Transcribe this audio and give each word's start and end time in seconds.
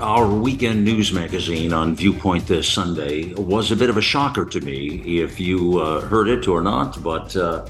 Our 0.00 0.26
weekend 0.26 0.82
news 0.82 1.12
magazine 1.12 1.74
on 1.74 1.94
Viewpoint 1.94 2.46
this 2.46 2.66
Sunday 2.66 3.34
was 3.34 3.70
a 3.70 3.76
bit 3.76 3.90
of 3.90 3.98
a 3.98 4.00
shocker 4.00 4.46
to 4.46 4.60
me, 4.62 5.20
if 5.20 5.38
you 5.38 5.78
uh, 5.78 6.00
heard 6.00 6.28
it 6.28 6.48
or 6.48 6.62
not. 6.62 7.02
But 7.02 7.36
uh, 7.36 7.66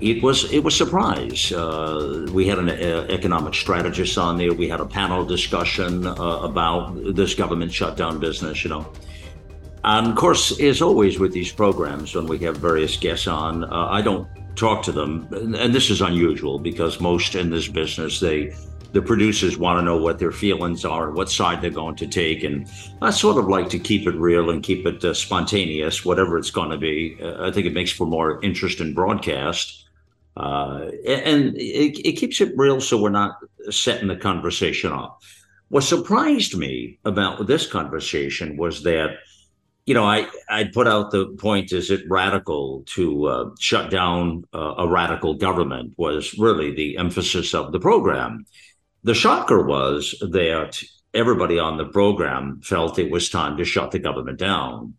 it 0.00 0.22
was 0.22 0.52
it 0.52 0.62
was 0.62 0.76
surprise. 0.76 1.50
Uh, 1.50 2.28
we 2.32 2.46
had 2.46 2.60
an 2.60 2.70
uh, 2.70 3.06
economic 3.08 3.54
strategist 3.54 4.16
on 4.18 4.38
there. 4.38 4.54
We 4.54 4.68
had 4.68 4.78
a 4.78 4.86
panel 4.86 5.24
discussion 5.24 6.06
uh, 6.06 6.14
about 6.14 7.16
this 7.16 7.34
government 7.34 7.72
shutdown 7.72 8.20
business. 8.20 8.62
You 8.62 8.70
know, 8.70 8.92
and 9.82 10.06
of 10.06 10.14
course, 10.14 10.60
as 10.60 10.80
always 10.80 11.18
with 11.18 11.32
these 11.32 11.50
programs, 11.50 12.14
when 12.14 12.28
we 12.28 12.38
have 12.40 12.58
various 12.58 12.96
guests 12.96 13.26
on, 13.26 13.64
uh, 13.64 13.88
I 13.90 14.00
don't 14.00 14.28
talk 14.54 14.84
to 14.84 14.92
them, 14.92 15.26
and 15.32 15.74
this 15.74 15.90
is 15.90 16.02
unusual 16.02 16.60
because 16.60 17.00
most 17.00 17.34
in 17.34 17.50
this 17.50 17.66
business 17.66 18.20
they 18.20 18.54
the 18.92 19.02
producers 19.02 19.56
want 19.56 19.78
to 19.78 19.82
know 19.82 19.96
what 19.96 20.18
their 20.18 20.32
feelings 20.32 20.84
are, 20.84 21.10
what 21.10 21.30
side 21.30 21.62
they're 21.62 21.70
going 21.70 21.96
to 21.96 22.06
take, 22.06 22.44
and 22.44 22.70
I 23.00 23.10
sort 23.10 23.38
of 23.38 23.48
like 23.48 23.70
to 23.70 23.78
keep 23.78 24.06
it 24.06 24.14
real 24.14 24.50
and 24.50 24.62
keep 24.62 24.86
it 24.86 25.02
uh, 25.04 25.14
spontaneous, 25.14 26.04
whatever 26.04 26.36
it's 26.38 26.50
going 26.50 26.70
to 26.70 26.78
be. 26.78 27.16
Uh, 27.20 27.48
I 27.48 27.50
think 27.50 27.66
it 27.66 27.72
makes 27.72 27.90
for 27.90 28.06
more 28.06 28.42
interest 28.42 28.80
in 28.80 28.92
broadcast, 28.92 29.86
uh, 30.36 30.90
and 31.06 31.56
it, 31.56 32.06
it, 32.06 32.12
keeps 32.12 32.40
it 32.40 32.52
real, 32.56 32.80
so 32.80 33.00
we're 33.00 33.10
not 33.10 33.36
setting 33.70 34.08
the 34.08 34.16
conversation 34.16 34.92
off. 34.92 35.18
What 35.68 35.84
surprised 35.84 36.56
me 36.56 36.98
about 37.04 37.46
this 37.46 37.66
conversation 37.66 38.56
was 38.56 38.82
that. 38.84 39.16
You 39.84 39.94
know, 39.94 40.04
I 40.04 40.28
I 40.48 40.70
put 40.72 40.86
out 40.86 41.10
the 41.10 41.26
point: 41.40 41.72
is 41.72 41.90
it 41.90 42.08
radical 42.08 42.84
to 42.94 43.26
uh, 43.26 43.50
shut 43.58 43.90
down 43.90 44.44
uh, 44.54 44.74
a 44.78 44.86
radical 44.86 45.34
government? 45.34 45.94
Was 45.96 46.38
really 46.38 46.72
the 46.72 46.98
emphasis 46.98 47.52
of 47.52 47.72
the 47.72 47.80
program 47.80 48.46
the 49.04 49.14
shocker 49.14 49.62
was 49.62 50.14
that 50.20 50.82
everybody 51.14 51.58
on 51.58 51.76
the 51.76 51.86
program 51.86 52.60
felt 52.62 52.98
it 52.98 53.10
was 53.10 53.28
time 53.28 53.56
to 53.58 53.64
shut 53.64 53.90
the 53.90 53.98
government 53.98 54.38
down. 54.38 54.94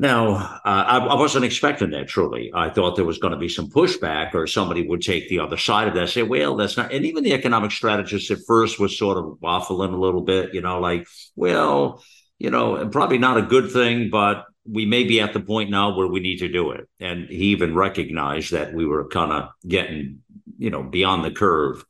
Now, 0.00 0.36
uh, 0.36 0.60
I, 0.64 0.98
I, 0.98 1.14
wasn't 1.16 1.44
expecting 1.44 1.90
that 1.90 2.06
truly. 2.06 2.52
I 2.54 2.70
thought 2.70 2.94
there 2.94 3.04
was 3.04 3.18
going 3.18 3.32
to 3.32 3.38
be 3.38 3.48
some 3.48 3.68
pushback 3.68 4.32
or 4.32 4.46
somebody 4.46 4.86
would 4.86 5.02
take 5.02 5.28
the 5.28 5.40
other 5.40 5.56
side 5.56 5.88
of 5.88 5.94
that, 5.94 6.10
say, 6.10 6.22
well, 6.22 6.54
that's 6.54 6.76
not. 6.76 6.92
And 6.92 7.04
even 7.04 7.24
the 7.24 7.32
economic 7.32 7.72
strategist 7.72 8.30
at 8.30 8.38
first 8.46 8.78
was 8.78 8.96
sort 8.96 9.18
of 9.18 9.38
waffling 9.42 9.92
a 9.92 9.96
little 9.96 10.20
bit, 10.20 10.54
you 10.54 10.60
know, 10.60 10.78
like, 10.78 11.08
well, 11.34 12.00
you 12.38 12.50
know, 12.50 12.86
probably 12.88 13.18
not 13.18 13.38
a 13.38 13.42
good 13.42 13.72
thing, 13.72 14.08
but 14.08 14.44
we 14.64 14.86
may 14.86 15.02
be 15.02 15.20
at 15.20 15.32
the 15.32 15.40
point 15.40 15.70
now 15.70 15.96
where 15.96 16.06
we 16.06 16.20
need 16.20 16.38
to 16.38 16.48
do 16.48 16.70
it. 16.70 16.88
And 17.00 17.28
he 17.28 17.46
even 17.46 17.74
recognized 17.74 18.52
that 18.52 18.72
we 18.72 18.86
were 18.86 19.08
kind 19.08 19.32
of 19.32 19.48
getting, 19.66 20.20
you 20.58 20.70
know, 20.70 20.84
beyond 20.84 21.24
the 21.24 21.32
curve. 21.32 21.84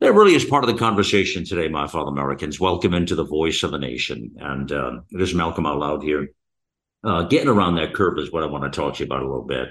That 0.00 0.12
really 0.12 0.34
is 0.34 0.44
part 0.44 0.64
of 0.64 0.68
the 0.68 0.78
conversation 0.78 1.44
today, 1.44 1.68
my 1.68 1.86
fellow 1.86 2.08
Americans. 2.08 2.58
Welcome 2.58 2.94
into 2.94 3.14
the 3.14 3.24
voice 3.24 3.62
of 3.62 3.70
the 3.70 3.78
nation. 3.78 4.34
And 4.38 4.70
uh, 4.70 5.00
it 5.10 5.20
is 5.20 5.34
Malcolm 5.34 5.66
Out 5.66 5.78
Loud 5.78 6.02
here. 6.02 6.28
Uh, 7.04 7.22
getting 7.22 7.48
around 7.48 7.76
that 7.76 7.94
curve 7.94 8.18
is 8.18 8.32
what 8.32 8.42
I 8.42 8.46
want 8.46 8.64
to 8.64 8.76
talk 8.76 8.94
to 8.94 9.00
you 9.00 9.06
about 9.06 9.22
a 9.22 9.26
little 9.26 9.46
bit. 9.46 9.68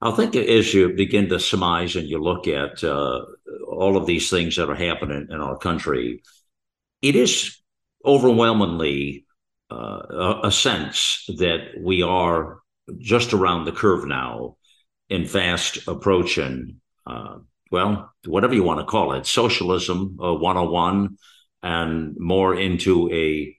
I 0.00 0.12
think 0.12 0.34
as 0.36 0.72
you 0.72 0.94
begin 0.94 1.28
to 1.28 1.40
surmise 1.40 1.96
and 1.96 2.08
you 2.08 2.22
look 2.22 2.46
at 2.48 2.82
uh, 2.84 3.22
all 3.66 3.96
of 3.96 4.06
these 4.06 4.30
things 4.30 4.56
that 4.56 4.70
are 4.70 4.74
happening 4.74 5.26
in 5.30 5.40
our 5.40 5.58
country, 5.58 6.22
it 7.02 7.16
is 7.16 7.60
overwhelmingly 8.04 9.26
uh, 9.70 10.40
a, 10.44 10.50
sense 10.50 11.24
that 11.38 11.72
we 11.78 12.02
are 12.02 12.60
just 12.98 13.34
around 13.34 13.64
the 13.64 13.72
curve 13.72 14.06
now 14.06 14.56
and 15.10 15.30
fast 15.30 15.86
approaching 15.86 16.80
uh, 17.06 17.36
well, 17.70 18.12
whatever 18.26 18.54
you 18.54 18.62
want 18.62 18.80
to 18.80 18.86
call 18.86 19.12
it, 19.12 19.26
socialism 19.26 20.18
uh, 20.22 20.34
101 20.34 21.16
and 21.62 22.16
more 22.18 22.54
into 22.54 23.10
a 23.12 23.56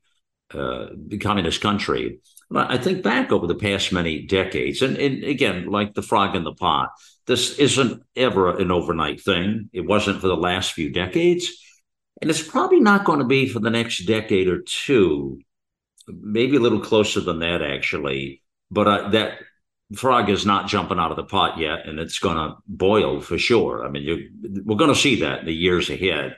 uh, 0.54 0.88
communist 1.20 1.62
country. 1.62 2.20
I 2.54 2.78
think 2.78 3.02
back 3.02 3.32
over 3.32 3.48
the 3.48 3.56
past 3.56 3.94
many 3.94 4.24
decades, 4.24 4.82
and, 4.82 4.98
and, 4.98 5.24
again, 5.24 5.68
like 5.68 5.94
the 5.94 6.02
frog 6.02 6.36
in 6.36 6.44
the 6.44 6.54
pot, 6.54 6.90
this 7.26 7.58
isn't 7.60 8.04
ever 8.16 8.58
an 8.58 8.72
overnight 8.72 9.22
thing. 9.22 9.70
It 9.72 9.86
wasn't 9.86 10.20
for 10.20 10.28
the 10.28 10.36
last 10.36 10.74
few 10.74 10.92
decades, 10.92 11.50
and 12.22 12.30
it's 12.30 12.46
probably 12.46 12.82
not 12.82 13.06
going 13.06 13.20
to 13.20 13.26
be 13.26 13.48
for 13.48 13.60
the 13.60 13.70
next 13.70 14.06
decade 14.06 14.50
or 14.50 14.62
two, 14.62 15.40
maybe 16.08 16.58
a 16.58 16.60
little 16.60 16.82
closer 16.82 17.22
than 17.22 17.40
that, 17.40 17.62
actually. 17.62 18.42
But 18.70 18.88
uh, 18.88 19.10
that 19.12 19.40
frog 19.96 20.30
is 20.30 20.46
not 20.46 20.68
jumping 20.68 21.00
out 21.00 21.12
of 21.12 21.18
the 21.18 21.24
pot 21.24 21.58
yet, 21.58 21.88
and 21.88 22.00
it's 22.00 22.20
going 22.20 22.38
to 22.38 22.58
boil 22.68 23.22
for 23.22 23.38
sure. 23.38 23.86
I 23.86 23.90
mean, 23.90 24.64
we're 24.66 24.78
going 24.78 24.94
to 24.94 25.00
see 25.00 25.22
that 25.22 25.40
in 25.40 25.46
the 25.46 25.54
years 25.54 25.90
ahead. 25.90 26.38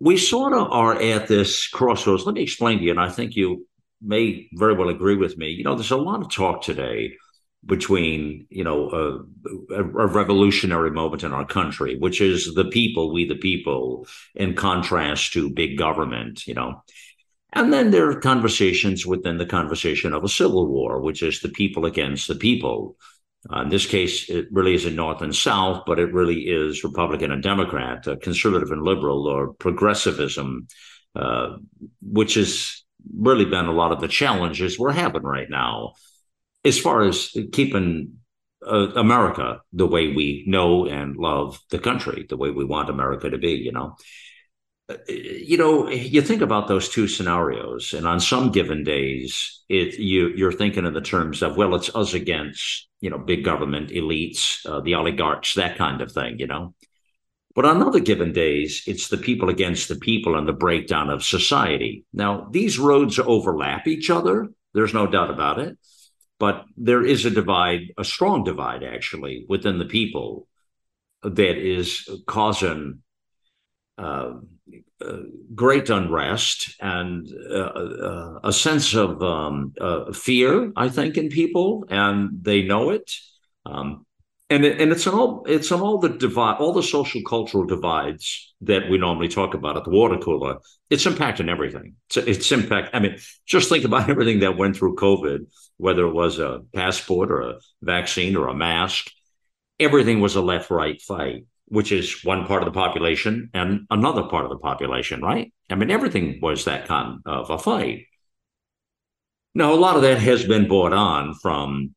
We 0.00 0.16
sort 0.16 0.52
of 0.52 0.72
are 0.72 1.00
at 1.00 1.28
this 1.28 1.68
crossroads. 1.68 2.26
Let 2.26 2.34
me 2.34 2.42
explain 2.42 2.78
to 2.78 2.84
you, 2.84 2.90
and 2.90 3.00
I 3.00 3.08
think 3.08 3.36
you 3.36 3.66
may 4.00 4.48
very 4.54 4.74
well 4.74 4.88
agree 4.88 5.16
with 5.16 5.36
me. 5.36 5.50
You 5.50 5.64
know, 5.64 5.74
there's 5.74 5.90
a 5.90 5.96
lot 5.96 6.22
of 6.22 6.30
talk 6.30 6.62
today 6.62 7.16
between 7.64 8.46
you 8.50 8.64
know 8.64 8.90
a, 8.90 9.74
a, 9.74 9.84
a, 9.84 10.06
revolutionary 10.06 10.90
moment 10.90 11.22
in 11.22 11.32
our 11.32 11.44
country 11.44 11.96
which 11.96 12.20
is 12.20 12.54
the 12.54 12.64
people 12.64 13.12
we 13.12 13.24
the 13.24 13.36
people 13.36 14.06
in 14.34 14.54
contrast 14.54 15.32
to 15.32 15.48
big 15.48 15.78
government 15.78 16.46
you 16.46 16.54
know 16.54 16.82
and 17.52 17.72
then 17.72 17.90
there 17.90 18.08
are 18.08 18.20
conversations 18.20 19.04
within 19.04 19.36
the 19.36 19.46
conversation 19.46 20.14
of 20.14 20.24
a 20.24 20.28
civil 20.28 20.66
war, 20.66 21.00
which 21.00 21.22
is 21.22 21.40
the 21.40 21.50
people 21.50 21.84
against 21.84 22.28
the 22.28 22.34
people. 22.34 22.96
Uh, 23.52 23.62
in 23.62 23.68
this 23.68 23.86
case, 23.86 24.30
it 24.30 24.46
really 24.50 24.74
isn't 24.74 24.96
North 24.96 25.20
and 25.20 25.34
South, 25.34 25.82
but 25.86 25.98
it 25.98 26.14
really 26.14 26.42
is 26.42 26.84
Republican 26.84 27.30
and 27.30 27.42
Democrat, 27.42 28.06
uh, 28.08 28.16
conservative 28.22 28.70
and 28.70 28.82
liberal, 28.82 29.26
or 29.26 29.52
progressivism, 29.54 30.66
uh, 31.14 31.56
which 32.00 32.34
has 32.34 32.84
really 33.14 33.44
been 33.44 33.66
a 33.66 33.72
lot 33.72 33.92
of 33.92 34.00
the 34.00 34.08
challenges 34.08 34.78
we're 34.78 34.92
having 34.92 35.22
right 35.22 35.50
now 35.50 35.92
as 36.64 36.78
far 36.78 37.02
as 37.02 37.36
keeping 37.50 38.14
uh, 38.64 38.92
America 38.94 39.60
the 39.72 39.86
way 39.86 40.06
we 40.08 40.44
know 40.46 40.86
and 40.86 41.16
love 41.16 41.58
the 41.70 41.80
country, 41.80 42.24
the 42.28 42.36
way 42.36 42.50
we 42.50 42.64
want 42.64 42.88
America 42.88 43.28
to 43.28 43.38
be, 43.38 43.52
you 43.52 43.72
know 43.72 43.96
you 45.08 45.56
know, 45.56 45.88
you 45.88 46.22
think 46.22 46.42
about 46.42 46.68
those 46.68 46.88
two 46.88 47.06
scenarios, 47.08 47.94
and 47.94 48.06
on 48.06 48.20
some 48.20 48.50
given 48.50 48.84
days, 48.84 49.62
it 49.68 49.98
you 49.98 50.28
you're 50.34 50.52
thinking 50.52 50.86
in 50.86 50.92
the 50.92 51.00
terms 51.00 51.42
of 51.42 51.56
well, 51.56 51.74
it's 51.74 51.94
us 51.94 52.14
against 52.14 52.88
you 53.00 53.10
know 53.10 53.18
big 53.18 53.44
government 53.44 53.90
elites, 53.90 54.64
uh, 54.66 54.80
the 54.80 54.94
oligarchs, 54.94 55.54
that 55.54 55.76
kind 55.78 56.00
of 56.00 56.12
thing, 56.12 56.38
you 56.38 56.46
know. 56.46 56.74
But 57.54 57.66
on 57.66 57.82
other 57.82 58.00
given 58.00 58.32
days, 58.32 58.82
it's 58.86 59.08
the 59.08 59.18
people 59.18 59.50
against 59.50 59.88
the 59.88 59.96
people 59.96 60.36
and 60.36 60.48
the 60.48 60.54
breakdown 60.54 61.10
of 61.10 61.22
society. 61.22 62.04
Now, 62.12 62.48
these 62.50 62.78
roads 62.78 63.18
overlap 63.18 63.86
each 63.86 64.08
other. 64.08 64.48
There's 64.72 64.94
no 64.94 65.06
doubt 65.06 65.30
about 65.30 65.58
it. 65.58 65.76
But 66.38 66.64
there 66.76 67.04
is 67.04 67.26
a 67.26 67.30
divide, 67.30 67.92
a 67.98 68.04
strong 68.04 68.42
divide, 68.42 68.82
actually, 68.82 69.44
within 69.48 69.78
the 69.78 69.84
people 69.84 70.48
that 71.22 71.56
is 71.56 72.08
causing 72.26 73.02
uh, 73.98 74.34
uh, 75.04 75.16
great 75.54 75.90
unrest 75.90 76.76
and 76.80 77.28
uh, 77.50 77.54
uh, 77.54 78.40
a 78.44 78.52
sense 78.52 78.94
of 78.94 79.22
um, 79.22 79.72
uh, 79.80 80.12
fear, 80.12 80.72
I 80.76 80.88
think, 80.88 81.16
in 81.16 81.28
people, 81.28 81.84
and 81.88 82.30
they 82.42 82.62
know 82.62 82.90
it. 82.90 83.10
Um, 83.66 84.06
and 84.48 84.64
it, 84.64 84.80
and 84.80 84.92
it's 84.92 85.06
on 85.06 85.14
all 85.14 85.44
it's 85.46 85.72
all 85.72 85.98
the 85.98 86.10
divide, 86.10 86.58
all 86.58 86.72
the 86.72 86.82
social 86.82 87.22
cultural 87.26 87.64
divides 87.64 88.54
that 88.60 88.90
we 88.90 88.98
normally 88.98 89.28
talk 89.28 89.54
about 89.54 89.76
at 89.76 89.84
the 89.84 89.90
water 89.90 90.18
cooler. 90.18 90.58
It's 90.90 91.06
impacting 91.06 91.48
everything. 91.48 91.94
It's, 92.08 92.16
it's 92.18 92.52
impact. 92.52 92.90
I 92.92 93.00
mean, 93.00 93.18
just 93.46 93.68
think 93.68 93.84
about 93.84 94.10
everything 94.10 94.40
that 94.40 94.58
went 94.58 94.76
through 94.76 94.96
COVID, 94.96 95.46
whether 95.78 96.06
it 96.06 96.12
was 96.12 96.38
a 96.38 96.60
passport 96.74 97.30
or 97.30 97.40
a 97.40 97.54
vaccine 97.80 98.36
or 98.36 98.48
a 98.48 98.54
mask. 98.54 99.10
Everything 99.80 100.20
was 100.20 100.36
a 100.36 100.42
left-right 100.42 101.00
fight 101.00 101.46
which 101.72 101.90
is 101.90 102.22
one 102.22 102.44
part 102.46 102.62
of 102.62 102.66
the 102.66 102.78
population 102.78 103.48
and 103.54 103.86
another 103.90 104.24
part 104.24 104.44
of 104.44 104.50
the 104.50 104.58
population, 104.58 105.22
right? 105.22 105.52
I 105.70 105.74
mean, 105.74 105.90
everything 105.90 106.38
was 106.42 106.66
that 106.66 106.86
kind 106.86 107.20
of 107.24 107.48
a 107.48 107.58
fight. 107.58 108.04
Now, 109.54 109.72
a 109.72 109.82
lot 109.84 109.96
of 109.96 110.02
that 110.02 110.18
has 110.18 110.44
been 110.44 110.68
bought 110.68 110.92
on 110.92 111.32
from 111.34 111.94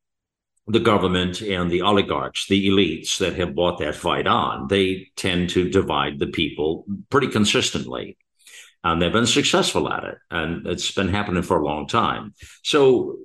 the 0.67 0.79
government 0.79 1.41
and 1.41 1.69
the 1.69 1.81
oligarchs, 1.81 2.47
the 2.47 2.69
elites 2.69 3.17
that 3.17 3.35
have 3.35 3.53
bought 3.53 3.79
that 3.79 3.95
fight 3.95 4.27
on. 4.27 4.67
They 4.69 5.07
tend 5.17 5.49
to 5.51 5.69
divide 5.69 6.19
the 6.19 6.27
people 6.27 6.85
pretty 7.09 7.27
consistently. 7.27 8.17
and 8.85 9.01
they've 9.01 9.11
been 9.11 9.25
successful 9.25 9.91
at 9.91 10.03
it, 10.03 10.17
and 10.29 10.67
it's 10.67 10.91
been 10.91 11.09
happening 11.09 11.41
for 11.41 11.57
a 11.57 11.65
long 11.65 11.87
time. 11.87 12.35
So 12.63 13.17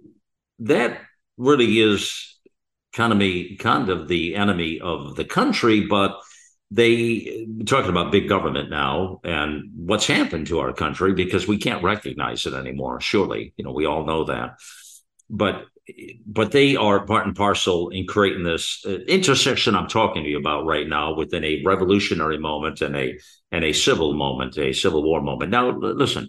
that 0.61 0.99
really 1.37 1.81
is 1.81 2.39
kind 2.95 3.13
of 3.13 3.19
me, 3.19 3.57
kind 3.57 3.91
of 3.91 4.09
the 4.09 4.37
enemy 4.37 4.81
of 4.81 5.17
the 5.17 5.25
country, 5.25 5.87
but 5.87 6.19
they 6.71 7.47
talking 7.67 7.91
about 7.91 8.13
big 8.13 8.29
government 8.29 8.71
now 8.71 9.21
and 9.25 9.71
what's 9.75 10.07
happened 10.07 10.47
to 10.47 10.61
our 10.61 10.73
country 10.73 11.13
because 11.13 11.49
we 11.49 11.59
can't 11.59 11.83
recognize 11.83 12.47
it 12.47 12.55
anymore 12.55 13.01
surely 13.01 13.53
you 13.57 13.65
know 13.65 13.73
we 13.73 13.87
all 13.87 14.05
know 14.05 14.25
that 14.25 14.57
but 15.29 15.67
but 16.27 16.53
they 16.53 16.77
are 16.77 17.05
part 17.05 17.27
and 17.27 17.35
parcel 17.35 17.89
in 17.89 18.07
creating 18.07 18.45
this 18.45 18.85
uh, 18.87 18.99
intersection 19.09 19.75
I'm 19.75 19.89
talking 19.89 20.23
to 20.23 20.29
you 20.29 20.39
about 20.39 20.65
right 20.65 20.87
now 20.87 21.15
within 21.15 21.45
a 21.45 21.63
revolutionary 21.65 22.39
moment 22.39 22.81
and 22.81 22.95
a 22.97 23.19
and 23.53 23.65
a 23.65 23.73
civil 23.73 24.15
moment, 24.15 24.57
a 24.59 24.73
civil 24.73 25.03
war 25.03 25.21
moment. 25.21 25.51
Now, 25.51 25.71
listen, 25.71 26.29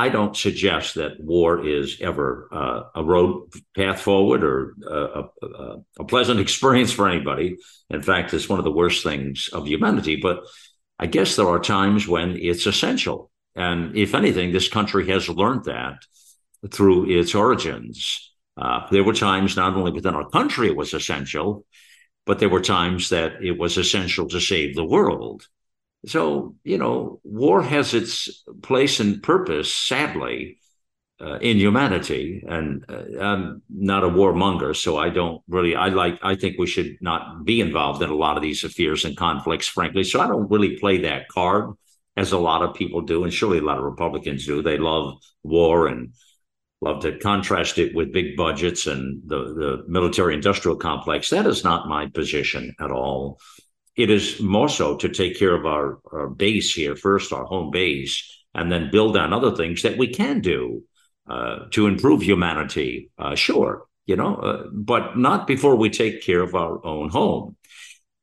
I 0.00 0.08
don't 0.08 0.34
suggest 0.34 0.94
that 0.94 1.20
war 1.20 1.66
is 1.66 1.98
ever 2.00 2.48
uh, 2.50 2.82
a 2.94 3.04
road 3.04 3.52
path 3.76 4.00
forward 4.00 4.42
or 4.42 4.74
uh, 4.90 5.24
a, 5.42 5.76
a, 6.00 6.04
pleasant 6.04 6.40
experience 6.46 6.90
for 6.90 7.06
anybody. 7.06 7.58
In 7.90 8.00
fact, 8.00 8.32
it's 8.32 8.48
one 8.48 8.58
of 8.58 8.64
the 8.64 8.78
worst 8.80 9.04
things 9.04 9.50
of 9.52 9.68
humanity. 9.68 10.16
But 10.16 10.38
I 10.98 11.04
guess 11.04 11.36
there 11.36 11.48
are 11.48 11.60
times 11.60 12.08
when 12.08 12.38
it's 12.38 12.64
essential. 12.64 13.30
And 13.54 13.94
if 13.94 14.14
anything, 14.14 14.52
this 14.52 14.68
country 14.68 15.06
has 15.08 15.28
learned 15.28 15.64
that 15.64 15.98
through 16.70 17.10
its 17.10 17.34
origins. 17.34 18.32
Uh, 18.56 18.86
there 18.90 19.04
were 19.04 19.12
times 19.12 19.54
not 19.54 19.74
only 19.74 19.92
within 19.92 20.14
our 20.14 20.30
country 20.30 20.68
it 20.68 20.76
was 20.76 20.94
essential, 20.94 21.66
but 22.24 22.38
there 22.38 22.48
were 22.54 22.62
times 22.62 23.10
that 23.10 23.42
it 23.42 23.58
was 23.58 23.76
essential 23.76 24.28
to 24.28 24.40
save 24.40 24.74
the 24.74 24.90
world. 24.96 25.46
So, 26.06 26.54
you 26.64 26.78
know, 26.78 27.20
war 27.24 27.62
has 27.62 27.92
its 27.92 28.42
place 28.62 29.00
and 29.00 29.22
purpose, 29.22 29.72
sadly, 29.72 30.58
uh, 31.20 31.38
in 31.40 31.58
humanity. 31.58 32.42
And 32.48 32.84
uh, 32.88 33.20
I'm 33.20 33.62
not 33.68 34.04
a 34.04 34.08
warmonger, 34.08 34.74
so 34.74 34.96
I 34.96 35.10
don't 35.10 35.42
really, 35.48 35.76
I 35.76 35.88
like, 35.88 36.18
I 36.22 36.36
think 36.36 36.58
we 36.58 36.66
should 36.66 36.96
not 37.02 37.44
be 37.44 37.60
involved 37.60 38.02
in 38.02 38.08
a 38.08 38.14
lot 38.14 38.38
of 38.38 38.42
these 38.42 38.64
affairs 38.64 39.04
and 39.04 39.16
conflicts, 39.16 39.68
frankly. 39.68 40.04
So 40.04 40.20
I 40.20 40.26
don't 40.26 40.50
really 40.50 40.78
play 40.78 40.98
that 41.02 41.28
card 41.28 41.74
as 42.16 42.32
a 42.32 42.38
lot 42.38 42.62
of 42.62 42.74
people 42.74 43.02
do. 43.02 43.24
And 43.24 43.32
surely 43.32 43.58
a 43.58 43.62
lot 43.62 43.78
of 43.78 43.84
Republicans 43.84 44.46
do. 44.46 44.62
They 44.62 44.78
love 44.78 45.18
war 45.42 45.86
and 45.86 46.14
love 46.80 47.02
to 47.02 47.18
contrast 47.18 47.76
it 47.76 47.94
with 47.94 48.12
big 48.12 48.36
budgets 48.36 48.86
and 48.86 49.20
the, 49.26 49.36
the 49.36 49.84
military 49.86 50.32
industrial 50.32 50.78
complex. 50.78 51.28
That 51.28 51.46
is 51.46 51.62
not 51.62 51.88
my 51.88 52.06
position 52.06 52.74
at 52.80 52.90
all 52.90 53.38
it 54.00 54.10
is 54.10 54.40
more 54.40 54.68
so 54.68 54.96
to 54.96 55.08
take 55.08 55.38
care 55.38 55.54
of 55.54 55.66
our, 55.66 55.98
our 56.12 56.28
base 56.28 56.72
here 56.72 56.96
first, 56.96 57.32
our 57.32 57.44
home 57.44 57.70
base, 57.70 58.44
and 58.54 58.70
then 58.70 58.90
build 58.90 59.16
on 59.16 59.32
other 59.32 59.54
things 59.54 59.82
that 59.82 59.98
we 59.98 60.08
can 60.08 60.40
do 60.40 60.82
uh, 61.28 61.66
to 61.70 61.86
improve 61.86 62.22
humanity. 62.22 63.10
Uh, 63.18 63.34
sure, 63.34 63.86
you 64.06 64.16
know, 64.16 64.36
uh, 64.36 64.64
but 64.72 65.16
not 65.16 65.46
before 65.46 65.76
we 65.76 65.90
take 65.90 66.22
care 66.22 66.42
of 66.42 66.54
our 66.54 66.84
own 66.84 67.10
home. 67.10 67.56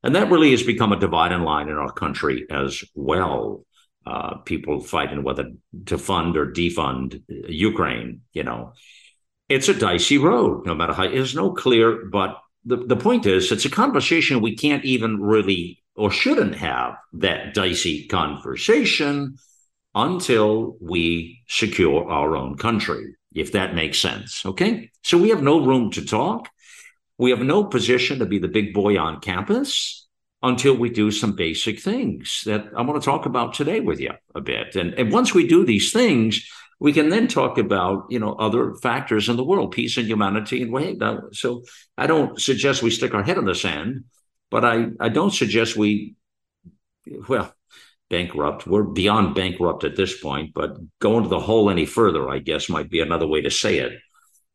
And 0.04 0.16
that 0.16 0.32
really 0.32 0.52
has 0.52 0.64
become 0.64 0.92
a 0.92 1.00
dividing 1.00 1.42
line 1.42 1.70
in 1.70 1.78
our 1.78 1.92
country 1.92 2.46
as 2.50 2.84
well. 2.94 3.66
Uh, 4.06 4.38
people 4.38 4.80
fighting 4.80 5.22
whether 5.22 5.52
to 5.86 5.98
fund 5.98 6.38
or 6.38 6.52
defund 6.52 7.22
Ukraine, 7.28 8.22
you 8.32 8.44
know. 8.44 8.74
It's 9.50 9.70
a 9.70 9.74
dicey 9.74 10.18
road, 10.18 10.66
no 10.66 10.76
matter 10.76 10.94
how, 10.94 11.08
there's 11.08 11.36
no 11.36 11.52
clear, 11.52 12.06
but 12.06 12.38
the, 12.68 12.78
the 12.86 12.96
point 12.98 13.26
is, 13.26 13.52
it's 13.52 13.66
a 13.66 13.70
conversation 13.70 14.42
we 14.42 14.56
can't 14.56 14.84
even 14.86 15.22
really 15.22 15.82
or 15.96 16.12
shouldn't 16.12 16.56
have 16.56 16.96
that 17.14 17.54
dicey 17.54 18.06
conversation 18.08 19.38
until 19.96 20.78
we 20.80 21.42
secure 21.48 22.08
our 22.08 22.36
own 22.38 22.56
country, 22.56 23.16
if 23.34 23.54
that 23.54 23.74
makes 23.74 24.00
sense. 24.00 24.46
Okay. 24.46 24.92
So 25.02 25.18
we 25.18 25.30
have 25.30 25.42
no 25.42 25.66
room 25.66 25.90
to 25.92 26.06
talk. 26.06 26.50
We 27.18 27.32
have 27.32 27.40
no 27.40 27.64
position 27.64 28.20
to 28.20 28.28
be 28.28 28.38
the 28.38 28.48
big 28.48 28.74
boy 28.74 29.00
on 29.00 29.22
campus 29.22 30.08
until 30.44 30.78
we 30.78 30.92
do 30.92 31.10
some 31.10 31.36
basic 31.36 31.80
things 31.80 32.44
that 32.46 32.68
I 32.78 32.84
want 32.84 33.02
to 33.02 33.06
talk 33.06 33.26
about 33.26 33.56
today 33.56 33.80
with 33.80 34.00
you 34.00 34.12
a 34.36 34.42
bit. 34.42 34.76
And, 34.76 34.94
and 34.94 35.12
once 35.12 35.34
we 35.34 35.48
do 35.48 35.66
these 35.66 35.92
things, 35.92 36.48
we 36.80 36.94
can 36.94 37.10
then 37.10 37.28
talk 37.28 37.58
about 37.58 38.06
you 38.10 38.20
know 38.20 38.34
other 38.34 38.76
factors 38.76 39.30
in 39.30 39.38
the 39.38 39.44
world 39.44 39.72
peace 39.72 39.98
and 39.98 40.08
humanity 40.08 40.62
and 40.62 40.72
wait 40.72 41.02
uh, 41.02 41.22
so 41.32 41.64
i 41.98 42.08
don't 42.08 42.40
suggest 42.42 42.84
we 42.84 42.92
stick 42.92 43.14
our 43.14 43.24
head 43.24 43.38
in 43.38 43.46
the 43.46 43.56
sand 43.56 44.04
but 44.52 44.64
i 44.64 44.88
i 45.00 45.10
don't 45.10 45.34
suggest 45.34 45.76
we 45.76 46.16
well 47.28 47.54
bankrupt. 48.10 48.66
We're 48.66 48.84
beyond 48.84 49.36
bankrupt 49.36 49.84
at 49.84 49.96
this 49.96 50.20
point 50.20 50.54
but 50.54 50.78
go 51.00 51.18
into 51.18 51.30
the 51.30 51.40
hole 51.40 51.70
any 51.70 51.86
further 51.86 52.30
i 52.30 52.40
guess 52.40 52.70
might 52.70 52.90
be 52.90 53.02
another 53.02 53.28
way 53.28 53.42
to 53.42 53.52
say 53.52 53.80
it. 53.80 53.94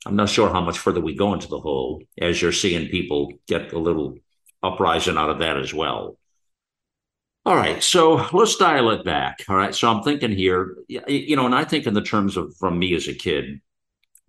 I'm 0.06 0.16
not 0.16 0.30
sure 0.30 0.50
how 0.50 0.60
much 0.60 0.78
further 0.78 1.00
we 1.00 1.14
go 1.14 1.32
into 1.32 1.48
the 1.48 1.60
hole 1.60 2.02
as 2.18 2.40
you're 2.40 2.52
seeing 2.52 2.88
people 2.88 3.32
get 3.46 3.72
a 3.72 3.78
little 3.78 4.16
uprising 4.62 5.16
out 5.16 5.30
of 5.30 5.40
that 5.40 5.56
as 5.56 5.72
well 5.72 6.16
all 7.44 7.56
right, 7.56 7.82
so 7.82 8.26
let's 8.32 8.56
dial 8.56 8.90
it 8.90 9.04
back. 9.04 9.44
All 9.48 9.56
right, 9.56 9.74
so 9.74 9.90
I'm 9.90 10.02
thinking 10.02 10.30
here, 10.30 10.76
you 10.88 11.34
know, 11.34 11.46
and 11.46 11.54
I 11.54 11.64
think 11.64 11.86
in 11.86 11.94
the 11.94 12.02
terms 12.02 12.36
of 12.36 12.56
from 12.56 12.78
me 12.78 12.94
as 12.94 13.08
a 13.08 13.14
kid, 13.14 13.60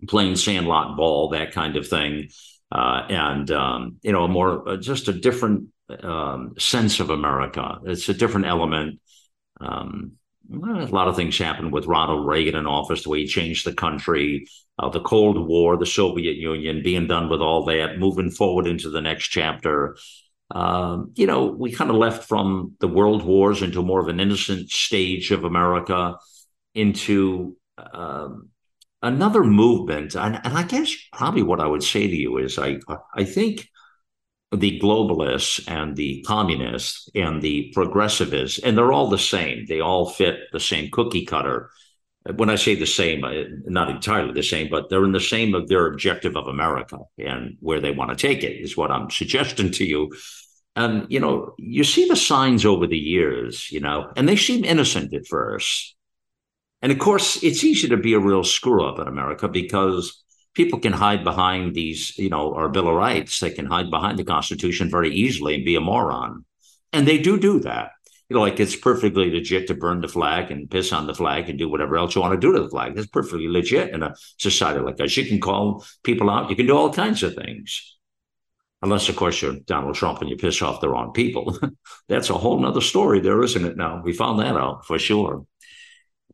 playing 0.08 0.36
sandlot 0.36 0.98
ball, 0.98 1.30
that 1.30 1.52
kind 1.52 1.76
of 1.76 1.88
thing, 1.88 2.30
uh, 2.72 3.06
and 3.10 3.52
um, 3.52 3.98
you 4.02 4.12
know, 4.12 4.24
a 4.24 4.28
more 4.28 4.68
uh, 4.68 4.78
just 4.78 5.08
a 5.10 5.14
different 5.14 5.68
um, 6.02 6.56
sense 6.58 7.00
of 7.00 7.12
America. 7.12 7.80
It's 7.86 8.10
a 8.10 8.16
different 8.16 8.48
element. 8.48 9.00
Um, 9.62 10.14
a 10.52 10.86
lot 10.88 11.08
of 11.08 11.16
things 11.16 11.38
happened 11.38 11.72
with 11.72 11.86
Ronald 11.86 12.28
Reagan 12.28 12.56
in 12.56 12.66
office, 12.66 13.04
the 13.04 13.10
way 13.10 13.20
he 13.20 13.28
changed 13.28 13.66
the 13.66 13.74
country, 13.74 14.48
uh, 14.80 14.90
the 14.90 15.02
Cold 15.02 15.48
War, 15.48 15.78
the 15.78 15.86
Soviet 15.86 16.36
Union, 16.36 16.82
being 16.84 17.08
done 17.08 17.30
with 17.30 17.42
all 17.42 17.64
that, 17.66 18.00
moving 18.00 18.32
forward 18.32 18.66
into 18.66 18.90
the 18.90 19.02
next 19.02 19.28
chapter 19.28 19.96
um, 20.52 21.12
you 21.16 21.26
know, 21.26 21.46
we 21.46 21.72
kind 21.72 21.90
of 21.90 21.96
left 21.96 22.28
from 22.28 22.76
the 22.80 22.88
world 22.88 23.24
wars 23.24 23.62
into 23.62 23.82
more 23.82 24.00
of 24.00 24.08
an 24.08 24.20
innocent 24.20 24.70
stage 24.70 25.32
of 25.32 25.44
America 25.44 26.18
into 26.76 27.56
um, 27.94 28.50
another 29.02 29.44
movement. 29.44 30.16
And, 30.16 30.40
and, 30.44 30.58
I 30.58 30.64
guess 30.64 30.94
probably 31.12 31.44
what 31.44 31.60
I 31.60 31.68
would 31.68 31.84
say 31.84 32.08
to 32.08 32.16
you 32.16 32.38
is 32.38 32.60
I, 32.60 32.80
I 33.16 33.24
think 33.24 33.68
the 34.52 34.80
globalists 34.80 35.64
and 35.68 35.96
the 35.96 36.24
communists 36.28 37.10
and 37.16 37.42
the 37.42 37.74
progressivists, 37.76 38.60
and 38.64 38.78
they're 38.78 38.94
all 38.94 39.10
the 39.10 39.18
same, 39.18 39.66
they 39.68 39.80
all 39.80 40.10
fit 40.10 40.40
the 40.52 40.60
same 40.60 40.90
cookie 40.92 41.26
cutter. 41.26 41.72
When 42.36 42.50
I 42.50 42.56
say 42.56 42.76
the 42.76 42.86
same, 42.86 43.24
uh, 43.26 43.44
not 43.66 43.90
entirely 43.90 44.34
the 44.34 44.44
same, 44.44 44.70
but 44.70 44.90
they're 44.90 45.04
in 45.04 45.12
the 45.12 45.20
same 45.20 45.54
of 45.54 45.68
their 45.68 45.88
objective 45.88 46.38
of 46.38 46.48
America 46.48 47.00
and 47.18 47.58
where 47.60 47.82
they 47.82 47.92
want 47.92 48.12
to 48.12 48.16
take 48.16 48.44
it 48.44 48.62
is 48.62 48.78
what 48.78 48.92
I'm 48.92 49.10
suggesting 49.10 49.72
to 49.72 49.86
you 49.86 50.12
and, 50.76 51.06
you 51.10 51.20
know, 51.20 51.54
you 51.58 51.84
see 51.84 52.08
the 52.08 52.16
signs 52.16 52.66
over 52.66 52.88
the 52.88 52.98
years, 52.98 53.72
you 53.72 53.80
know, 53.80 54.12
and 54.16 54.28
they 54.28 54.36
seem 54.36 54.66
innocent 54.66 55.14
at 55.14 55.28
first. 55.28 55.96
And 56.82 56.92
of 56.92 57.00
course, 57.00 57.42
it's 57.44 57.64
easy 57.64 57.88
to 57.90 57.98
be 57.98 58.14
a 58.14 58.20
real 58.20 58.44
screw 58.44 58.84
up 58.84 59.00
in 59.00 59.08
America 59.08 59.48
because 59.48 60.24
people 60.56 60.80
can 60.80 60.94
hide 60.94 61.24
behind 61.24 61.76
these, 61.76 62.18
you 62.18 62.30
know, 62.30 62.56
our 62.56 62.70
Bill 62.70 62.90
of 62.90 62.96
Rights. 62.96 63.40
They 63.40 63.52
can 63.52 63.68
hide 63.68 63.92
behind 63.92 64.18
the 64.18 64.24
Constitution 64.24 64.90
very 64.90 65.14
easily 65.14 65.56
and 65.56 65.66
be 65.66 65.76
a 65.76 65.82
moron. 65.82 66.44
And 66.92 67.08
they 67.08 67.20
do 67.20 67.40
do 67.40 67.60
that. 67.62 67.92
You 68.34 68.40
know, 68.40 68.46
like 68.46 68.60
it's 68.60 68.76
perfectly 68.76 69.30
legit 69.30 69.68
to 69.68 69.76
burn 69.76 70.02
the 70.02 70.08
flag 70.08 70.50
and 70.50 70.68
piss 70.68 70.92
on 70.92 71.06
the 71.06 71.14
flag 71.14 71.50
and 71.50 71.60
do 71.60 71.70
whatever 71.70 71.98
else 71.98 72.16
you 72.16 72.22
want 72.22 72.34
to 72.34 72.40
do 72.40 72.52
to 72.52 72.64
the 72.64 72.70
flag. 72.70 72.96
That's 72.96 73.06
perfectly 73.06 73.48
legit 73.48 73.94
in 73.94 74.02
a 74.02 74.16
society 74.40 74.80
like 74.80 75.00
us. 75.00 75.16
You 75.16 75.28
can 75.28 75.40
call 75.40 75.86
people 76.04 76.32
out. 76.32 76.50
You 76.50 76.56
can 76.56 76.66
do 76.66 76.76
all 76.76 76.92
kinds 76.92 77.22
of 77.22 77.36
things 77.36 77.96
unless 78.82 79.08
of 79.08 79.16
course 79.16 79.40
you're 79.40 79.60
Donald 79.66 79.94
Trump 79.94 80.20
and 80.22 80.32
you 80.32 80.36
piss 80.36 80.64
off 80.64 80.82
the 80.82 80.90
wrong 80.90 81.14
people. 81.14 81.56
That's 82.10 82.32
a 82.32 82.34
whole 82.34 82.60
nother 82.60 82.82
story 82.82 83.20
there, 83.20 83.44
isn't 83.44 83.66
it? 83.66 83.78
Now 83.78 84.02
we 84.04 84.14
found 84.14 84.40
that 84.40 84.58
out 84.58 84.88
for 84.88 84.98
sure. 84.98 85.46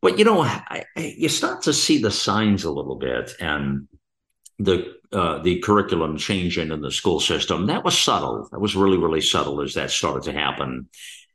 But 0.02 0.18
you 0.18 0.24
know, 0.24 0.42
I, 0.42 0.86
I, 0.96 1.16
you 1.18 1.28
start 1.28 1.64
to 1.64 1.74
see 1.74 2.02
the 2.02 2.12
signs 2.12 2.64
a 2.64 2.72
little 2.72 2.96
bit, 2.96 3.34
and 3.42 3.90
the 4.58 4.96
uh, 5.12 5.40
the 5.40 5.60
curriculum 5.60 6.18
changing 6.18 6.72
in 6.72 6.82
the 6.82 6.92
school 6.92 7.20
system. 7.20 7.66
That 7.66 7.84
was 7.84 7.98
subtle. 7.98 8.48
That 8.52 8.60
was 8.60 8.76
really, 8.76 8.98
really 8.98 9.22
subtle 9.22 9.62
as 9.62 9.74
that 9.74 9.90
started 9.90 10.24
to 10.24 10.38
happen. 10.38 10.88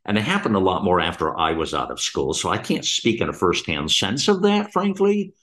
And 0.05 0.17
it 0.17 0.23
happened 0.23 0.55
a 0.55 0.59
lot 0.59 0.83
more 0.83 1.01
after 1.01 1.37
I 1.37 1.53
was 1.53 1.73
out 1.73 1.91
of 1.91 1.99
school. 1.99 2.33
So 2.33 2.49
I 2.49 2.57
can't 2.57 2.85
speak 2.85 3.21
in 3.21 3.29
a 3.29 3.33
firsthand 3.33 3.91
sense 3.91 4.27
of 4.27 4.43
that, 4.43 4.71
frankly. 4.71 5.33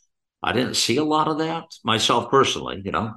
I 0.42 0.52
didn't 0.52 0.74
see 0.74 0.96
a 0.96 1.04
lot 1.04 1.28
of 1.28 1.38
that 1.38 1.64
myself 1.84 2.30
personally, 2.30 2.80
you 2.84 2.92
know. 2.92 3.14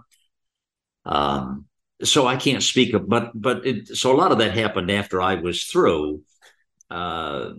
Um, 1.05 1.65
so 2.03 2.27
I 2.27 2.35
can't 2.35 2.63
speak 2.63 2.93
of, 2.93 3.07
but 3.07 3.31
but 3.33 3.65
it, 3.65 3.87
so 3.87 4.13
a 4.13 4.17
lot 4.17 4.31
of 4.31 4.39
that 4.39 4.53
happened 4.53 4.91
after 4.91 5.21
I 5.21 5.35
was 5.35 5.63
through. 5.63 6.23
Uh, 6.89 7.51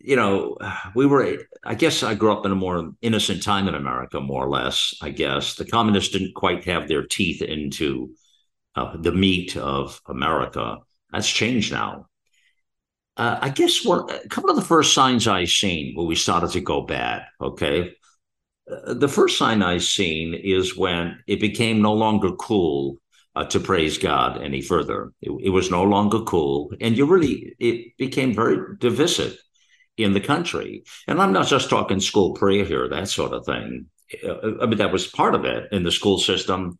you 0.00 0.16
know, 0.16 0.58
we 0.94 1.06
were. 1.06 1.38
I 1.64 1.74
guess 1.74 2.02
I 2.02 2.14
grew 2.14 2.32
up 2.32 2.44
in 2.44 2.52
a 2.52 2.56
more 2.56 2.92
innocent 3.02 3.42
time 3.42 3.68
in 3.68 3.74
America, 3.74 4.20
more 4.20 4.44
or 4.44 4.50
less. 4.50 4.94
I 5.00 5.10
guess 5.10 5.54
the 5.54 5.64
communists 5.64 6.12
didn't 6.12 6.34
quite 6.34 6.64
have 6.64 6.88
their 6.88 7.06
teeth 7.06 7.40
into 7.40 8.14
uh, 8.74 8.96
the 8.96 9.12
meat 9.12 9.56
of 9.56 10.00
America. 10.06 10.78
That's 11.12 11.30
changed 11.30 11.72
now. 11.72 12.06
Uh, 13.16 13.38
I 13.40 13.50
guess 13.50 13.84
one, 13.84 14.10
a 14.10 14.28
couple 14.28 14.50
of 14.50 14.56
the 14.56 14.62
first 14.62 14.94
signs 14.94 15.28
I 15.28 15.44
seen 15.44 15.94
when 15.94 16.06
we 16.06 16.14
started 16.14 16.50
to 16.50 16.60
go 16.60 16.82
bad. 16.82 17.24
Okay, 17.40 17.94
uh, 18.70 18.94
the 18.94 19.08
first 19.08 19.38
sign 19.38 19.62
I 19.62 19.78
seen 19.78 20.34
is 20.34 20.76
when 20.76 21.18
it 21.26 21.40
became 21.40 21.82
no 21.82 21.92
longer 21.92 22.32
cool 22.32 22.98
uh, 23.34 23.44
to 23.46 23.60
praise 23.60 23.98
God 23.98 24.42
any 24.42 24.62
further. 24.62 25.12
It, 25.20 25.30
it, 25.42 25.50
was 25.50 25.70
no 25.70 25.82
longer 25.82 26.20
cool, 26.20 26.72
and 26.80 26.96
you 26.96 27.06
really 27.06 27.54
it 27.58 27.96
became 27.98 28.34
very 28.34 28.76
divisive 28.78 29.36
in 29.96 30.14
the 30.14 30.20
country. 30.20 30.84
And 31.06 31.20
I'm 31.20 31.32
not 31.32 31.48
just 31.48 31.68
talking 31.68 32.00
school 32.00 32.32
prayer 32.32 32.64
here, 32.64 32.88
that 32.88 33.08
sort 33.08 33.32
of 33.32 33.44
thing. 33.44 33.86
Uh, 34.26 34.62
I 34.62 34.66
mean, 34.66 34.78
that 34.78 34.92
was 34.92 35.06
part 35.06 35.34
of 35.34 35.44
it 35.44 35.70
in 35.72 35.82
the 35.82 35.92
school 35.92 36.18
system 36.18 36.78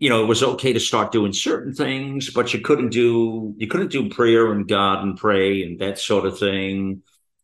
you 0.00 0.08
know, 0.08 0.22
it 0.22 0.26
was 0.26 0.42
okay 0.42 0.72
to 0.72 0.80
start 0.80 1.12
doing 1.12 1.32
certain 1.34 1.74
things, 1.74 2.30
but 2.30 2.54
you 2.54 2.60
couldn't 2.60 2.88
do 2.88 3.54
you 3.58 3.68
couldn't 3.68 3.92
do 3.92 4.08
prayer 4.08 4.50
and 4.50 4.66
God 4.66 5.04
and 5.04 5.16
pray 5.16 5.62
and 5.62 5.78
that 5.78 5.98
sort 5.98 6.26
of 6.26 6.38
thing. 6.38 7.02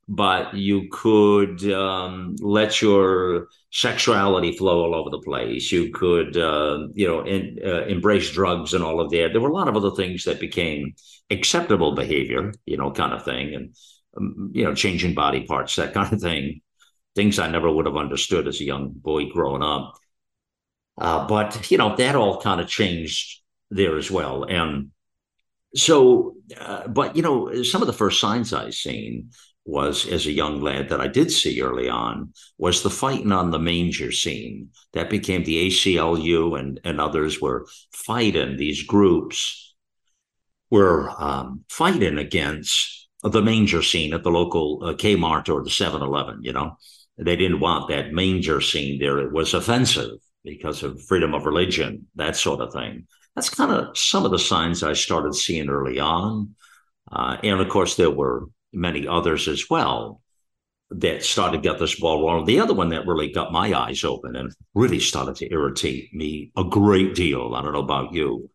But 0.09 0.55
you 0.55 0.89
could 0.91 1.71
um, 1.73 2.37
let 2.41 2.81
your 2.81 3.49
sexuality 3.73 4.57
flow 4.57 4.85
all 4.85 4.95
over 4.95 5.11
the 5.11 5.19
place. 5.19 5.71
You 5.73 5.91
could, 5.93 6.37
uh, 6.37 6.89
you 6.95 7.09
know, 7.09 7.25
in, 7.25 7.59
uh, 7.65 7.85
embrace 7.87 8.31
drugs 8.31 8.73
and 8.73 8.85
all 8.85 9.01
of 9.01 9.11
that. 9.11 9.31
There 9.33 9.41
were 9.41 9.51
a 9.51 9.53
lot 9.53 9.69
of 9.69 9.77
other 9.77 9.91
things 9.91 10.25
that 10.25 10.39
became 10.41 10.95
acceptable 11.29 11.95
behavior, 11.95 12.53
you 12.67 12.77
know, 12.77 12.93
kind 12.93 13.13
of 13.13 13.25
thing, 13.25 13.55
and 13.55 13.75
um, 14.17 14.53
you 14.55 14.65
know, 14.65 14.75
changing 14.75 15.15
body 15.15 15.45
parts, 15.45 15.77
that 15.77 15.93
kind 15.93 16.13
of 16.13 16.21
thing. 16.21 16.63
Things 17.17 17.39
I 17.39 17.49
never 17.49 17.71
would 17.71 17.87
have 17.87 17.97
understood 17.97 18.47
as 18.47 18.61
a 18.61 18.65
young 18.65 18.91
boy 18.91 19.27
growing 19.27 19.63
up. 19.63 19.95
Uh, 20.99 21.27
but 21.27 21.71
you 21.71 21.79
know 21.79 21.95
that 21.97 22.17
all 22.17 22.41
kind 22.41 22.61
of 22.61 22.69
changed 22.69 23.41
there 23.71 23.97
as 23.97 24.11
well, 24.11 24.45
and 24.45 24.91
so. 25.75 26.33
Uh, 26.61 26.87
but 26.87 27.17
you 27.17 27.23
know, 27.23 27.61
some 27.65 27.83
of 27.83 27.89
the 27.89 27.93
first 27.93 28.21
signs 28.21 28.53
I 28.53 28.71
seen 28.71 29.31
was 29.65 30.07
as 30.07 30.27
a 30.27 30.33
young 30.33 30.61
lad 30.61 30.89
that 30.89 31.01
I 31.01 31.09
did 31.09 31.31
see 31.33 31.61
early 31.61 31.89
on 31.89 32.33
was 32.57 32.83
the 32.83 32.91
fighting 32.91 33.33
on 33.33 33.51
the 33.51 33.59
manger 33.59 34.13
scene. 34.13 34.71
That 34.93 35.11
became 35.11 35.43
the 35.43 35.67
ACLU 35.67 36.59
and 36.59 36.81
and 36.85 37.01
others 37.01 37.41
were 37.41 37.67
fighting. 37.93 38.57
These 38.57 38.85
groups 38.85 39.75
were 40.71 41.11
um, 41.19 41.65
fighting 41.69 42.19
against 42.19 43.09
the 43.23 43.43
manger 43.43 43.83
scene 43.83 44.15
at 44.15 44.23
the 44.23 44.31
local 44.31 44.81
uh, 44.85 44.95
Kmart 44.95 45.49
or 45.49 45.63
the 45.63 45.71
7-Eleven. 45.71 46.41
You 46.43 46.53
know, 46.53 46.77
they 47.19 47.37
didn't 47.37 47.61
want 47.61 47.89
that 47.89 48.13
manger 48.13 48.61
scene 48.61 48.99
there. 49.01 49.19
It 49.19 49.33
was 49.33 49.55
offensive 49.55 50.19
because 50.47 50.85
of 50.85 51.03
freedom 51.03 51.35
of 51.35 51.45
religion, 51.45 52.07
that 52.15 52.37
sort 52.37 52.61
of 52.61 52.73
thing. 52.73 53.07
That's 53.35 53.51
kind 53.51 53.73
of 53.73 53.99
some 53.99 54.25
of 54.25 54.31
the 54.31 54.39
signs 54.39 54.83
I 54.83 54.95
started 54.95 55.35
seeing 55.35 55.69
early 55.69 55.99
on. 55.99 56.55
Uh, 57.11 57.37
and 57.43 57.61
of 57.61 57.69
course, 57.69 57.97
there 57.97 58.11
were 58.11 58.47
many 58.73 59.07
others 59.07 59.49
as 59.49 59.69
well 59.69 60.23
that 60.91 61.25
started 61.25 61.63
get 61.63 61.81
this 61.81 61.99
ball 61.99 62.23
rolling. 62.23 62.47
The 62.47 62.61
other 62.61 62.75
one 62.75 62.91
that 62.91 63.07
really 63.07 63.33
got 63.33 63.53
my 63.53 63.75
eyes 63.75 64.05
open 64.05 64.37
and 64.37 64.55
really 64.75 65.01
started 65.01 65.35
to 65.37 65.53
irritate 65.53 66.15
me 66.15 66.53
a 66.57 66.63
great 66.63 67.17
deal. 67.17 67.55
I 67.55 67.63
don't 67.63 67.73
know 67.73 67.81
about 67.81 68.13
you, 68.13 68.49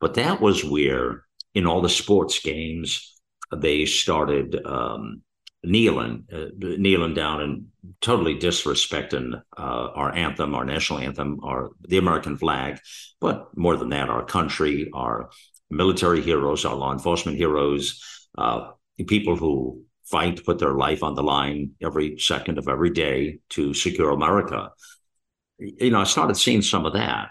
but 0.00 0.14
that 0.14 0.40
was 0.40 0.64
where 0.64 1.24
in 1.54 1.66
all 1.66 1.82
the 1.82 1.90
sports 1.90 2.40
games, 2.40 3.14
they 3.54 3.84
started 3.84 4.58
um, 4.64 5.22
kneeling, 5.62 6.24
uh, 6.32 6.46
kneeling 6.56 7.14
down 7.14 7.42
and 7.42 7.66
totally 8.00 8.38
disrespecting 8.38 9.40
uh, 9.56 9.88
our 9.94 10.14
anthem, 10.14 10.54
our 10.54 10.64
national 10.64 11.00
anthem, 11.00 11.40
our 11.42 11.70
the 11.88 11.98
American 11.98 12.36
flag, 12.36 12.78
but 13.20 13.56
more 13.56 13.76
than 13.76 13.90
that, 13.90 14.08
our 14.08 14.24
country, 14.24 14.90
our 14.94 15.30
military 15.70 16.22
heroes, 16.22 16.64
our 16.64 16.74
law 16.74 16.92
enforcement 16.92 17.36
heroes, 17.36 18.00
uh, 18.38 18.70
people 19.06 19.36
who 19.36 19.82
fight, 20.04 20.44
put 20.44 20.58
their 20.58 20.74
life 20.74 21.02
on 21.02 21.14
the 21.14 21.22
line 21.22 21.72
every 21.82 22.18
second 22.18 22.58
of 22.58 22.68
every 22.68 22.90
day 22.90 23.38
to 23.50 23.74
secure 23.74 24.10
America. 24.10 24.70
You 25.58 25.90
know, 25.90 26.00
I 26.00 26.04
started 26.04 26.36
seeing 26.36 26.62
some 26.62 26.86
of 26.86 26.92
that, 26.92 27.28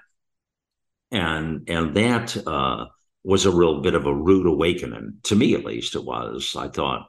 and 1.11 1.69
and 1.69 1.95
that 1.95 2.35
uh, 2.45 2.85
was 3.23 3.45
a 3.45 3.51
real 3.51 3.81
bit 3.81 3.95
of 3.95 4.05
a 4.05 4.13
rude 4.13 4.47
awakening 4.47 5.19
to 5.23 5.35
me, 5.35 5.53
at 5.55 5.63
least. 5.63 5.95
It 5.95 6.03
was. 6.03 6.55
I 6.57 6.67
thought 6.67 7.07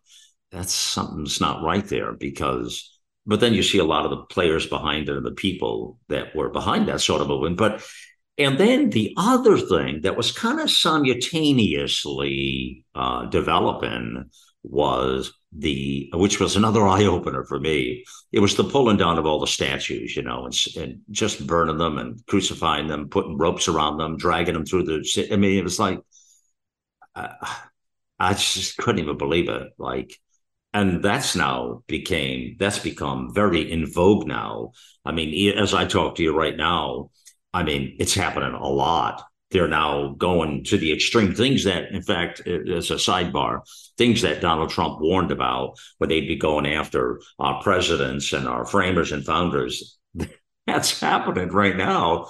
that's 0.52 0.72
something's 0.72 1.40
not 1.40 1.62
right 1.62 1.86
there 1.86 2.12
because 2.12 2.95
but 3.26 3.40
then 3.40 3.54
you 3.54 3.62
see 3.62 3.78
a 3.78 3.84
lot 3.84 4.04
of 4.04 4.10
the 4.10 4.24
players 4.26 4.66
behind 4.66 5.08
it 5.08 5.16
and 5.16 5.26
the 5.26 5.32
people 5.32 5.98
that 6.08 6.34
were 6.34 6.48
behind 6.48 6.88
that 6.88 7.00
sort 7.00 7.20
of 7.20 7.28
movement 7.28 7.56
but 7.56 7.82
and 8.38 8.58
then 8.58 8.90
the 8.90 9.14
other 9.16 9.56
thing 9.56 10.02
that 10.02 10.16
was 10.16 10.30
kind 10.30 10.60
of 10.60 10.70
simultaneously 10.70 12.84
uh, 12.94 13.24
developing 13.26 14.30
was 14.62 15.32
the 15.52 16.10
which 16.12 16.38
was 16.38 16.54
another 16.56 16.86
eye 16.88 17.04
opener 17.04 17.44
for 17.44 17.58
me. 17.58 18.04
It 18.32 18.40
was 18.40 18.56
the 18.56 18.64
pulling 18.64 18.98
down 18.98 19.18
of 19.18 19.26
all 19.26 19.40
the 19.40 19.46
statues, 19.46 20.16
you 20.16 20.22
know, 20.22 20.44
and, 20.44 20.54
and, 20.76 21.00
just 21.10 21.46
burning 21.46 21.78
them 21.78 21.98
and 21.98 22.24
crucifying 22.26 22.88
them, 22.88 23.08
putting 23.08 23.38
ropes 23.38 23.68
around 23.68 23.98
them, 23.98 24.18
dragging 24.18 24.54
them 24.54 24.66
through 24.66 24.84
the. 24.84 25.28
I 25.32 25.36
mean, 25.36 25.58
it 25.58 25.64
was 25.64 25.78
like 25.78 26.00
uh, 27.14 27.28
I 28.18 28.34
just 28.34 28.76
couldn't 28.76 29.02
even 29.02 29.16
believe 29.16 29.48
it. 29.48 29.72
Like 29.78 30.18
and 30.76 31.02
that's 31.02 31.34
now 31.34 31.82
became 31.86 32.54
that's 32.58 32.78
become 32.78 33.32
very 33.32 33.72
in 33.72 33.90
vogue 33.90 34.26
now. 34.26 34.72
I 35.06 35.12
mean 35.12 35.56
as 35.56 35.72
i 35.72 35.86
talk 35.86 36.16
to 36.16 36.22
you 36.22 36.36
right 36.36 36.56
now 36.56 37.10
i 37.54 37.62
mean 37.62 37.96
it's 37.98 38.14
happening 38.14 38.52
a 38.52 38.68
lot. 38.68 39.24
They're 39.52 39.68
now 39.68 40.14
going 40.18 40.64
to 40.64 40.76
the 40.76 40.92
extreme 40.92 41.34
things 41.34 41.64
that 41.64 41.92
in 41.92 42.02
fact 42.02 42.46
as 42.46 42.90
a 42.90 42.96
sidebar 42.96 43.60
things 43.96 44.20
that 44.22 44.42
donald 44.42 44.68
trump 44.70 45.00
warned 45.00 45.30
about 45.30 45.76
where 45.96 46.08
they'd 46.08 46.28
be 46.28 46.36
going 46.36 46.66
after 46.66 47.20
our 47.38 47.62
presidents 47.62 48.32
and 48.34 48.46
our 48.46 48.66
framers 48.66 49.12
and 49.12 49.24
founders. 49.24 49.98
That's 50.66 51.00
happening 51.00 51.48
right 51.48 51.76
now. 51.76 52.26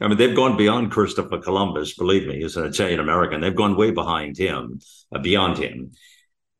I 0.00 0.06
mean, 0.06 0.18
they've 0.18 0.36
gone 0.36 0.56
beyond 0.56 0.92
Christopher 0.92 1.38
Columbus, 1.38 1.94
believe 1.94 2.28
me, 2.28 2.44
as 2.44 2.56
an 2.56 2.66
Italian 2.66 3.00
American. 3.00 3.40
They've 3.40 3.62
gone 3.62 3.76
way 3.76 3.90
behind 3.90 4.36
him, 4.36 4.78
uh, 5.12 5.18
beyond 5.18 5.58
him 5.58 5.92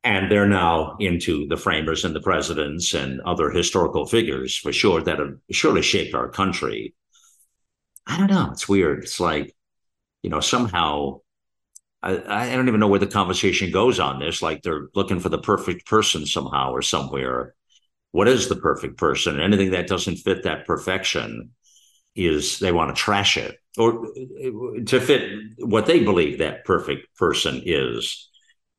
and 0.04 0.30
they're 0.30 0.48
now 0.48 0.96
into 1.00 1.46
the 1.48 1.56
framers 1.56 2.04
and 2.04 2.14
the 2.14 2.20
presidents 2.20 2.94
and 2.94 3.20
other 3.22 3.50
historical 3.50 4.06
figures 4.06 4.56
for 4.56 4.72
sure 4.72 5.02
that 5.02 5.18
have 5.18 5.36
surely 5.50 5.82
shaped 5.82 6.14
our 6.14 6.28
country. 6.28 6.94
I 8.06 8.18
don't 8.18 8.30
know. 8.30 8.50
It's 8.52 8.68
weird. 8.68 9.02
It's 9.02 9.20
like, 9.20 9.54
you 10.22 10.30
know, 10.30 10.40
somehow 10.40 11.20
I, 12.02 12.50
I 12.50 12.56
don't 12.56 12.68
even 12.68 12.80
know 12.80 12.88
where 12.88 13.00
the 13.00 13.06
conversation 13.06 13.70
goes 13.70 13.98
on 13.98 14.20
this. 14.20 14.40
Like 14.40 14.62
they're 14.62 14.88
looking 14.94 15.20
for 15.20 15.28
the 15.28 15.38
perfect 15.38 15.86
person 15.86 16.26
somehow 16.26 16.72
or 16.72 16.82
somewhere. 16.82 17.54
What 18.12 18.28
is 18.28 18.48
the 18.48 18.56
perfect 18.56 18.96
person? 18.96 19.40
Anything 19.40 19.72
that 19.72 19.88
doesn't 19.88 20.16
fit 20.16 20.44
that 20.44 20.66
perfection 20.66 21.50
is 22.14 22.58
they 22.58 22.72
want 22.72 22.94
to 22.94 23.00
trash 23.00 23.36
it 23.36 23.58
or 23.76 24.06
to 24.86 25.00
fit 25.00 25.30
what 25.58 25.86
they 25.86 26.02
believe 26.02 26.38
that 26.38 26.64
perfect 26.64 27.14
person 27.16 27.62
is 27.64 28.27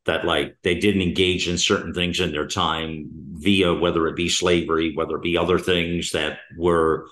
that 0.10 0.26
like 0.26 0.58
they 0.64 0.74
didn't 0.74 1.04
engage 1.04 1.48
in 1.48 1.60
certain 1.60 1.94
things 1.94 2.20
in 2.20 2.32
their 2.32 2.48
time 2.48 3.08
via 3.34 3.72
whether 3.74 4.08
it 4.08 4.16
be 4.16 4.28
slavery, 4.28 4.96
whether 4.96 5.16
it 5.18 5.22
be 5.22 5.38
other 5.38 5.60
things 5.60 6.12
that 6.14 6.40
were, 6.58 7.08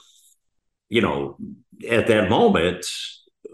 you 0.90 1.02
know, 1.02 1.38
at 1.88 2.08
that 2.08 2.28
moment 2.28 2.84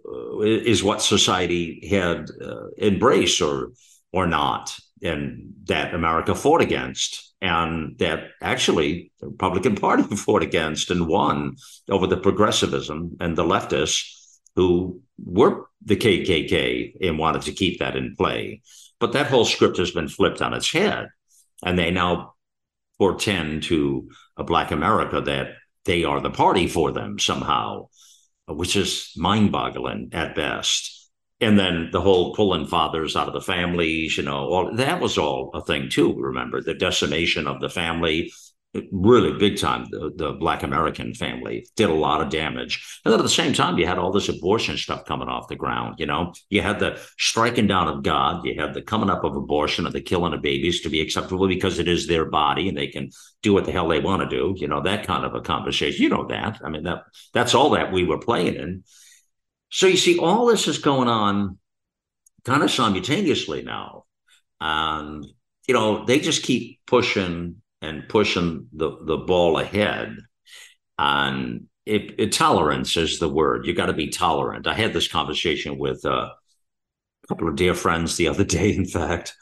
uh, 0.08 0.40
is 0.40 0.82
what 0.82 1.02
society 1.02 1.86
had 1.90 2.30
uh, 2.42 2.68
embraced 2.78 3.42
or 3.42 3.74
or 4.14 4.28
not, 4.28 4.78
and 5.02 5.54
that 5.66 5.94
America 5.94 6.34
fought 6.36 6.62
against, 6.62 7.34
and 7.42 7.98
that 7.98 8.30
actually 8.42 9.12
the 9.20 9.28
Republican 9.28 9.76
Party 9.76 10.04
fought 10.16 10.44
against 10.44 10.90
and 10.90 11.08
won 11.08 11.58
over 11.90 12.08
the 12.08 12.24
progressivism 12.28 13.18
and 13.20 13.36
the 13.38 13.44
leftists 13.44 14.40
who 14.56 15.02
were 15.18 15.66
the 15.84 15.98
KKK 15.98 16.96
and 17.02 17.20
wanted 17.20 17.42
to 17.42 17.52
keep 17.52 17.80
that 17.80 17.98
in 17.98 18.16
play. 18.16 18.62
But 19.04 19.12
that 19.12 19.28
whole 19.28 19.44
script 19.44 19.76
has 19.80 19.92
been 19.92 20.08
flipped 20.08 20.42
on 20.42 20.54
its 20.54 20.72
head. 20.72 21.10
And 21.62 21.78
they 21.78 21.92
now 21.92 22.36
portend 22.98 23.64
to 23.64 24.10
a 24.38 24.46
Black 24.46 24.72
America 24.72 25.20
that 25.20 25.56
they 25.84 26.06
are 26.06 26.22
the 26.22 26.30
party 26.30 26.68
for 26.68 26.94
them 26.94 27.20
somehow, 27.20 27.90
which 28.48 28.78
is 28.78 29.12
mind 29.18 29.52
boggling 29.52 30.12
at 30.14 30.36
best. 30.36 31.10
And 31.42 31.60
then 31.60 31.90
the 31.92 32.00
whole 32.00 32.34
pulling 32.34 32.66
fathers 32.66 33.18
out 33.18 33.28
of 33.28 33.34
the 33.34 33.42
families, 33.42 34.16
you 34.16 34.24
know, 34.24 34.48
all 34.48 34.74
that 34.78 35.02
was 35.02 35.18
all 35.18 35.52
a 35.54 35.62
thing 35.62 35.90
too. 35.90 36.16
Remember 36.16 36.62
the 36.62 36.74
decimation 36.74 37.46
of 37.46 37.60
the 37.60 37.68
family, 37.68 38.32
really 38.92 39.38
big 39.38 39.58
time 39.60 39.86
the, 39.92 40.12
the, 40.16 40.32
black 40.34 40.64
american 40.64 41.14
family 41.14 41.68
did 41.76 41.90
a 41.90 41.94
lot 41.94 42.22
of 42.22 42.30
damage. 42.30 43.00
And 43.06 43.12
then 43.12 43.20
at 43.20 43.24
the 43.24 43.30
same 43.30 43.54
time 43.54 43.78
you 43.78 43.86
had 43.86 44.00
all 44.00 44.12
this 44.12 44.30
abortion 44.30 44.78
stuff 44.78 45.06
coming 45.06 45.28
off 45.28 45.48
the 45.48 45.56
ground 45.56 45.96
you 46.00 46.06
know? 46.06 46.34
You 46.50 46.62
had 46.62 46.80
the 46.80 47.00
striking 47.18 47.68
down 47.68 47.88
of 47.88 48.04
god 48.04 48.46
you 48.46 48.60
had 48.60 48.74
the 48.74 48.82
coming 48.82 49.10
up 49.10 49.24
of 49.24 49.36
abortion 49.36 49.86
and 49.86 49.94
the 49.94 50.02
killing 50.02 50.34
of 50.34 50.42
babies 50.42 50.82
to 50.82 50.90
be 50.90 51.02
acceptable 51.02 51.48
because 51.48 51.80
it 51.80 51.88
is 51.88 52.08
their 52.08 52.26
body 52.26 52.68
and 52.68 52.78
they 52.78 52.88
can 52.88 53.12
do 53.42 53.54
what 53.54 53.66
the 53.66 53.72
hell 53.72 53.88
they 53.88 54.00
want 54.00 54.22
to 54.22 54.36
do 54.36 54.54
you 54.58 54.68
know 54.68 54.82
that 54.82 55.06
kind 55.06 55.26
of 55.26 55.36
a 55.36 55.42
conversation. 55.42 56.02
You 56.02 56.10
know 56.10 56.26
that. 56.28 56.60
I 56.64 56.70
mean 56.70 56.84
that 56.84 57.04
that's 57.34 57.54
all 57.54 57.72
that 57.72 57.92
we 57.92 58.06
were 58.06 58.20
playing 58.20 58.56
in. 58.56 58.84
So 59.70 59.88
you 59.88 59.98
see 59.98 60.20
all 60.20 60.46
this 60.46 60.68
is 60.68 60.78
going 60.78 61.08
on 61.08 61.58
kind 62.44 62.64
of 62.64 62.72
simultaneously 62.72 63.64
now. 63.64 64.06
And 64.60 65.26
you 65.68 65.74
know, 65.74 66.06
they 66.06 66.20
just 66.20 66.44
keep 66.44 66.80
pushing 66.86 67.62
and 67.84 68.08
pushing 68.08 68.68
the, 68.74 68.98
the 69.06 69.18
ball 69.18 69.60
ahead. 69.60 70.16
And 70.98 71.68
it, 71.86 72.16
it, 72.18 72.32
tolerance 72.32 72.96
is 72.98 73.20
the 73.20 73.30
word. 73.30 73.68
You 73.68 73.74
got 73.74 73.88
to 73.88 73.94
be 73.94 74.10
tolerant. 74.10 74.68
I 74.68 74.74
had 74.74 74.94
this 74.94 75.08
conversation 75.08 75.78
with 75.78 76.06
uh, 76.06 76.30
a 76.30 77.28
couple 77.28 77.48
of 77.48 77.56
dear 77.56 77.74
friends 77.74 78.16
the 78.16 78.30
other 78.30 78.46
day, 78.46 78.74
in 78.74 78.86
fact. 78.86 79.36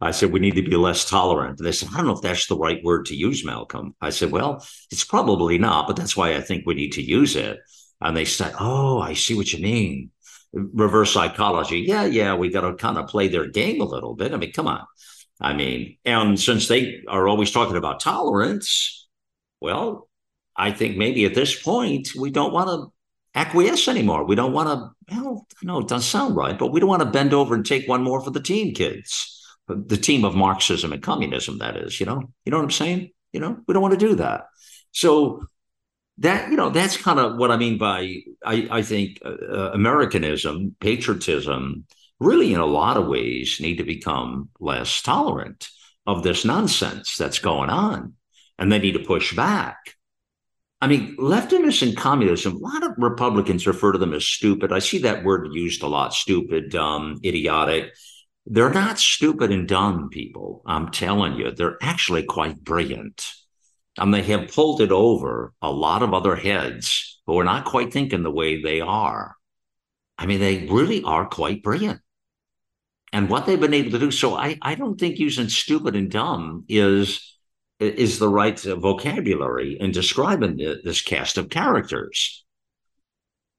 I 0.00 0.12
said, 0.12 0.32
we 0.32 0.40
need 0.40 0.54
to 0.54 0.62
be 0.62 0.76
less 0.76 1.04
tolerant. 1.04 1.58
And 1.58 1.66
they 1.66 1.72
said, 1.72 1.90
I 1.92 1.98
don't 1.98 2.06
know 2.06 2.14
if 2.14 2.22
that's 2.22 2.46
the 2.46 2.56
right 2.56 2.82
word 2.82 3.04
to 3.06 3.14
use, 3.14 3.44
Malcolm. 3.44 3.94
I 4.00 4.10
said, 4.10 4.30
well, 4.30 4.64
it's 4.90 5.04
probably 5.04 5.58
not, 5.58 5.86
but 5.86 5.96
that's 5.96 6.16
why 6.16 6.34
I 6.36 6.40
think 6.40 6.64
we 6.64 6.74
need 6.74 6.92
to 6.92 7.02
use 7.02 7.36
it. 7.36 7.58
And 8.00 8.16
they 8.16 8.24
said, 8.24 8.54
oh, 8.58 8.98
I 9.00 9.12
see 9.12 9.34
what 9.34 9.52
you 9.52 9.62
mean. 9.62 10.10
Reverse 10.52 11.12
psychology. 11.12 11.80
Yeah, 11.80 12.06
yeah, 12.06 12.34
we 12.34 12.48
got 12.48 12.62
to 12.62 12.74
kind 12.74 12.96
of 12.96 13.08
play 13.08 13.28
their 13.28 13.48
game 13.48 13.80
a 13.82 13.84
little 13.84 14.14
bit. 14.14 14.32
I 14.32 14.38
mean, 14.38 14.52
come 14.52 14.68
on. 14.68 14.86
I 15.40 15.54
mean, 15.54 15.96
and 16.04 16.38
since 16.38 16.68
they 16.68 17.02
are 17.08 17.28
always 17.28 17.50
talking 17.50 17.76
about 17.76 18.00
tolerance, 18.00 19.08
well, 19.60 20.08
I 20.56 20.72
think 20.72 20.96
maybe 20.96 21.24
at 21.24 21.34
this 21.34 21.60
point, 21.60 22.10
we 22.18 22.30
don't 22.30 22.52
want 22.52 22.68
to 22.68 22.92
acquiesce 23.34 23.88
anymore. 23.88 24.24
We 24.24 24.34
don't 24.34 24.52
want 24.52 24.68
to, 24.68 25.14
well, 25.16 25.46
no, 25.62 25.78
it 25.78 25.88
doesn't 25.88 26.08
sound 26.08 26.36
right, 26.36 26.58
but 26.58 26.72
we 26.72 26.80
don't 26.80 26.88
want 26.88 27.02
to 27.02 27.10
bend 27.10 27.32
over 27.32 27.54
and 27.54 27.64
take 27.64 27.88
one 27.88 28.02
more 28.02 28.20
for 28.22 28.30
the 28.30 28.40
team 28.40 28.74
kids 28.74 29.40
the 29.70 29.96
team 29.96 30.24
of 30.24 30.34
Marxism 30.34 30.92
and 30.92 31.02
communism, 31.02 31.58
that 31.58 31.76
is, 31.76 32.00
you 32.00 32.06
know, 32.06 32.22
you 32.44 32.50
know 32.50 32.58
what 32.58 32.64
I'm 32.64 32.70
saying? 32.70 33.10
You 33.32 33.40
know, 33.40 33.58
we 33.66 33.74
don't 33.74 33.82
want 33.82 33.98
to 33.98 34.06
do 34.06 34.16
that. 34.16 34.46
So 34.92 35.44
that, 36.18 36.50
you 36.50 36.56
know, 36.56 36.70
that's 36.70 36.96
kind 36.96 37.18
of 37.18 37.36
what 37.36 37.50
I 37.50 37.56
mean 37.56 37.78
by, 37.78 38.16
I, 38.44 38.68
I 38.70 38.82
think 38.82 39.18
uh, 39.24 39.28
uh, 39.28 39.70
Americanism, 39.72 40.74
patriotism, 40.80 41.86
really 42.20 42.52
in 42.52 42.60
a 42.60 42.66
lot 42.66 42.96
of 42.96 43.08
ways 43.08 43.58
need 43.60 43.76
to 43.76 43.84
become 43.84 44.50
less 44.60 45.02
tolerant 45.02 45.68
of 46.06 46.22
this 46.22 46.44
nonsense 46.44 47.16
that's 47.16 47.38
going 47.38 47.70
on. 47.70 48.14
And 48.58 48.70
they 48.70 48.78
need 48.78 48.92
to 48.92 49.00
push 49.00 49.34
back. 49.34 49.96
I 50.82 50.86
mean, 50.86 51.16
leftists 51.16 51.86
and 51.86 51.96
communism, 51.96 52.56
a 52.56 52.58
lot 52.58 52.82
of 52.82 52.92
Republicans 52.96 53.66
refer 53.66 53.92
to 53.92 53.98
them 53.98 54.14
as 54.14 54.24
stupid. 54.24 54.72
I 54.72 54.78
see 54.78 54.98
that 54.98 55.24
word 55.24 55.48
used 55.52 55.82
a 55.82 55.86
lot 55.86 56.14
stupid, 56.14 56.70
dumb, 56.70 57.20
idiotic. 57.24 57.92
They're 58.46 58.70
not 58.70 58.98
stupid 58.98 59.50
and 59.50 59.68
dumb 59.68 60.08
people. 60.10 60.62
I'm 60.66 60.90
telling 60.90 61.34
you, 61.34 61.50
they're 61.50 61.76
actually 61.82 62.24
quite 62.24 62.62
brilliant. 62.62 63.30
And 63.98 64.12
they 64.12 64.22
have 64.22 64.52
pulled 64.52 64.80
it 64.80 64.92
over 64.92 65.52
a 65.60 65.70
lot 65.70 66.02
of 66.02 66.14
other 66.14 66.36
heads 66.36 67.20
who 67.26 67.38
are 67.38 67.44
not 67.44 67.66
quite 67.66 67.92
thinking 67.92 68.22
the 68.22 68.30
way 68.30 68.62
they 68.62 68.80
are. 68.80 69.36
I 70.16 70.26
mean, 70.26 70.40
they 70.40 70.66
really 70.66 71.02
are 71.02 71.26
quite 71.26 71.62
brilliant. 71.62 72.00
And 73.12 73.28
what 73.28 73.46
they've 73.46 73.60
been 73.60 73.74
able 73.74 73.90
to 73.92 73.98
do. 73.98 74.10
So 74.10 74.36
I, 74.36 74.56
I 74.62 74.74
don't 74.76 74.98
think 74.98 75.18
using 75.18 75.48
stupid 75.48 75.96
and 75.96 76.10
dumb 76.10 76.64
is 76.68 77.26
is 77.80 78.18
the 78.18 78.28
right 78.28 78.60
vocabulary 78.60 79.78
in 79.80 79.90
describing 79.90 80.56
this 80.84 81.00
cast 81.00 81.38
of 81.38 81.48
characters. 81.48 82.44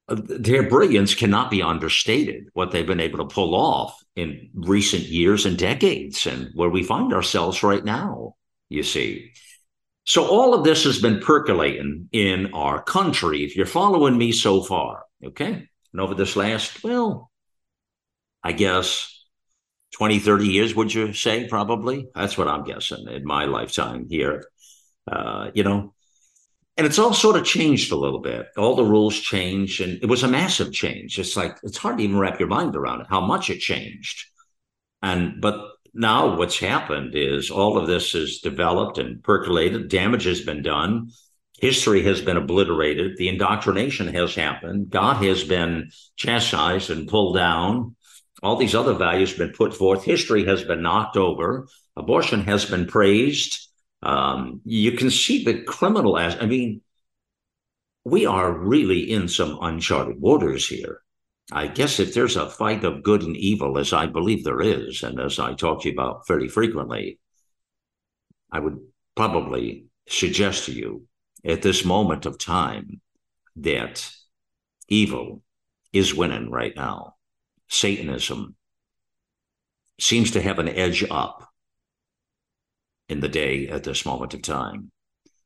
Their 0.08 0.68
brilliance 0.68 1.14
cannot 1.14 1.50
be 1.50 1.60
understated 1.60 2.44
what 2.52 2.70
they've 2.70 2.86
been 2.86 3.00
able 3.00 3.18
to 3.18 3.34
pull 3.34 3.56
off 3.56 4.00
in 4.14 4.50
recent 4.54 5.02
years 5.02 5.44
and 5.44 5.58
decades 5.58 6.26
and 6.26 6.50
where 6.54 6.70
we 6.70 6.84
find 6.84 7.12
ourselves 7.12 7.64
right 7.64 7.84
now 7.84 8.36
you 8.68 8.84
see. 8.84 9.32
So 10.04 10.24
all 10.24 10.54
of 10.54 10.64
this 10.64 10.84
has 10.84 11.00
been 11.00 11.20
percolating 11.20 12.08
in 12.12 12.54
our 12.54 12.80
country 12.82 13.44
if 13.44 13.56
you're 13.56 13.66
following 13.66 14.16
me 14.16 14.30
so 14.30 14.62
far 14.62 15.04
okay? 15.24 15.68
And 15.92 16.00
over 16.00 16.14
this 16.14 16.36
last 16.36 16.82
well 16.82 17.30
i 18.42 18.52
guess 18.52 19.11
20 19.92 20.18
30 20.18 20.46
years 20.46 20.74
would 20.74 20.92
you 20.92 21.12
say 21.12 21.46
probably 21.48 22.08
that's 22.14 22.38
what 22.38 22.48
i'm 22.48 22.64
guessing 22.64 23.06
in 23.08 23.24
my 23.24 23.44
lifetime 23.44 24.06
here 24.08 24.44
uh, 25.10 25.50
you 25.54 25.64
know 25.64 25.92
and 26.76 26.86
it's 26.86 26.98
all 26.98 27.12
sort 27.12 27.36
of 27.36 27.44
changed 27.44 27.92
a 27.92 27.96
little 27.96 28.20
bit. 28.20 28.46
All 28.56 28.74
the 28.74 28.84
rules 28.84 29.18
changed, 29.18 29.80
and 29.80 30.02
it 30.02 30.06
was 30.06 30.22
a 30.22 30.28
massive 30.28 30.72
change. 30.72 31.18
It's 31.18 31.36
like 31.36 31.58
it's 31.62 31.76
hard 31.76 31.98
to 31.98 32.04
even 32.04 32.18
wrap 32.18 32.40
your 32.40 32.48
mind 32.48 32.74
around 32.74 33.02
it, 33.02 33.08
how 33.10 33.20
much 33.20 33.50
it 33.50 33.58
changed. 33.58 34.24
And 35.02 35.40
but 35.40 35.72
now 35.92 36.36
what's 36.36 36.58
happened 36.58 37.14
is 37.14 37.50
all 37.50 37.76
of 37.76 37.86
this 37.86 38.14
is 38.14 38.40
developed 38.40 38.98
and 38.98 39.22
percolated. 39.22 39.88
Damage 39.88 40.24
has 40.24 40.40
been 40.40 40.62
done. 40.62 41.10
History 41.60 42.02
has 42.04 42.22
been 42.22 42.38
obliterated. 42.38 43.18
The 43.18 43.28
indoctrination 43.28 44.08
has 44.08 44.34
happened. 44.34 44.90
God 44.90 45.22
has 45.22 45.44
been 45.44 45.90
chastised 46.16 46.90
and 46.90 47.06
pulled 47.06 47.36
down. 47.36 47.96
All 48.42 48.56
these 48.56 48.74
other 48.74 48.94
values 48.94 49.30
have 49.30 49.38
been 49.38 49.52
put 49.52 49.74
forth. 49.74 50.04
History 50.04 50.44
has 50.46 50.64
been 50.64 50.82
knocked 50.82 51.16
over. 51.16 51.68
Abortion 51.96 52.42
has 52.44 52.64
been 52.64 52.86
praised 52.86 53.68
um, 54.02 54.60
you 54.64 54.92
can 54.92 55.10
see 55.10 55.44
the 55.44 55.62
criminal 55.62 56.18
as 56.18 56.36
I 56.40 56.46
mean, 56.46 56.82
we 58.04 58.26
are 58.26 58.52
really 58.52 59.10
in 59.12 59.28
some 59.28 59.58
uncharted 59.62 60.20
waters 60.20 60.66
here. 60.66 61.02
I 61.52 61.68
guess 61.68 62.00
if 62.00 62.14
there's 62.14 62.36
a 62.36 62.50
fight 62.50 62.82
of 62.84 63.02
good 63.02 63.22
and 63.22 63.36
evil, 63.36 63.78
as 63.78 63.92
I 63.92 64.06
believe 64.06 64.42
there 64.42 64.60
is, 64.60 65.02
and 65.02 65.20
as 65.20 65.38
I 65.38 65.54
talk 65.54 65.82
to 65.82 65.88
you 65.88 65.94
about 65.94 66.26
fairly 66.26 66.48
frequently, 66.48 67.20
I 68.50 68.58
would 68.58 68.78
probably 69.14 69.86
suggest 70.08 70.66
to 70.66 70.72
you 70.72 71.06
at 71.44 71.62
this 71.62 71.84
moment 71.84 72.26
of 72.26 72.38
time 72.38 73.00
that 73.56 74.10
evil 74.88 75.42
is 75.92 76.14
winning 76.14 76.50
right 76.50 76.74
now. 76.74 77.14
Satanism 77.72 78.54
seems 79.98 80.32
to 80.32 80.42
have 80.42 80.58
an 80.58 80.68
edge 80.68 81.04
up 81.10 81.48
in 83.08 83.20
the 83.20 83.28
day 83.28 83.68
at 83.68 83.82
this 83.82 84.04
moment 84.04 84.34
of 84.34 84.42
time. 84.42 84.90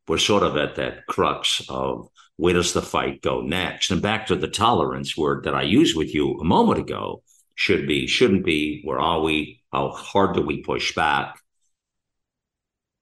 We're 0.09 0.19
sort 0.19 0.43
of 0.43 0.57
at 0.57 0.75
that 0.75 1.07
crux 1.07 1.62
of 1.69 2.09
where 2.37 2.55
does 2.55 2.73
the 2.73 2.83
fight 2.83 3.23
go 3.23 3.41
next? 3.41 3.91
And 3.91 4.03
back 4.03 4.27
to 4.27 4.37
the 4.37 4.49
tolerance 4.49 5.17
word 5.17 5.45
that 5.45 5.55
I 5.55 5.62
used 5.62 5.97
with 5.97 6.15
you 6.15 6.39
a 6.41 6.45
moment 6.45 6.81
ago 6.81 7.23
should 7.55 7.87
be, 7.87 8.09
shouldn't 8.09 8.45
be, 8.45 8.83
where 8.85 9.01
are 9.01 9.21
we? 9.21 9.62
How 9.73 9.91
hard 9.91 10.35
do 10.35 10.43
we 10.43 10.62
push 10.62 10.95
back? 10.95 11.41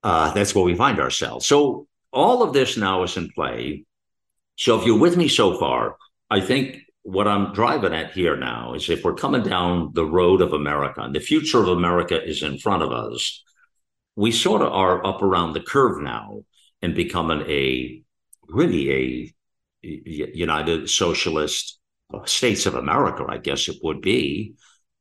Uh, 0.03 0.33
that's 0.33 0.53
where 0.53 0.63
we 0.63 0.75
find 0.75 0.99
ourselves. 0.99 1.47
So 1.47 1.87
all 2.13 2.43
of 2.43 2.53
this 2.53 2.77
now 2.77 3.01
is 3.03 3.17
in 3.17 3.31
play. 3.31 3.85
So 4.55 4.79
if 4.79 4.85
you're 4.85 4.99
with 4.99 5.17
me 5.17 5.27
so 5.27 5.57
far, 5.57 5.97
I 6.29 6.41
think 6.41 6.84
what 7.05 7.27
I'm 7.27 7.53
driving 7.53 7.93
at 7.93 8.13
here 8.13 8.35
now 8.35 8.73
is 8.73 8.89
if 8.89 9.03
we're 9.03 9.13
coming 9.13 9.43
down 9.43 9.91
the 9.93 10.05
road 10.05 10.41
of 10.41 10.53
America 10.53 11.01
and 11.01 11.13
the 11.13 11.19
future 11.19 11.59
of 11.59 11.67
America 11.67 12.19
is 12.19 12.41
in 12.41 12.57
front 12.57 12.81
of 12.81 12.91
us, 12.91 13.43
we 14.15 14.31
sort 14.31 14.63
of 14.63 14.73
are 14.73 15.05
up 15.05 15.21
around 15.21 15.53
the 15.53 15.61
curve 15.61 16.01
now 16.01 16.41
and 16.81 16.95
becoming 16.95 17.41
a 17.47 18.01
really 18.47 18.91
a 18.91 19.33
United 19.83 20.89
Socialist 20.89 21.79
States 22.25 22.65
of 22.65 22.73
America, 22.73 23.23
I 23.29 23.37
guess 23.37 23.69
it 23.69 23.77
would 23.83 24.01
be, 24.01 24.55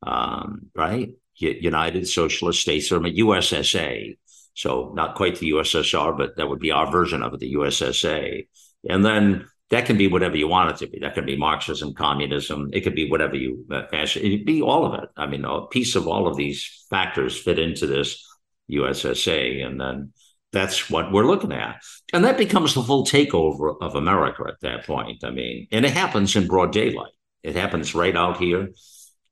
um, 0.06 0.66
right? 0.74 1.08
United 1.36 2.06
Socialist 2.06 2.60
States 2.60 2.90
of 2.90 3.00
USSA. 3.02 4.18
So 4.52 4.92
not 4.94 5.14
quite 5.14 5.38
the 5.38 5.52
USSR, 5.52 6.18
but 6.18 6.36
that 6.36 6.50
would 6.50 6.60
be 6.60 6.70
our 6.70 6.90
version 6.92 7.22
of 7.22 7.32
it, 7.32 7.40
the 7.40 7.54
USSA. 7.54 8.46
And 8.90 9.02
then 9.02 9.46
that 9.74 9.86
can 9.86 9.98
be 9.98 10.06
whatever 10.06 10.36
you 10.36 10.46
want 10.46 10.70
it 10.70 10.76
to 10.76 10.86
be. 10.86 11.00
That 11.00 11.14
can 11.14 11.26
be 11.26 11.36
Marxism, 11.36 11.94
communism. 11.94 12.70
It 12.72 12.82
could 12.82 12.94
be 12.94 13.10
whatever 13.10 13.34
you 13.34 13.66
uh, 13.72 13.86
fashion. 13.88 14.22
It'd 14.22 14.46
be 14.46 14.62
all 14.62 14.86
of 14.86 15.02
it. 15.02 15.10
I 15.16 15.26
mean, 15.26 15.44
a 15.44 15.66
piece 15.66 15.96
of 15.96 16.06
all 16.06 16.28
of 16.28 16.36
these 16.36 16.86
factors 16.90 17.36
fit 17.36 17.58
into 17.58 17.88
this 17.88 18.24
USSA. 18.70 19.66
And 19.66 19.80
then 19.80 20.12
that's 20.52 20.88
what 20.88 21.10
we're 21.10 21.26
looking 21.26 21.50
at. 21.50 21.82
And 22.12 22.24
that 22.24 22.38
becomes 22.38 22.74
the 22.74 22.84
full 22.84 23.04
takeover 23.04 23.74
of 23.80 23.96
America 23.96 24.44
at 24.46 24.60
that 24.60 24.86
point. 24.86 25.24
I 25.24 25.30
mean, 25.30 25.66
and 25.72 25.84
it 25.84 25.92
happens 25.92 26.36
in 26.36 26.46
broad 26.46 26.72
daylight. 26.72 27.12
It 27.42 27.56
happens 27.56 27.96
right 27.96 28.16
out 28.16 28.36
here 28.36 28.68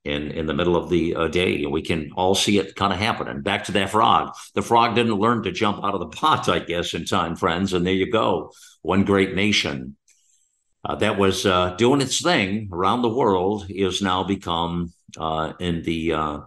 in 0.03 0.31
in 0.31 0.45
the 0.45 0.53
middle 0.53 0.75
of 0.75 0.89
the 0.89 1.15
uh, 1.15 1.29
day, 1.29 1.63
and 1.63 1.71
we 1.71 1.81
can 1.81 2.11
all 2.17 2.35
see 2.35 2.59
it 2.59 2.75
kind 2.75 2.91
of 2.91 2.99
happening. 2.99 3.41
Back 3.41 3.63
to 3.65 3.71
that 3.71 3.91
frog. 3.91 4.33
The 4.55 4.61
frog 4.61 4.95
didn't 4.95 5.15
learn 5.15 5.43
to 5.43 5.53
jump 5.53 5.85
out 5.85 5.93
of 5.93 6.01
the 6.01 6.09
pot, 6.17 6.49
I 6.49 6.59
guess, 6.59 6.93
in 6.93 7.05
time, 7.05 7.37
friends. 7.37 7.71
And 7.71 7.87
there 7.87 7.93
you 7.93 8.11
go, 8.11 8.51
one 8.81 9.05
great 9.05 9.33
nation 9.33 9.95
uh, 10.83 10.95
that 10.95 11.17
was 11.17 11.45
uh, 11.45 11.75
doing 11.77 12.01
its 12.01 12.21
thing 12.21 12.69
around 12.71 13.01
the 13.01 13.09
world 13.09 13.65
is 13.69 14.01
now 14.01 14.23
become 14.23 14.93
uh, 15.17 15.53
in 15.59 15.83
the 15.83 16.13
uh, 16.13 16.39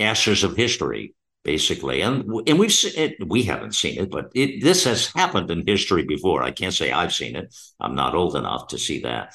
ashes 0.00 0.44
of 0.44 0.56
history 0.56 1.14
basically. 1.44 2.02
And 2.02 2.24
and 2.46 2.58
we've 2.58 2.74
it, 2.96 3.16
we 3.26 3.42
haven't 3.42 3.74
seen 3.74 4.00
it, 4.00 4.10
but 4.10 4.30
it, 4.34 4.62
this 4.62 4.84
has 4.84 5.06
happened 5.08 5.50
in 5.50 5.66
history 5.66 6.04
before. 6.04 6.42
I 6.42 6.50
can't 6.50 6.74
say 6.74 6.92
I've 6.92 7.12
seen 7.12 7.36
it. 7.36 7.54
I'm 7.80 7.94
not 7.94 8.14
old 8.14 8.36
enough 8.36 8.68
to 8.68 8.78
see 8.78 9.00
that, 9.00 9.34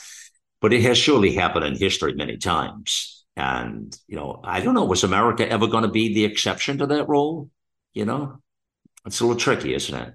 but 0.61 0.73
it 0.73 0.81
has 0.83 0.97
surely 0.97 1.33
happened 1.33 1.65
in 1.65 1.75
history 1.75 2.13
many 2.13 2.37
times. 2.37 3.25
And 3.35 3.95
you 4.07 4.15
know, 4.15 4.41
I 4.43 4.61
don't 4.61 4.73
know, 4.73 4.85
was 4.85 5.03
America 5.03 5.49
ever 5.49 5.67
going 5.67 5.83
to 5.83 5.89
be 5.89 6.13
the 6.13 6.25
exception 6.25 6.79
to 6.79 6.87
that 6.87 7.09
rule? 7.09 7.49
You 7.93 8.05
know, 8.05 8.41
it's 9.05 9.19
a 9.19 9.25
little 9.25 9.39
tricky, 9.39 9.73
isn't 9.73 9.95
it? 9.95 10.13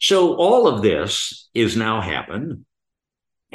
So 0.00 0.34
all 0.34 0.68
of 0.68 0.82
this 0.82 1.48
is 1.54 1.76
now 1.76 2.00
happened. 2.00 2.64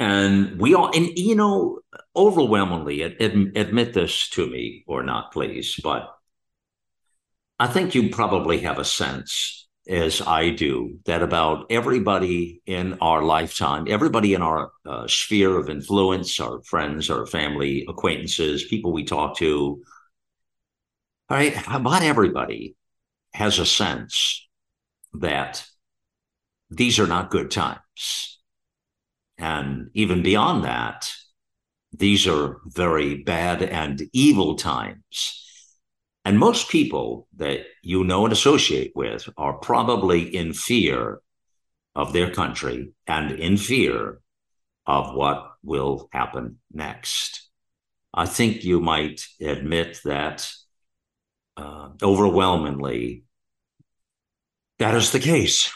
And 0.00 0.58
we 0.58 0.74
all, 0.74 0.90
and 0.96 1.10
you 1.16 1.34
know, 1.34 1.80
overwhelmingly, 2.16 3.02
admit 3.02 3.92
this 3.92 4.30
to 4.30 4.46
me 4.46 4.82
or 4.86 5.02
not, 5.02 5.30
please, 5.30 5.78
but 5.82 6.08
I 7.58 7.66
think 7.66 7.94
you 7.94 8.08
probably 8.08 8.60
have 8.60 8.78
a 8.78 8.84
sense, 8.84 9.68
as 9.86 10.22
I 10.22 10.50
do, 10.50 10.98
that 11.04 11.22
about 11.22 11.66
everybody 11.68 12.62
in 12.64 12.96
our 13.02 13.22
lifetime, 13.22 13.84
everybody 13.88 14.32
in 14.32 14.40
our 14.40 14.70
uh, 14.86 15.06
sphere 15.06 15.54
of 15.58 15.68
influence, 15.68 16.40
our 16.40 16.62
friends, 16.62 17.10
our 17.10 17.26
family, 17.26 17.84
acquaintances, 17.86 18.64
people 18.64 18.94
we 18.94 19.04
talk 19.04 19.36
to, 19.36 19.82
right, 21.28 21.54
about 21.68 22.02
everybody 22.02 22.74
has 23.34 23.58
a 23.58 23.66
sense 23.66 24.48
that 25.12 25.66
these 26.70 26.98
are 26.98 27.06
not 27.06 27.30
good 27.30 27.50
times. 27.50 28.39
And 29.50 29.90
even 29.94 30.22
beyond 30.22 30.62
that, 30.62 31.10
these 31.92 32.28
are 32.28 32.60
very 32.66 33.16
bad 33.24 33.64
and 33.64 34.00
evil 34.12 34.54
times. 34.54 35.12
And 36.24 36.38
most 36.38 36.68
people 36.68 37.26
that 37.34 37.62
you 37.82 38.04
know 38.04 38.22
and 38.24 38.32
associate 38.32 38.92
with 38.94 39.28
are 39.36 39.54
probably 39.54 40.22
in 40.22 40.52
fear 40.52 41.20
of 41.96 42.12
their 42.12 42.30
country 42.30 42.92
and 43.08 43.32
in 43.32 43.56
fear 43.56 44.20
of 44.86 45.16
what 45.16 45.54
will 45.64 46.08
happen 46.12 46.60
next. 46.72 47.50
I 48.14 48.26
think 48.26 48.62
you 48.62 48.80
might 48.80 49.26
admit 49.40 50.00
that 50.04 50.48
uh, 51.56 51.88
overwhelmingly 52.00 53.24
that 54.78 54.94
is 54.94 55.10
the 55.10 55.18
case. 55.18 55.72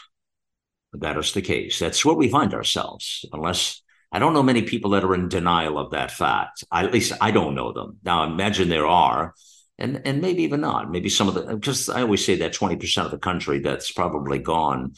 That 0.99 1.17
is 1.17 1.33
the 1.33 1.41
case. 1.41 1.79
That's 1.79 2.05
where 2.05 2.15
we 2.15 2.29
find 2.29 2.53
ourselves, 2.53 3.25
unless 3.33 3.81
I 4.11 4.19
don't 4.19 4.33
know 4.33 4.43
many 4.43 4.61
people 4.61 4.91
that 4.91 5.03
are 5.03 5.15
in 5.15 5.29
denial 5.29 5.77
of 5.77 5.91
that 5.91 6.11
fact. 6.11 6.63
I, 6.71 6.83
at 6.85 6.93
least 6.93 7.13
I 7.19 7.31
don't 7.31 7.55
know 7.55 7.73
them. 7.73 7.97
Now, 8.03 8.23
imagine 8.23 8.69
there 8.69 8.87
are, 8.87 9.33
and 9.77 10.01
and 10.05 10.21
maybe 10.21 10.43
even 10.43 10.61
not. 10.61 10.91
Maybe 10.91 11.09
some 11.09 11.27
of 11.27 11.33
the 11.33 11.41
because 11.55 11.89
I 11.89 12.01
always 12.01 12.23
say 12.25 12.35
that 12.37 12.53
twenty 12.53 12.75
percent 12.75 13.05
of 13.05 13.11
the 13.11 13.17
country 13.17 13.59
that's 13.59 13.91
probably 13.91 14.39
gone, 14.39 14.93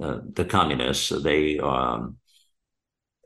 uh, 0.00 0.20
the 0.32 0.44
communists, 0.44 1.10
they 1.10 1.58
um, 1.58 2.16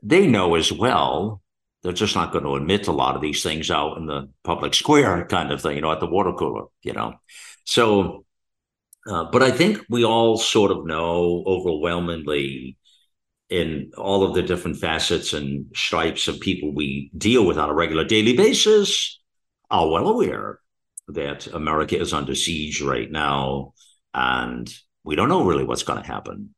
they 0.03 0.27
know 0.27 0.55
as 0.55 0.71
well. 0.71 1.41
They're 1.81 1.93
just 1.93 2.15
not 2.15 2.33
going 2.33 2.43
to 2.43 2.55
admit 2.55 2.89
a 2.89 2.91
lot 2.91 3.15
of 3.15 3.21
these 3.21 3.41
things 3.41 3.71
out 3.71 3.97
in 3.97 4.05
the 4.05 4.29
public 4.43 4.73
square, 4.73 5.25
kind 5.25 5.49
of 5.49 5.61
thing, 5.61 5.77
you 5.77 5.81
know, 5.81 5.93
at 5.93 6.01
the 6.01 6.07
water 6.07 6.33
cooler, 6.33 6.65
you 6.83 6.91
know. 6.91 7.13
So 7.63 8.25
uh, 9.07 9.25
but 9.31 9.41
I 9.41 9.51
think 9.51 9.85
we 9.89 10.03
all 10.03 10.37
sort 10.37 10.71
of 10.71 10.85
know 10.85 11.43
overwhelmingly 11.45 12.77
in 13.49 13.91
all 13.97 14.23
of 14.23 14.35
the 14.35 14.43
different 14.43 14.77
facets 14.77 15.33
and 15.33 15.65
stripes 15.75 16.27
of 16.27 16.39
people 16.39 16.73
we 16.73 17.09
deal 17.17 17.45
with 17.45 17.57
on 17.57 17.69
a 17.69 17.73
regular 17.73 18.03
daily 18.03 18.35
basis 18.35 19.19
are 19.71 19.89
well 19.89 20.07
aware 20.07 20.59
that 21.07 21.47
America 21.47 21.99
is 21.99 22.13
under 22.13 22.35
siege 22.35 22.81
right 22.81 23.11
now 23.11 23.73
and 24.13 24.71
we 25.03 25.15
don't 25.15 25.29
know 25.29 25.43
really 25.43 25.63
what's 25.63 25.83
going 25.83 26.01
to 26.01 26.07
happen. 26.07 26.53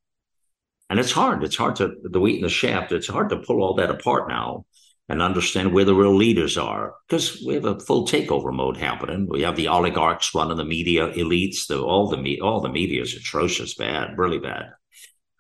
And 0.90 1.00
it's 1.00 1.12
hard. 1.12 1.44
It's 1.46 1.56
hard 1.56 1.78
to, 1.78 1.94
the 2.04 2.20
wheat 2.20 2.36
and 2.36 2.44
the 2.44 2.50
shaft, 2.50 2.92
it's 2.92 3.08
hard 3.08 3.30
to 3.30 3.38
pull 3.38 3.62
all 3.62 3.76
that 3.76 3.90
apart 3.90 4.28
now 4.28 4.66
and 5.12 5.22
understand 5.22 5.74
where 5.74 5.84
the 5.84 5.94
real 5.94 6.16
leaders 6.16 6.58
are 6.58 6.96
because 7.06 7.44
we 7.46 7.54
have 7.54 7.66
a 7.66 7.78
full 7.82 8.08
takeover 8.08 8.54
mode 8.54 8.78
happening. 8.78 9.28
We 9.30 9.42
have 9.42 9.58
the 9.58 9.68
oligarchs 9.68 10.34
running 10.34 10.56
the 10.56 10.64
media 10.64 11.12
elites. 11.12 11.68
The, 11.68 11.82
all 11.82 12.08
the 12.08 12.16
me, 12.16 12.40
all 12.40 12.62
the 12.62 12.70
media 12.70 13.02
is 13.02 13.14
atrocious, 13.14 13.74
bad, 13.74 14.18
really 14.18 14.40
bad. 14.40 14.72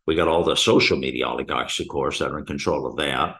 We 0.05 0.15
got 0.15 0.27
all 0.27 0.43
the 0.43 0.57
social 0.57 0.97
media 0.97 1.25
oligarchs, 1.25 1.79
of 1.79 1.87
course, 1.87 2.19
that 2.19 2.31
are 2.31 2.39
in 2.39 2.45
control 2.45 2.85
of 2.85 2.97
that. 2.97 3.37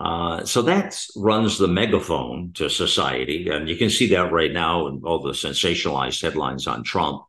Uh, 0.00 0.44
so 0.44 0.62
that 0.62 1.04
runs 1.16 1.58
the 1.58 1.66
megaphone 1.66 2.52
to 2.54 2.70
society, 2.70 3.48
and 3.48 3.68
you 3.68 3.76
can 3.76 3.90
see 3.90 4.06
that 4.10 4.30
right 4.30 4.52
now 4.52 4.86
in 4.86 5.00
all 5.04 5.20
the 5.20 5.32
sensationalized 5.32 6.22
headlines 6.22 6.68
on 6.68 6.84
Trump. 6.84 7.22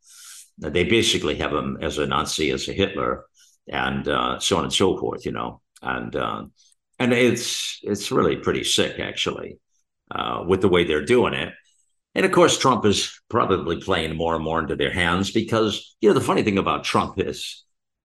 They 0.60 0.84
basically 0.84 1.38
have 1.38 1.54
him 1.54 1.80
as 1.82 1.98
a 1.98 2.06
Nazi, 2.06 2.52
as 2.52 2.68
a 2.68 2.74
Hitler, 2.74 3.26
and 3.68 4.08
uh, 4.08 4.38
so 4.40 4.58
on 4.58 4.66
and 4.66 4.74
so 4.74 4.96
forth. 4.96 5.26
You 5.26 5.32
know, 5.32 5.62
and 5.82 6.16
uh, 6.16 6.44
and 7.00 7.14
it's 7.14 7.80
it's 7.84 8.12
really 8.12 8.38
pretty 8.38 8.64
sick 8.64 9.00
actually 9.00 9.60
uh, 10.12 10.44
with 10.48 10.62
the 10.62 10.70
way 10.70 10.84
they're 10.84 11.06
doing 11.06 11.34
it. 11.34 11.54
And 12.16 12.26
of 12.26 12.32
course, 12.32 12.58
Trump 12.58 12.86
is 12.86 13.20
probably 13.30 13.80
playing 13.80 14.16
more 14.16 14.36
and 14.36 14.44
more 14.44 14.60
into 14.60 14.76
their 14.76 14.92
hands 14.92 15.32
because 15.32 15.96
you 16.02 16.10
know 16.10 16.14
the 16.14 16.22
funny 16.22 16.44
thing 16.44 16.58
about 16.58 16.84
Trump 16.84 17.20
is 17.20 17.64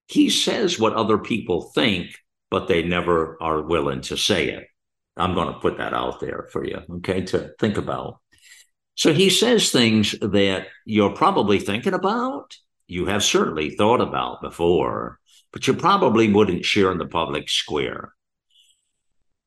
he 0.09 0.29
says 0.29 0.79
what 0.79 0.93
other 0.93 1.19
people 1.19 1.71
think, 1.75 2.15
but 2.51 2.69
they 2.69 2.83
never 2.83 3.39
are 3.41 3.63
willing 3.63 4.03
to 4.03 4.17
say 4.17 4.51
it. 4.51 4.67
I'm 5.17 5.35
going 5.35 5.49
to 5.49 5.61
put 5.61 5.79
that 5.79 5.95
out 5.95 6.21
there 6.21 6.49
for 6.53 6.65
you, 6.65 6.81
okay, 6.97 7.23
to 7.23 7.55
think 7.59 7.77
about. 7.77 8.19
So 8.95 9.13
he 9.13 9.31
says 9.31 9.71
things 9.71 10.15
that 10.21 10.67
you're 10.85 11.15
probably 11.15 11.59
thinking 11.59 11.95
about, 11.95 12.57
you 12.87 13.07
have 13.07 13.25
certainly 13.25 13.71
thought 13.71 14.01
about 14.01 14.43
before, 14.43 15.19
but 15.53 15.67
you 15.67 15.75
probably 15.75 16.33
wouldn't 16.33 16.65
share 16.65 16.93
in 16.93 16.99
the 16.99 17.07
public 17.07 17.49
square. 17.49 18.13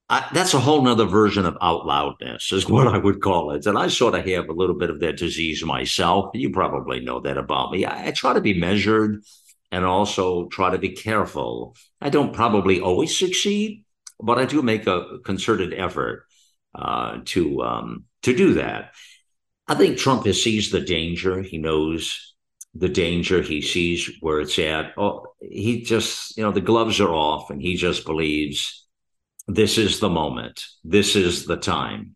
I, 0.08 0.28
that's 0.34 0.54
a 0.54 0.60
whole 0.60 0.84
nother 0.84 1.06
version 1.06 1.46
of 1.46 1.58
out 1.62 1.86
loudness 1.86 2.52
is 2.52 2.70
what 2.70 2.88
I 2.88 2.98
would 2.98 3.22
call 3.22 3.52
it. 3.52 3.66
And 3.66 3.78
I 3.78 3.88
sort 3.88 4.16
of 4.16 4.26
have 4.26 4.50
a 4.50 4.54
little 4.54 4.76
bit 4.76 4.90
of 4.90 5.00
that 5.00 5.18
disease 5.18 5.64
myself. 5.64 6.32
You 6.34 6.52
probably 6.52 7.00
know 7.00 7.20
that 7.22 7.38
about 7.38 7.72
me. 7.72 7.86
I, 7.86 8.08
I 8.08 8.12
try 8.12 8.34
to 8.34 8.42
be 8.42 8.60
measured 8.60 9.24
and 9.72 9.84
also 9.84 10.48
try 10.48 10.72
to 10.72 10.78
be 10.78 10.90
careful. 10.90 11.76
I 12.02 12.10
don't 12.10 12.34
probably 12.34 12.80
always 12.80 13.18
succeed, 13.18 13.84
but 14.20 14.38
I 14.38 14.46
do 14.46 14.62
make 14.62 14.88
a 14.88 15.20
concerted 15.26 15.74
effort 15.74 16.26
uh, 16.74 17.20
to 17.26 17.62
um, 17.64 18.06
to 18.24 18.36
do 18.36 18.56
that. 18.56 18.92
I 19.68 19.76
think 19.76 19.98
Trump 19.98 20.26
has 20.28 20.42
seized 20.42 20.72
the 20.72 20.82
danger. 20.82 21.42
He 21.42 21.58
knows 21.58 22.36
the 22.76 22.90
danger. 22.90 23.42
He 23.42 23.62
sees 23.62 24.12
where 24.20 24.42
it's 24.42 24.60
at. 24.60 24.94
Oh, 24.98 25.26
he 25.42 25.82
just, 25.84 26.38
you 26.38 26.44
know, 26.44 26.52
the 26.52 26.62
gloves 26.62 27.00
are 27.00 27.14
off, 27.14 27.50
and 27.50 27.62
he 27.62 27.76
just 27.76 28.06
believes 28.06 28.85
this 29.48 29.78
is 29.78 30.00
the 30.00 30.10
moment, 30.10 30.66
this 30.84 31.16
is 31.16 31.46
the 31.46 31.58
time, 31.58 32.16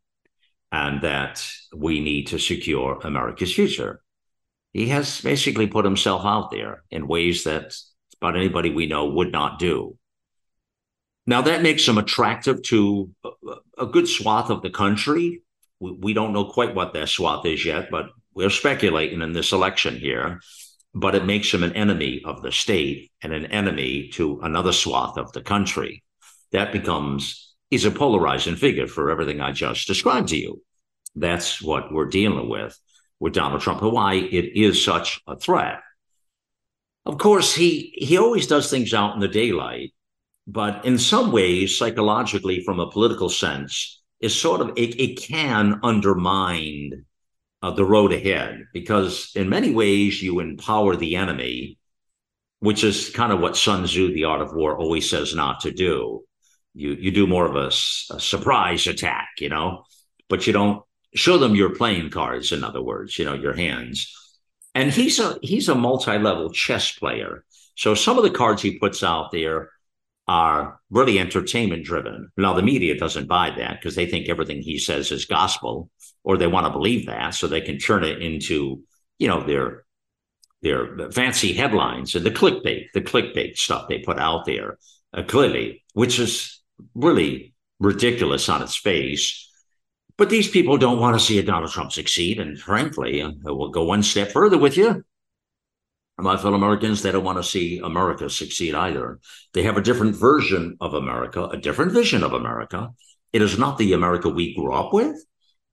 and 0.72 1.02
that 1.02 1.46
we 1.76 2.00
need 2.00 2.28
to 2.28 2.40
secure 2.40 3.00
America's 3.04 3.54
future. 3.54 4.02
He 4.74 4.88
has 4.90 5.22
basically 5.22 5.68
put 5.68 5.86
himself 5.86 6.26
out 6.26 6.52
there 6.52 6.84
in 6.90 7.08
ways 7.08 7.44
that 7.44 7.76
about 8.22 8.36
anybody 8.36 8.70
we 8.72 8.88
know 8.88 9.06
would 9.06 9.32
not 9.32 9.60
do. 9.60 9.98
Now, 11.26 11.42
that 11.44 11.62
makes 11.62 11.88
him 11.88 11.98
attractive 11.98 12.62
to 12.64 13.12
a 13.78 13.86
good 13.86 14.08
swath 14.08 14.50
of 14.50 14.64
the 14.64 14.72
country. 14.72 15.44
We, 15.80 16.14
don't 16.14 16.34
know 16.34 16.46
quite 16.46 16.76
what 16.76 16.94
that 16.94 17.10
swath 17.10 17.46
is 17.46 17.64
yet, 17.64 17.90
but 17.92 18.10
we're 18.34 18.50
speculating 18.50 19.22
in 19.22 19.34
this 19.34 19.52
election 19.52 19.96
here. 19.96 20.40
But 20.96 21.14
it 21.14 21.26
makes 21.26 21.54
him 21.54 21.62
an 21.62 21.74
enemy 21.74 22.22
of 22.26 22.42
the 22.42 22.52
state 22.52 23.12
and 23.22 23.32
an 23.32 23.46
enemy 23.48 24.10
to 24.14 24.40
another 24.42 24.74
swath 24.74 25.18
of 25.18 25.32
the 25.34 25.42
country 25.42 26.04
that 26.52 26.72
becomes 26.72 27.56
is 27.72 27.86
a 27.86 27.92
polarizing 27.92 28.56
figure 28.56 28.88
for 28.88 29.12
everything 29.12 29.42
I 29.42 29.52
just 29.52 29.88
described 29.88 30.30
to 30.30 30.38
you. 30.38 30.62
That's 31.16 31.62
what 31.62 31.94
we're 31.94 32.08
dealing 32.08 32.50
with 32.50 32.78
with 33.20 33.34
Donald 33.34 33.62
Trump 33.62 33.82
and 33.82 33.92
why 33.92 34.16
it 34.16 34.58
is 34.58 34.84
such 34.84 35.22
a 35.28 35.36
threat. 35.36 35.80
Of 37.06 37.18
course, 37.18 37.54
he 37.54 37.94
he 37.96 38.18
always 38.18 38.48
does 38.48 38.70
things 38.70 38.94
out 38.94 39.14
in 39.14 39.20
the 39.20 39.28
daylight, 39.28 39.94
but 40.48 40.86
in 40.86 40.98
some 40.98 41.32
ways, 41.32 41.78
psychologically, 41.78 42.64
from 42.64 42.80
a 42.80 42.90
political 42.90 43.30
sense, 43.30 44.02
is 44.20 44.40
sort 44.40 44.62
of 44.62 44.70
it, 44.76 45.00
it 45.00 45.22
can 45.22 45.80
undermine 45.84 47.06
uh, 47.62 47.72
the 47.72 47.86
road 47.86 48.14
ahead 48.14 48.66
because 48.74 49.32
in 49.36 49.50
many 49.50 49.72
ways 49.72 50.22
you 50.22 50.40
empower 50.40 50.96
the 50.96 51.16
enemy, 51.16 51.78
which 52.60 52.84
is 52.84 53.10
kind 53.10 53.32
of 53.32 53.40
what 53.40 53.58
Sun 53.58 53.86
Tzu, 53.86 54.14
the 54.14 54.26
art 54.26 54.42
of 54.42 54.54
war, 54.54 54.78
always 54.78 55.10
says 55.10 55.36
not 55.36 55.62
to 55.62 55.72
do 55.72 56.24
you 56.74 56.94
you 56.94 57.12
do 57.12 57.28
more 57.28 57.46
of 57.46 57.56
a, 57.56 57.68
a 57.68 58.20
surprise 58.20 58.88
attack, 58.88 59.30
you 59.40 59.50
know, 59.50 59.84
but 60.28 60.48
you 60.48 60.54
don't 60.54 60.84
show 61.16 61.38
them 61.38 61.56
your 61.56 61.76
playing 61.76 62.10
cards. 62.10 62.52
In 62.52 62.64
other 62.64 62.82
words, 62.82 63.18
you 63.18 63.26
know 63.26 63.34
your 63.34 63.54
hands. 63.54 64.16
And 64.76 64.92
he's 64.92 65.20
a 65.20 65.38
he's 65.42 65.70
a 65.70 65.76
multi-level 65.76 66.52
chess 66.52 66.92
player. 66.92 67.44
So 67.76 67.96
some 67.96 68.18
of 68.18 68.24
the 68.24 68.32
cards 68.32 68.62
he 68.62 68.78
puts 68.78 69.04
out 69.04 69.32
there 69.32 69.72
are 70.28 70.80
really 70.92 71.18
entertainment 71.18 71.86
driven. 71.86 72.32
Now 72.38 72.54
the 72.54 72.62
media 72.62 72.98
doesn't 72.98 73.28
buy 73.28 73.52
that 73.58 73.80
because 73.80 73.96
they 73.96 74.06
think 74.06 74.30
everything 74.30 74.62
he 74.62 74.78
says 74.78 75.12
is 75.12 75.26
gospel, 75.26 75.90
or 76.24 76.38
they 76.38 76.48
want 76.48 76.68
to 76.68 76.72
believe 76.72 77.08
that, 77.08 77.34
so 77.34 77.48
they 77.48 77.62
can 77.62 77.80
turn 77.80 78.04
it 78.04 78.22
into 78.22 78.84
you 79.18 79.28
know 79.28 79.44
their 79.44 79.86
their 80.62 81.12
fancy 81.12 81.54
headlines 81.54 82.16
and 82.16 82.26
the 82.26 82.32
clickbait, 82.32 82.88
the 82.94 83.02
clickbait 83.02 83.58
stuff 83.58 83.88
they 83.88 84.00
put 84.00 84.20
out 84.20 84.46
there 84.46 84.78
uh, 85.14 85.24
clearly, 85.24 85.84
which 85.94 86.20
is 86.20 86.59
really 86.96 87.54
ridiculous 87.80 88.50
on 88.50 88.62
its 88.62 88.76
face. 88.76 89.48
But 90.18 90.30
these 90.30 90.50
people 90.50 90.78
don't 90.78 91.00
want 91.00 91.18
to 91.18 91.26
see 91.26 91.40
a 91.40 91.44
Donald 91.44 91.72
Trump 91.72 91.92
succeed. 91.92 92.40
And 92.40 92.60
frankly, 92.60 93.24
I 93.24 93.32
will 93.46 93.70
go 93.70 93.86
one 93.86 94.04
step 94.04 94.32
further 94.32 94.58
with 94.58 94.76
you. 94.76 95.04
My 96.18 96.36
fellow 96.36 96.56
Americans, 96.56 97.02
they 97.02 97.14
don't 97.14 97.24
want 97.24 97.38
to 97.38 97.44
see 97.44 97.80
America 97.82 98.30
succeed 98.30 98.76
either. 98.76 99.20
They 99.54 99.64
have 99.64 99.78
a 99.78 99.82
different 99.82 100.18
version 100.18 100.76
of 100.82 100.94
America, 100.94 101.46
a 101.46 101.56
different 101.56 101.94
vision 101.94 102.24
of 102.24 102.34
America. 102.34 102.90
It 103.32 103.42
is 103.42 103.58
not 103.58 103.78
the 103.78 103.94
America 103.94 104.28
we 104.28 104.54
grew 104.54 104.74
up 104.74 104.92
with. 104.92 105.16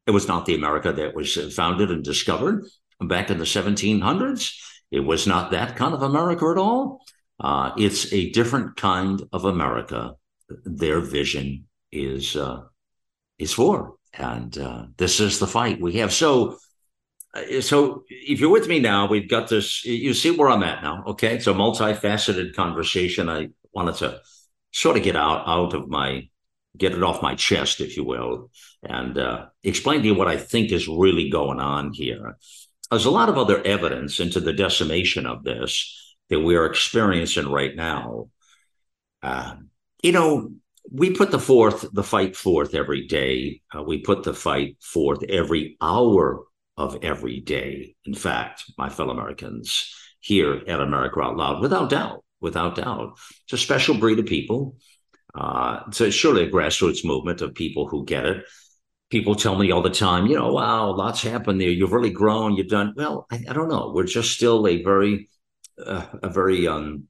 It 0.07 0.13
was 0.13 0.29
not 0.29 0.47
the 0.47 0.55
America 0.55 0.93
that 0.93 1.17
was 1.17 1.37
founded 1.55 1.91
and 1.91 2.05
discovered 2.05 2.65
back 3.01 3.31
in 3.31 3.39
the 3.39 3.45
1700s. 3.45 4.55
It 4.93 5.01
was 5.01 5.27
not 5.27 5.51
that 5.51 5.75
kind 5.75 5.95
of 5.95 6.03
America 6.03 6.47
at 6.47 6.59
all. 6.59 7.05
Uh, 7.41 7.73
it's 7.77 8.13
a 8.13 8.31
different 8.31 8.77
kind 8.77 9.23
of 9.33 9.45
America. 9.45 10.15
Their 10.49 11.01
vision 11.01 11.67
is 11.91 12.37
uh, 12.37 12.63
is 13.39 13.53
for, 13.53 13.95
and 14.15 14.57
uh, 14.59 14.87
this 14.97 15.21
is 15.21 15.39
the 15.39 15.47
fight 15.47 15.81
we 15.81 15.95
have. 15.95 16.13
So, 16.13 16.59
uh, 17.35 17.61
so 17.61 18.05
if 18.09 18.41
you're 18.41 18.51
with 18.51 18.69
me 18.69 18.79
now, 18.79 19.09
we've 19.09 19.29
got 19.29 19.49
this. 19.49 19.85
You 19.85 20.15
see 20.15 20.31
where 20.31 20.49
I'm 20.49 20.63
at 20.63 20.83
now. 20.83 21.05
Okay, 21.09 21.35
it's 21.35 21.47
a 21.47 21.53
multifaceted 21.53 22.55
conversation. 22.55 23.29
I 23.29 23.49
wanted 23.73 23.97
to 23.97 24.21
sort 24.73 24.97
of 24.97 25.03
get 25.03 25.17
out 25.17 25.47
out 25.47 25.75
of 25.75 25.89
my 25.89 26.29
get 26.77 26.93
it 26.93 27.03
off 27.03 27.23
my 27.23 27.35
chest, 27.35 27.81
if 27.81 27.97
you 27.97 28.05
will, 28.05 28.51
and 28.83 29.17
uh, 29.19 29.47
explain 29.63 30.03
to 30.03 30.07
you 30.07 30.15
what 30.15 30.29
I 30.29 30.37
think 30.37 30.73
is 30.73 30.89
really 30.89 31.31
going 31.31 31.61
on 31.61 31.93
here. 31.93 32.37
There's 32.91 33.07
a 33.07 33.11
lot 33.11 33.29
of 33.29 33.39
other 33.39 33.63
evidence 33.65 34.21
into 34.21 34.41
the 34.41 34.53
decimation 34.53 35.27
of 35.27 35.43
this 35.43 36.15
that 36.29 36.41
we 36.41 36.57
are 36.57 36.67
experiencing 36.67 37.49
right 37.49 37.75
now. 37.75 38.29
Uh, 39.23 39.57
you 40.07 40.13
know, 40.13 40.53
we 40.91 41.11
put 41.11 41.33
the 41.33 41.39
forth 41.39 41.85
the 41.93 42.05
fight 42.05 42.37
forth 42.37 42.75
every 42.75 43.07
day. 43.09 43.61
Uh, 43.77 43.83
we 43.83 43.99
put 43.99 44.23
the 44.23 44.33
fight 44.33 44.77
forth 44.81 45.23
every 45.29 45.77
hour 45.81 46.45
of 46.77 46.99
every 47.03 47.41
day. 47.41 47.97
In 48.05 48.15
fact, 48.15 48.65
my 48.79 48.89
fellow 48.89 49.11
Americans 49.11 49.93
here 50.21 50.63
at 50.69 50.81
America 50.81 51.21
Out 51.21 51.37
Loud, 51.37 51.61
without 51.61 51.91
doubt, 51.91 52.25
without 52.41 52.77
doubt, 52.77 53.19
it's 53.45 53.55
a 53.55 53.59
special 53.59 53.99
breed 53.99 54.21
of 54.21 54.27
people. 54.27 54.77
Uh, 55.35 55.81
it's 55.89 56.15
surely 56.15 56.45
a 56.45 56.51
grassroots 56.51 57.05
movement 57.05 57.43
of 57.43 57.55
people 57.55 57.89
who 57.89 58.05
get 58.05 58.25
it 58.25 58.45
people 59.11 59.35
tell 59.35 59.57
me 59.57 59.71
all 59.71 59.83
the 59.83 59.91
time, 59.91 60.27
you 60.27 60.35
know, 60.35 60.53
wow, 60.53 60.91
lots 60.93 61.23
happened 61.23 61.61
there. 61.61 61.69
You've 61.69 61.93
really 61.93 62.11
grown. 62.11 62.57
You've 62.57 62.69
done 62.69 62.93
well. 62.97 63.27
I, 63.31 63.41
I 63.49 63.53
don't 63.53 63.69
know. 63.69 63.93
We're 63.95 64.05
just 64.05 64.33
still 64.33 64.67
a 64.67 64.83
very, 64.83 65.29
uh, 65.85 66.07
a 66.23 66.29
very 66.29 66.67
um, 66.67 67.05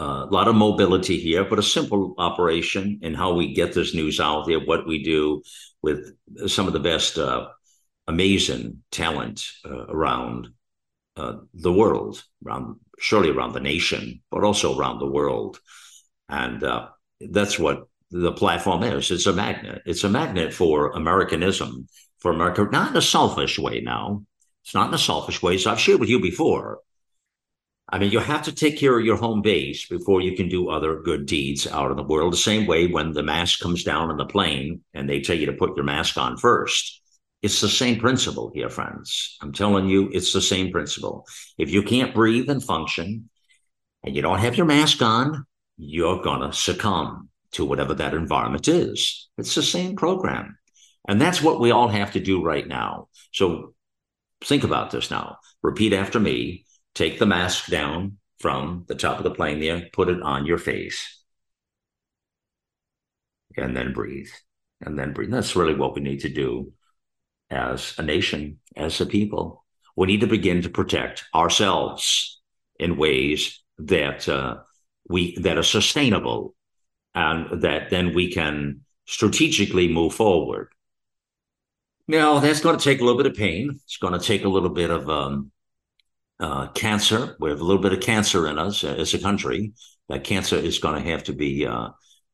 a 0.00 0.28
lot 0.30 0.48
of 0.48 0.54
mobility 0.54 1.18
here, 1.18 1.44
but 1.44 1.58
a 1.58 1.62
simple 1.62 2.14
operation 2.18 3.00
in 3.02 3.14
how 3.14 3.34
we 3.34 3.54
get 3.54 3.72
this 3.72 3.94
news 3.94 4.20
out 4.20 4.46
there. 4.46 4.60
What 4.60 4.86
we 4.86 5.02
do 5.02 5.42
with 5.82 6.14
some 6.46 6.66
of 6.66 6.72
the 6.72 6.80
best, 6.80 7.18
uh, 7.18 7.48
amazing 8.06 8.82
talent 8.90 9.44
uh, 9.64 9.86
around 9.86 10.48
uh, 11.16 11.36
the 11.54 11.72
world, 11.72 12.22
around 12.44 12.76
surely 12.98 13.30
around 13.30 13.52
the 13.52 13.60
nation, 13.60 14.22
but 14.30 14.44
also 14.44 14.78
around 14.78 14.98
the 14.98 15.06
world, 15.06 15.60
and 16.28 16.62
that's 17.20 17.58
what 17.58 17.88
the 18.10 18.32
platform 18.32 18.82
is. 18.82 19.10
It's 19.10 19.26
a 19.26 19.32
magnet. 19.32 19.82
It's 19.86 20.04
a 20.04 20.08
magnet 20.08 20.52
for 20.52 20.90
Americanism, 20.92 21.88
for 22.18 22.32
America, 22.32 22.66
not 22.70 22.90
in 22.90 22.96
a 22.96 23.02
selfish 23.02 23.58
way 23.58 23.80
now. 23.80 24.24
It's 24.64 24.74
not 24.74 24.88
in 24.88 24.94
a 24.94 24.98
selfish 24.98 25.42
way. 25.42 25.58
So 25.58 25.70
I've 25.70 25.80
shared 25.80 26.00
with 26.00 26.08
you 26.08 26.20
before. 26.20 26.80
I 27.92 27.98
mean, 27.98 28.12
you 28.12 28.20
have 28.20 28.42
to 28.42 28.52
take 28.52 28.78
care 28.78 28.96
of 28.96 29.04
your 29.04 29.16
home 29.16 29.42
base 29.42 29.86
before 29.88 30.20
you 30.20 30.36
can 30.36 30.48
do 30.48 30.68
other 30.68 31.00
good 31.00 31.26
deeds 31.26 31.66
out 31.66 31.90
in 31.90 31.96
the 31.96 32.04
world. 32.04 32.32
The 32.32 32.38
same 32.38 32.66
way 32.66 32.86
when 32.86 33.12
the 33.12 33.22
mask 33.22 33.60
comes 33.60 33.82
down 33.82 34.10
on 34.10 34.16
the 34.16 34.26
plane 34.26 34.82
and 34.94 35.08
they 35.08 35.20
tell 35.20 35.36
you 35.36 35.46
to 35.46 35.52
put 35.52 35.76
your 35.76 35.84
mask 35.84 36.16
on 36.16 36.36
first. 36.36 37.02
It's 37.42 37.60
the 37.60 37.68
same 37.68 37.98
principle 37.98 38.52
here, 38.54 38.68
friends. 38.68 39.36
I'm 39.40 39.52
telling 39.52 39.88
you, 39.88 40.08
it's 40.12 40.32
the 40.32 40.42
same 40.42 40.70
principle. 40.70 41.26
If 41.58 41.70
you 41.70 41.82
can't 41.82 42.14
breathe 42.14 42.48
and 42.48 42.62
function 42.62 43.28
and 44.04 44.14
you 44.14 44.22
don't 44.22 44.38
have 44.38 44.56
your 44.56 44.66
mask 44.66 45.02
on, 45.02 45.46
you're 45.76 46.22
going 46.22 46.42
to 46.42 46.52
succumb 46.52 47.30
to 47.52 47.64
whatever 47.64 47.94
that 47.94 48.14
environment 48.14 48.68
is. 48.68 49.28
It's 49.36 49.54
the 49.54 49.62
same 49.62 49.96
program. 49.96 50.58
And 51.08 51.20
that's 51.20 51.42
what 51.42 51.60
we 51.60 51.70
all 51.70 51.88
have 51.88 52.12
to 52.12 52.20
do 52.20 52.44
right 52.44 52.66
now. 52.66 53.08
So 53.32 53.74
think 54.44 54.62
about 54.62 54.90
this 54.90 55.10
now. 55.10 55.38
Repeat 55.62 55.92
after 55.92 56.20
me. 56.20 56.66
Take 56.94 57.18
the 57.18 57.26
mask 57.26 57.66
down 57.66 58.18
from 58.38 58.84
the 58.88 58.94
top 58.94 59.18
of 59.18 59.24
the 59.24 59.34
plane 59.34 59.60
there, 59.60 59.88
put 59.92 60.08
it 60.08 60.22
on 60.22 60.46
your 60.46 60.58
face, 60.58 61.22
and 63.56 63.76
then 63.76 63.92
breathe. 63.92 64.30
And 64.80 64.98
then 64.98 65.12
breathe. 65.12 65.30
That's 65.30 65.56
really 65.56 65.74
what 65.74 65.94
we 65.94 66.00
need 66.00 66.20
to 66.20 66.30
do 66.30 66.72
as 67.50 67.94
a 67.98 68.02
nation, 68.02 68.60
as 68.76 68.98
a 69.00 69.06
people. 69.06 69.64
We 69.94 70.06
need 70.06 70.20
to 70.20 70.26
begin 70.26 70.62
to 70.62 70.70
protect 70.70 71.24
ourselves 71.34 72.40
in 72.78 72.96
ways 72.96 73.62
that 73.78 74.26
uh, 74.28 74.58
we 75.08 75.36
that 75.40 75.58
are 75.58 75.62
sustainable 75.62 76.54
and 77.14 77.62
that 77.62 77.90
then 77.90 78.14
we 78.14 78.32
can 78.32 78.80
strategically 79.06 79.88
move 79.88 80.14
forward. 80.14 80.72
Now, 82.06 82.38
that's 82.38 82.60
going 82.60 82.78
to 82.78 82.84
take 82.84 83.00
a 83.00 83.04
little 83.04 83.22
bit 83.22 83.30
of 83.30 83.36
pain. 83.36 83.78
It's 83.84 83.98
going 83.98 84.18
to 84.18 84.24
take 84.24 84.44
a 84.44 84.48
little 84.48 84.70
bit 84.70 84.90
of 84.90 85.08
um, 85.08 85.50
uh, 86.40 86.68
cancer. 86.68 87.36
We 87.38 87.50
have 87.50 87.60
a 87.60 87.64
little 87.64 87.82
bit 87.82 87.92
of 87.92 88.00
cancer 88.00 88.48
in 88.48 88.58
us 88.58 88.82
as 88.82 89.14
a 89.14 89.18
country. 89.18 89.72
That 90.08 90.24
cancer 90.24 90.56
is 90.56 90.78
going 90.78 91.02
to 91.02 91.10
have 91.10 91.24
to 91.24 91.32
be 91.32 91.66
uh, 91.66 91.90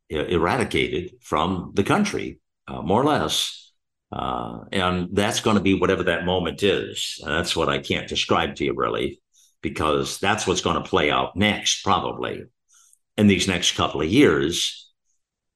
eradicated 0.09 1.17
from 1.21 1.73
the 1.75 1.85
country, 1.85 2.41
uh, 2.69 2.83
more 2.83 3.03
or 3.03 3.05
less. 3.05 3.73
Uh, 4.13 4.61
and 4.73 5.09
that's 5.13 5.41
going 5.41 5.57
to 5.57 5.63
be 5.63 5.75
whatever 5.75 6.05
that 6.05 6.25
moment 6.25 6.63
is. 6.63 7.21
And 7.23 7.33
that's 7.35 7.57
what 7.57 7.69
I 7.69 7.79
can't 7.79 8.09
describe 8.09 8.55
to 8.57 8.65
you, 8.65 8.75
really, 8.75 9.21
because 9.61 10.19
that's 10.19 10.47
what's 10.47 10.61
going 10.61 10.83
to 10.83 10.89
play 10.89 11.11
out 11.11 11.37
next, 11.37 11.83
probably 11.83 12.45
in 13.17 13.27
these 13.27 13.49
next 13.49 13.77
couple 13.77 14.01
of 14.01 14.09
years 14.09 14.91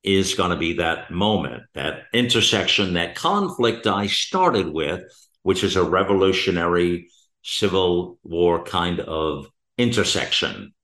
is 0.03 0.35
going 0.35 0.51
to 0.51 0.57
be 0.57 0.75
that 0.75 1.11
moment, 1.11 1.63
that 1.75 2.05
intersection, 2.13 2.95
that 2.95 3.15
conflict 3.15 3.87
I 3.87 4.07
started 4.07 4.73
with, 4.73 5.03
which 5.43 5.63
is 5.63 5.77
a 5.77 5.85
revolutionary 5.85 7.09
civil 7.43 8.19
war 8.23 8.63
kind 8.65 9.01
of 9.01 9.47
intersection. 9.79 10.75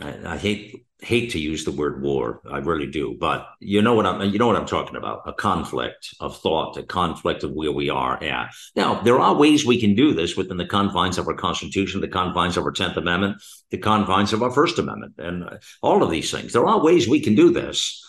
I, 0.00 0.36
hate 0.36 0.84
hate 1.04 1.30
to 1.30 1.38
use 1.38 1.64
the 1.64 1.70
word 1.70 2.02
war. 2.02 2.40
I 2.50 2.58
really 2.58 2.86
do, 2.86 3.16
but 3.18 3.46
you 3.60 3.82
know 3.82 3.94
what 3.94 4.06
I'm 4.06 4.20
you 4.32 4.38
know 4.38 4.46
what 4.46 4.56
I'm 4.56 4.66
talking 4.66 4.96
about. 4.96 5.22
A 5.26 5.32
conflict 5.32 6.14
of 6.20 6.36
thought, 6.38 6.76
a 6.76 6.82
conflict 6.82 7.44
of 7.44 7.52
where 7.52 7.72
we 7.72 7.90
are 7.90 8.22
at. 8.22 8.52
Now, 8.74 9.00
there 9.02 9.20
are 9.20 9.34
ways 9.34 9.64
we 9.64 9.80
can 9.80 9.94
do 9.94 10.14
this 10.14 10.36
within 10.36 10.56
the 10.56 10.66
confines 10.66 11.18
of 11.18 11.28
our 11.28 11.34
Constitution, 11.34 12.00
the 12.00 12.08
confines 12.08 12.56
of 12.56 12.64
our 12.64 12.72
Tenth 12.72 12.96
Amendment, 12.96 13.40
the 13.70 13.78
confines 13.78 14.32
of 14.32 14.42
our 14.42 14.50
First 14.50 14.78
Amendment, 14.78 15.14
and 15.18 15.44
all 15.82 16.02
of 16.02 16.10
these 16.10 16.30
things. 16.30 16.52
There 16.52 16.66
are 16.66 16.82
ways 16.82 17.06
we 17.06 17.20
can 17.20 17.34
do 17.34 17.50
this. 17.52 18.00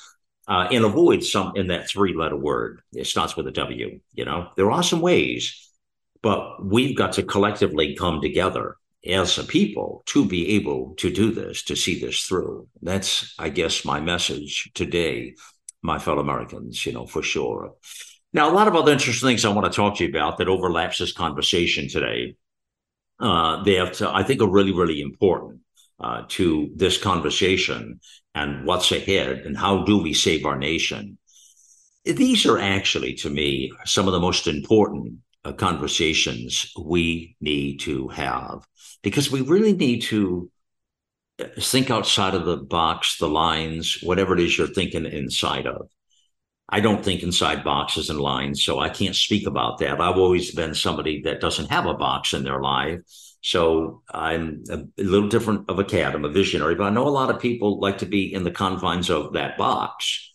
Uh, 0.48 0.67
and 0.71 0.86
avoid 0.86 1.24
some 1.24 1.54
in 1.56 1.65
that 1.69 1.89
three 1.89 2.13
letter 2.13 2.38
word. 2.38 2.80
It 2.93 3.08
starts 3.08 3.36
with 3.36 3.48
a 3.48 3.52
W. 3.52 4.00
You 4.13 4.26
know, 4.26 4.52
there 4.56 4.69
are 4.69 4.84
some 4.84 5.02
ways, 5.02 5.64
but 6.25 6.65
we've 6.65 6.97
got 6.97 7.13
to 7.13 7.21
collectively 7.21 7.95
come 7.95 8.19
together 8.19 8.77
as 9.05 9.38
a 9.38 9.43
people 9.43 10.01
to 10.07 10.25
be 10.25 10.55
able 10.55 10.95
to 10.97 11.11
do 11.11 11.31
this, 11.31 11.61
to 11.61 11.75
see 11.75 11.99
this 11.99 12.21
through. 12.23 12.67
That's, 12.81 13.35
I 13.38 13.49
guess, 13.49 13.85
my 13.85 13.99
message 13.99 14.71
today, 14.73 15.35
my 15.83 15.99
fellow 15.99 16.21
Americans, 16.21 16.83
you 16.83 16.93
know, 16.93 17.05
for 17.05 17.21
sure. 17.21 17.75
Now, 18.33 18.49
a 18.49 18.55
lot 18.55 18.67
of 18.67 18.75
other 18.75 18.91
interesting 18.91 19.29
things 19.29 19.45
I 19.45 19.49
want 19.49 19.71
to 19.71 19.75
talk 19.75 19.97
to 19.97 20.03
you 20.03 20.09
about 20.09 20.39
that 20.39 20.47
overlaps 20.47 20.97
this 20.97 21.13
conversation 21.13 21.88
today. 21.88 22.35
Uh, 23.19 23.61
that 23.63 24.01
uh, 24.01 24.11
I 24.11 24.23
think 24.23 24.41
are 24.41 24.49
really, 24.49 24.73
really 24.73 25.01
important 25.01 25.61
uh, 25.99 26.23
to 26.29 26.71
this 26.75 26.97
conversation 26.97 27.99
and 28.33 28.65
what's 28.65 28.91
ahead 28.91 29.43
and 29.45 29.55
how 29.55 29.83
do 29.83 30.01
we 30.01 30.15
save 30.15 30.43
our 30.43 30.57
nation. 30.57 31.19
These 32.03 32.47
are 32.47 32.57
actually, 32.57 33.13
to 33.17 33.29
me, 33.29 33.71
some 33.85 34.07
of 34.07 34.13
the 34.13 34.19
most 34.19 34.47
important 34.47 35.19
uh, 35.45 35.53
conversations 35.53 36.73
we 36.77 37.38
need 37.39 37.79
to 37.81 38.08
have 38.08 38.67
because 39.03 39.31
we 39.31 39.41
really 39.41 39.73
need 39.73 40.01
to 40.01 40.49
uh, 41.39 41.45
think 41.60 41.91
outside 41.91 42.34
of 42.34 42.45
the 42.45 42.58
box, 42.58 43.17
the 43.19 43.29
lines, 43.29 43.99
whatever 44.01 44.34
it 44.34 44.39
is 44.39 44.58
you're 44.58 44.67
thinking 44.67 45.05
inside 45.05 45.67
of. 45.67 45.88
I 46.67 46.79
don't 46.79 47.05
think 47.05 47.21
inside 47.21 47.63
boxes 47.63 48.10
and 48.10 48.19
lines, 48.19 48.63
so 48.63 48.79
I 48.79 48.89
can't 48.89 49.15
speak 49.15 49.45
about 49.45 49.77
that. 49.77 50.01
I've 50.01 50.17
always 50.17 50.55
been 50.55 50.73
somebody 50.73 51.21
that 51.21 51.41
doesn't 51.41 51.69
have 51.69 51.86
a 51.86 51.93
box 51.93 52.34
in 52.34 52.43
their 52.43 52.60
life. 52.60 53.01
So 53.41 54.01
I'm 54.10 54.63
a 54.71 54.84
little 54.97 55.29
different 55.29 55.69
of 55.69 55.77
a 55.77 55.84
cat. 55.84 56.15
I'm 56.15 56.25
a 56.25 56.29
visionary, 56.29 56.73
but 56.73 56.86
I 56.86 56.89
know 56.89 57.08
a 57.08 57.10
lot 57.10 57.29
of 57.29 57.39
people 57.39 57.79
like 57.79 57.99
to 57.99 58.08
be 58.08 58.34
in 58.34 58.43
the 58.43 58.49
confines 58.49 59.12
of 59.12 59.34
that 59.34 59.60
box. 59.60 60.31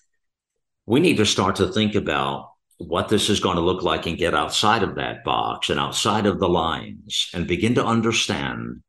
We 0.87 1.01
need 1.01 1.16
to 1.16 1.27
start 1.27 1.57
to 1.57 1.73
think 1.73 1.96
about 1.96 2.50
what 2.81 3.11
this 3.11 3.29
is 3.29 3.40
going 3.40 3.57
to 3.57 3.62
look 3.62 3.83
like 3.83 4.07
and 4.07 4.16
get 4.16 4.35
outside 4.35 4.83
of 4.83 4.95
that 4.95 5.23
box 5.23 5.69
and 5.69 5.79
outside 5.79 6.25
of 6.25 6.40
the 6.40 6.49
lines 6.49 7.29
and 7.35 7.47
begin 7.47 7.75
to 7.75 7.85
understand 7.85 8.83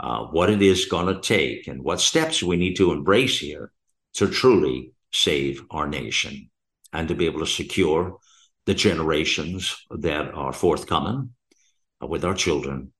uh, 0.00 0.24
what 0.24 0.50
it 0.50 0.60
is 0.60 0.86
going 0.86 1.06
to 1.06 1.20
take 1.20 1.68
and 1.68 1.84
what 1.84 2.00
steps 2.00 2.42
we 2.42 2.56
need 2.56 2.74
to 2.74 2.90
embrace 2.90 3.38
here 3.38 3.70
to 4.14 4.28
truly 4.28 4.92
save 5.12 5.62
our 5.70 5.86
nation 5.86 6.50
and 6.92 7.06
to 7.06 7.14
be 7.14 7.26
able 7.26 7.38
to 7.38 7.46
secure 7.46 8.18
the 8.66 8.74
generations 8.74 9.86
that 9.90 10.34
are 10.34 10.52
forthcoming 10.52 11.30
uh, 12.02 12.08
with 12.08 12.24
our 12.24 12.34
children 12.34 12.92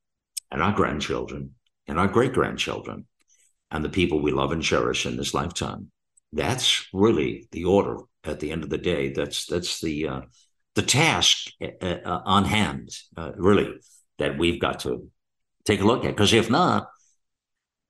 and 0.52 0.62
our 0.62 0.72
grandchildren 0.72 1.50
and 1.88 1.98
our 1.98 2.08
great 2.08 2.32
grandchildren 2.32 3.06
and 3.72 3.84
the 3.84 3.88
people 3.88 4.22
we 4.22 4.30
love 4.30 4.52
and 4.52 4.62
cherish 4.62 5.04
in 5.04 5.16
this 5.16 5.34
lifetime. 5.34 5.90
That's 6.32 6.86
really 6.92 7.48
the 7.50 7.64
order 7.64 7.98
at 8.24 8.40
the 8.40 8.50
end 8.50 8.64
of 8.64 8.70
the 8.70 8.78
day. 8.78 9.12
That's 9.12 9.46
that's 9.46 9.80
the 9.80 10.08
uh, 10.08 10.20
the 10.74 10.82
task 10.82 11.50
uh, 11.62 11.86
uh, 11.86 12.22
on 12.24 12.44
hand, 12.44 12.90
uh, 13.16 13.32
really, 13.36 13.74
that 14.18 14.38
we've 14.38 14.60
got 14.60 14.80
to 14.80 15.10
take 15.64 15.80
a 15.80 15.84
look 15.84 16.04
at. 16.04 16.10
Because 16.10 16.32
if 16.32 16.50
not, 16.50 16.88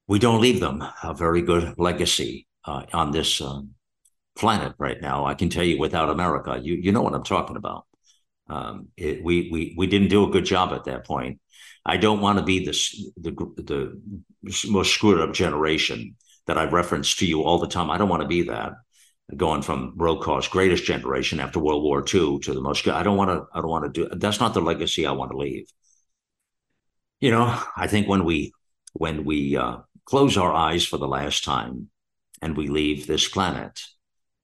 we 0.06 0.18
don't 0.18 0.40
leave 0.40 0.60
them 0.60 0.84
a 1.02 1.14
very 1.14 1.42
good 1.42 1.74
legacy 1.78 2.46
on 2.64 3.12
this 3.12 3.40
uh, 3.40 3.60
planet 4.36 4.74
right 4.78 5.00
now. 5.00 5.24
I 5.24 5.34
can 5.34 5.48
tell 5.48 5.64
you, 5.64 5.78
without 5.78 6.10
America, 6.10 6.58
you 6.62 6.74
you 6.74 6.92
know 6.92 7.02
what 7.02 7.14
I'm 7.14 7.24
talking 7.24 7.56
about. 7.56 7.86
Um, 8.48 8.88
it, 8.96 9.22
we 9.22 9.50
we 9.50 9.74
we 9.76 9.86
didn't 9.86 10.08
do 10.08 10.26
a 10.26 10.30
good 10.30 10.44
job 10.44 10.72
at 10.72 10.84
that 10.84 11.06
point. 11.06 11.40
I 11.84 11.96
don't 11.96 12.20
want 12.20 12.38
to 12.38 12.44
be 12.44 12.64
this 12.64 12.94
the 13.16 13.32
the 13.56 14.00
most 14.68 14.92
screwed 14.92 15.20
up 15.20 15.32
generation 15.34 16.16
that 16.46 16.58
I 16.58 16.64
reference 16.64 17.16
to 17.16 17.26
you 17.26 17.42
all 17.42 17.58
the 17.58 17.68
time. 17.68 17.90
I 17.90 17.98
don't 17.98 18.08
want 18.08 18.22
to 18.22 18.28
be 18.28 18.42
that. 18.42 18.72
Going 19.36 19.60
from 19.60 19.94
cost 20.22 20.50
greatest 20.50 20.84
generation 20.84 21.38
after 21.38 21.60
World 21.60 21.82
War 21.82 22.00
II 22.00 22.38
to 22.40 22.54
the 22.54 22.62
most. 22.62 22.88
I 22.88 23.02
don't 23.02 23.18
want 23.18 23.30
to. 23.30 23.46
I 23.52 23.60
don't 23.60 23.70
want 23.70 23.92
to 23.92 24.08
do. 24.08 24.16
That's 24.16 24.40
not 24.40 24.54
the 24.54 24.62
legacy 24.62 25.06
I 25.06 25.12
want 25.12 25.32
to 25.32 25.36
leave. 25.36 25.70
You 27.20 27.32
know, 27.32 27.60
I 27.76 27.88
think 27.88 28.08
when 28.08 28.24
we 28.24 28.52
when 28.94 29.24
we 29.26 29.54
uh, 29.54 29.78
close 30.06 30.38
our 30.38 30.52
eyes 30.52 30.86
for 30.86 30.96
the 30.96 31.06
last 31.06 31.44
time 31.44 31.90
and 32.40 32.56
we 32.56 32.68
leave 32.68 33.06
this 33.06 33.28
planet, 33.28 33.82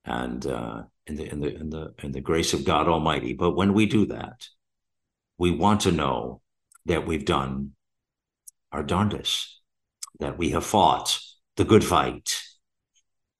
and 0.04 0.46
uh, 0.46 0.82
in 1.06 1.16
the 1.16 1.30
in 1.30 1.40
the 1.40 1.56
in 1.56 1.70
the 1.70 1.94
in 2.02 2.12
the 2.12 2.20
grace 2.20 2.52
of 2.52 2.64
God 2.64 2.86
Almighty. 2.86 3.32
But 3.32 3.52
when 3.52 3.72
we 3.72 3.86
do 3.86 4.06
that, 4.06 4.48
we 5.38 5.50
want 5.50 5.82
to 5.82 5.92
know 5.92 6.42
that 6.86 7.06
we've 7.06 7.24
done 7.24 7.72
our 8.70 8.82
darndest, 8.82 9.60
that 10.20 10.36
we 10.36 10.50
have 10.50 10.66
fought 10.66 11.18
the 11.56 11.64
good 11.64 11.84
fight, 11.84 12.42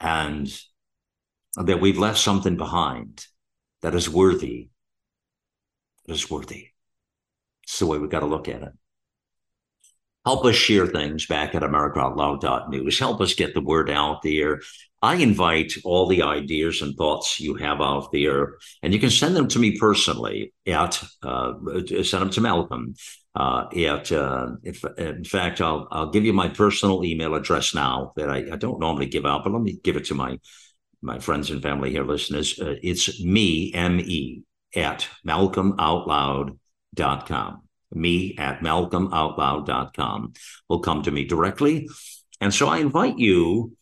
and 0.01 0.49
that 1.57 1.81
we've 1.81 1.99
left 1.99 2.19
something 2.19 2.57
behind 2.57 3.27
that 3.83 3.95
is 3.95 4.09
worthy. 4.09 4.71
That 6.07 6.15
is 6.15 6.31
worthy. 6.31 6.69
It's 7.63 7.79
the 7.79 7.87
way 7.87 7.99
we 7.99 8.09
got 8.09 8.21
to 8.21 8.27
look 8.27 8.49
at 8.49 8.63
it. 8.63 8.73
Help 10.25 10.45
us 10.47 10.57
share 10.57 10.87
things 10.87 11.27
back 11.27 11.55
at 11.55 11.63
AmericaOutloud.news. 11.63 12.99
Help 12.99 13.21
us 13.21 13.35
get 13.35 13.53
the 13.53 13.61
word 13.61 13.91
out 13.91 14.23
there. 14.23 14.61
I 15.03 15.17
invite 15.17 15.75
all 15.85 16.07
the 16.07 16.23
ideas 16.23 16.81
and 16.81 16.97
thoughts 16.97 17.39
you 17.39 17.57
have 17.57 17.83
out 17.83 18.11
there, 18.11 18.57
and 18.83 18.95
you 18.95 18.99
can 18.99 19.11
send 19.11 19.37
them 19.37 19.49
to 19.49 19.59
me 19.59 19.77
personally 19.79 20.55
at 20.67 21.03
uh, 21.23 21.53
send 22.03 22.23
them 22.23 22.31
to 22.31 22.41
Malcolm. 22.41 22.95
Uh, 23.37 23.67
at 23.77 24.11
uh, 24.13 24.53
if, 24.63 24.83
in 24.97 25.25
fact, 25.25 25.61
I'll 25.61 25.89
I'll 25.91 26.11
give 26.11 26.25
you 26.25 26.33
my 26.33 26.49
personal 26.49 27.05
email 27.05 27.35
address 27.35 27.75
now 27.75 28.15
that 28.17 28.31
I, 28.31 28.39
I 28.53 28.57
don't 28.57 28.81
normally 28.81 29.07
give 29.07 29.27
out, 29.27 29.45
but 29.45 29.53
let 29.53 29.61
me 29.61 29.79
give 29.85 29.97
it 29.97 30.07
to 30.07 30.15
my 30.15 30.39
my 31.05 31.19
friends 31.19 31.51
and 31.51 31.63
family 31.63 31.91
here, 31.91 32.05
listeners. 32.05 32.59
Uh, 32.59 32.77
it's 32.83 33.23
me 33.23 33.73
m 33.75 34.01
e 34.01 34.43
at 34.75 35.07
malcolmoutloud.com. 35.27 37.61
Me 37.93 38.35
at 38.39 38.61
malcolmoutloud.com 38.61 40.33
will 40.69 40.81
come 40.81 41.03
to 41.03 41.11
me 41.11 41.25
directly, 41.25 41.89
and 42.41 42.53
so 42.53 42.69
I 42.69 42.79
invite 42.79 43.19
you 43.19 43.77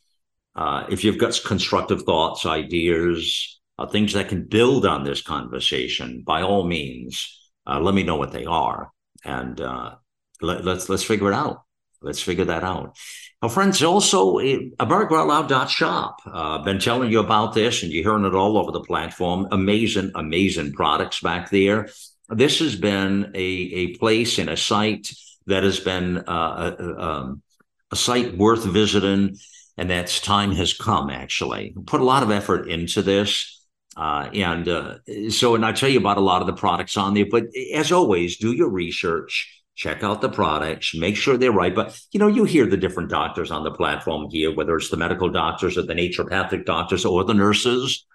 uh, 0.54 0.86
if 0.90 1.04
you've 1.04 1.18
got 1.18 1.40
constructive 1.44 2.02
thoughts, 2.02 2.44
ideas, 2.44 3.60
uh, 3.78 3.86
things 3.86 4.12
that 4.12 4.28
can 4.28 4.44
build 4.44 4.84
on 4.84 5.04
this 5.04 5.22
conversation, 5.22 6.22
by 6.26 6.42
all 6.42 6.64
means, 6.64 7.50
uh, 7.66 7.80
let 7.80 7.94
me 7.94 8.02
know 8.02 8.16
what 8.16 8.32
they 8.32 8.44
are, 8.44 8.90
and 9.24 9.60
uh, 9.60 9.94
let, 10.40 10.64
let's, 10.64 10.88
let's 10.88 11.04
figure 11.04 11.28
it 11.28 11.34
out. 11.34 11.62
Let's 12.02 12.20
figure 12.20 12.46
that 12.46 12.64
out. 12.64 12.96
Now, 13.42 13.48
friends, 13.48 13.82
also 13.82 14.38
uh, 14.38 14.42
AmericaOutloud.shop. 14.78 16.20
Uh, 16.24 16.58
been 16.58 16.78
telling 16.78 17.10
you 17.10 17.18
about 17.18 17.54
this, 17.54 17.82
and 17.82 17.90
you're 17.90 18.04
hearing 18.04 18.24
it 18.24 18.36
all 18.36 18.56
over 18.56 18.70
the 18.70 18.80
platform. 18.80 19.48
Amazing, 19.50 20.12
amazing 20.14 20.72
products 20.72 21.20
back 21.20 21.50
there. 21.50 21.88
This 22.28 22.60
has 22.60 22.76
been 22.76 23.32
a, 23.34 23.38
a 23.38 23.96
place 23.96 24.38
and 24.38 24.48
a 24.48 24.56
site 24.56 25.12
that 25.46 25.64
has 25.64 25.80
been 25.80 26.18
uh, 26.18 26.76
a, 26.78 27.02
um, 27.02 27.42
a 27.90 27.96
site 27.96 28.36
worth 28.36 28.64
visiting 28.64 29.36
and 29.76 29.90
that's 29.90 30.20
time 30.20 30.52
has 30.52 30.72
come. 30.72 31.10
Actually, 31.10 31.74
put 31.86 32.00
a 32.00 32.04
lot 32.04 32.22
of 32.22 32.30
effort 32.30 32.68
into 32.68 33.02
this. 33.02 33.60
Uh, 33.96 34.28
and 34.32 34.68
uh, 34.68 34.98
so, 35.30 35.54
and 35.54 35.66
I 35.66 35.72
tell 35.72 35.88
you 35.88 35.98
about 35.98 36.16
a 36.16 36.22
lot 36.22 36.40
of 36.40 36.46
the 36.46 36.52
products 36.54 36.96
on 36.96 37.14
there. 37.14 37.26
But 37.30 37.44
as 37.74 37.92
always, 37.92 38.38
do 38.38 38.52
your 38.52 38.70
research, 38.70 39.61
check 39.74 40.02
out 40.02 40.20
the 40.20 40.28
products, 40.28 40.94
make 40.94 41.16
sure 41.16 41.36
they're 41.36 41.52
right. 41.52 41.74
But 41.74 41.98
you 42.12 42.20
know, 42.20 42.28
you 42.28 42.44
hear 42.44 42.66
the 42.66 42.76
different 42.76 43.10
doctors 43.10 43.50
on 43.50 43.64
the 43.64 43.70
platform 43.70 44.28
here, 44.30 44.54
whether 44.54 44.76
it's 44.76 44.90
the 44.90 44.96
medical 44.96 45.30
doctors 45.30 45.78
or 45.78 45.82
the 45.82 45.94
naturopathic 45.94 46.64
doctors 46.64 47.04
or 47.04 47.24
the 47.24 47.34
nurses, 47.34 48.06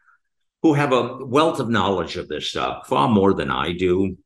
who 0.62 0.74
have 0.74 0.93
a 0.93 1.26
wealth 1.26 1.60
of 1.60 1.70
knowledge 1.70 2.17
of 2.17 2.28
this 2.28 2.50
stuff, 2.50 2.88
far 2.88 3.08
more 3.08 3.34
than 3.34 3.52
I 3.52 3.74
do 3.74 4.17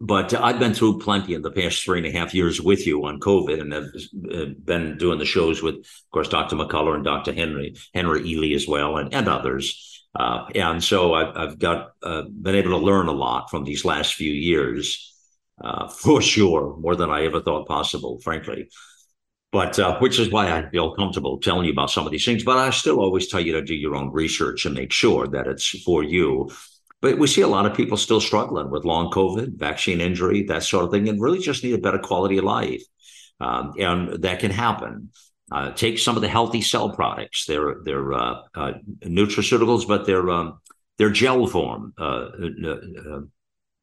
but 0.00 0.32
I've 0.32 0.60
been 0.60 0.74
through 0.74 1.00
plenty 1.00 1.34
in 1.34 1.42
the 1.42 1.50
past 1.50 1.82
three 1.82 1.98
and 1.98 2.06
a 2.06 2.16
half 2.16 2.32
years 2.32 2.60
with 2.60 2.86
you 2.86 3.04
on 3.04 3.18
COVID, 3.18 3.60
and 3.60 3.72
have 3.72 3.88
uh, 4.32 4.52
been 4.64 4.96
doing 4.96 5.18
the 5.18 5.24
shows 5.24 5.60
with, 5.60 5.74
of 5.74 6.10
course, 6.12 6.28
Dr. 6.28 6.54
McCullough 6.54 6.94
and 6.94 7.04
Dr. 7.04 7.32
Henry 7.32 7.74
Henry 7.92 8.22
Ealy 8.22 8.54
as 8.54 8.68
well, 8.68 8.96
and, 8.96 9.12
and 9.12 9.28
others. 9.28 10.06
Uh, 10.14 10.46
and 10.54 10.82
so 10.82 11.14
I've, 11.14 11.36
I've 11.36 11.58
got 11.58 11.90
uh, 12.02 12.22
been 12.22 12.54
able 12.54 12.70
to 12.70 12.84
learn 12.84 13.08
a 13.08 13.12
lot 13.12 13.50
from 13.50 13.64
these 13.64 13.84
last 13.84 14.14
few 14.14 14.32
years, 14.32 15.07
uh, 15.62 15.88
for 15.88 16.20
sure, 16.22 16.76
more 16.78 16.96
than 16.96 17.10
I 17.10 17.24
ever 17.24 17.40
thought 17.40 17.68
possible, 17.68 18.20
frankly. 18.20 18.68
But 19.50 19.78
uh, 19.78 19.98
which 19.98 20.18
is 20.18 20.30
why 20.30 20.52
I 20.52 20.68
feel 20.68 20.94
comfortable 20.94 21.38
telling 21.38 21.64
you 21.64 21.72
about 21.72 21.90
some 21.90 22.04
of 22.04 22.12
these 22.12 22.24
things. 22.24 22.44
But 22.44 22.58
I 22.58 22.68
still 22.70 23.00
always 23.00 23.28
tell 23.28 23.40
you 23.40 23.52
to 23.52 23.62
do 23.62 23.74
your 23.74 23.96
own 23.96 24.12
research 24.12 24.66
and 24.66 24.74
make 24.74 24.92
sure 24.92 25.26
that 25.26 25.46
it's 25.46 25.68
for 25.82 26.02
you 26.02 26.50
but 27.00 27.18
we 27.18 27.26
see 27.26 27.42
a 27.42 27.48
lot 27.48 27.66
of 27.66 27.76
people 27.76 27.96
still 27.96 28.20
struggling 28.20 28.70
with 28.70 28.84
long 28.84 29.10
COVID, 29.10 29.56
vaccine 29.56 30.00
injury, 30.00 30.42
that 30.44 30.64
sort 30.64 30.84
of 30.84 30.90
thing, 30.90 31.08
and 31.08 31.20
really 31.20 31.38
just 31.38 31.62
need 31.62 31.74
a 31.74 31.78
better 31.78 31.98
quality 31.98 32.38
of 32.38 32.44
life. 32.44 32.82
Um, 33.40 33.74
and 33.78 34.22
that 34.22 34.40
can 34.40 34.50
happen. 34.50 35.10
Uh, 35.50 35.70
take 35.72 35.98
some 35.98 36.16
of 36.16 36.22
the 36.22 36.28
healthy 36.28 36.60
cell 36.60 36.90
products. 36.90 37.46
They're 37.46 37.76
they're 37.84 38.12
uh, 38.12 38.42
uh, 38.54 38.72
nutraceuticals, 39.04 39.86
but 39.86 40.06
they're 40.06 40.28
um, 40.28 40.58
they're 40.98 41.10
gel 41.10 41.46
form, 41.46 41.94
uh, 41.96 42.28
uh, 42.64 42.68
uh, 42.68 43.20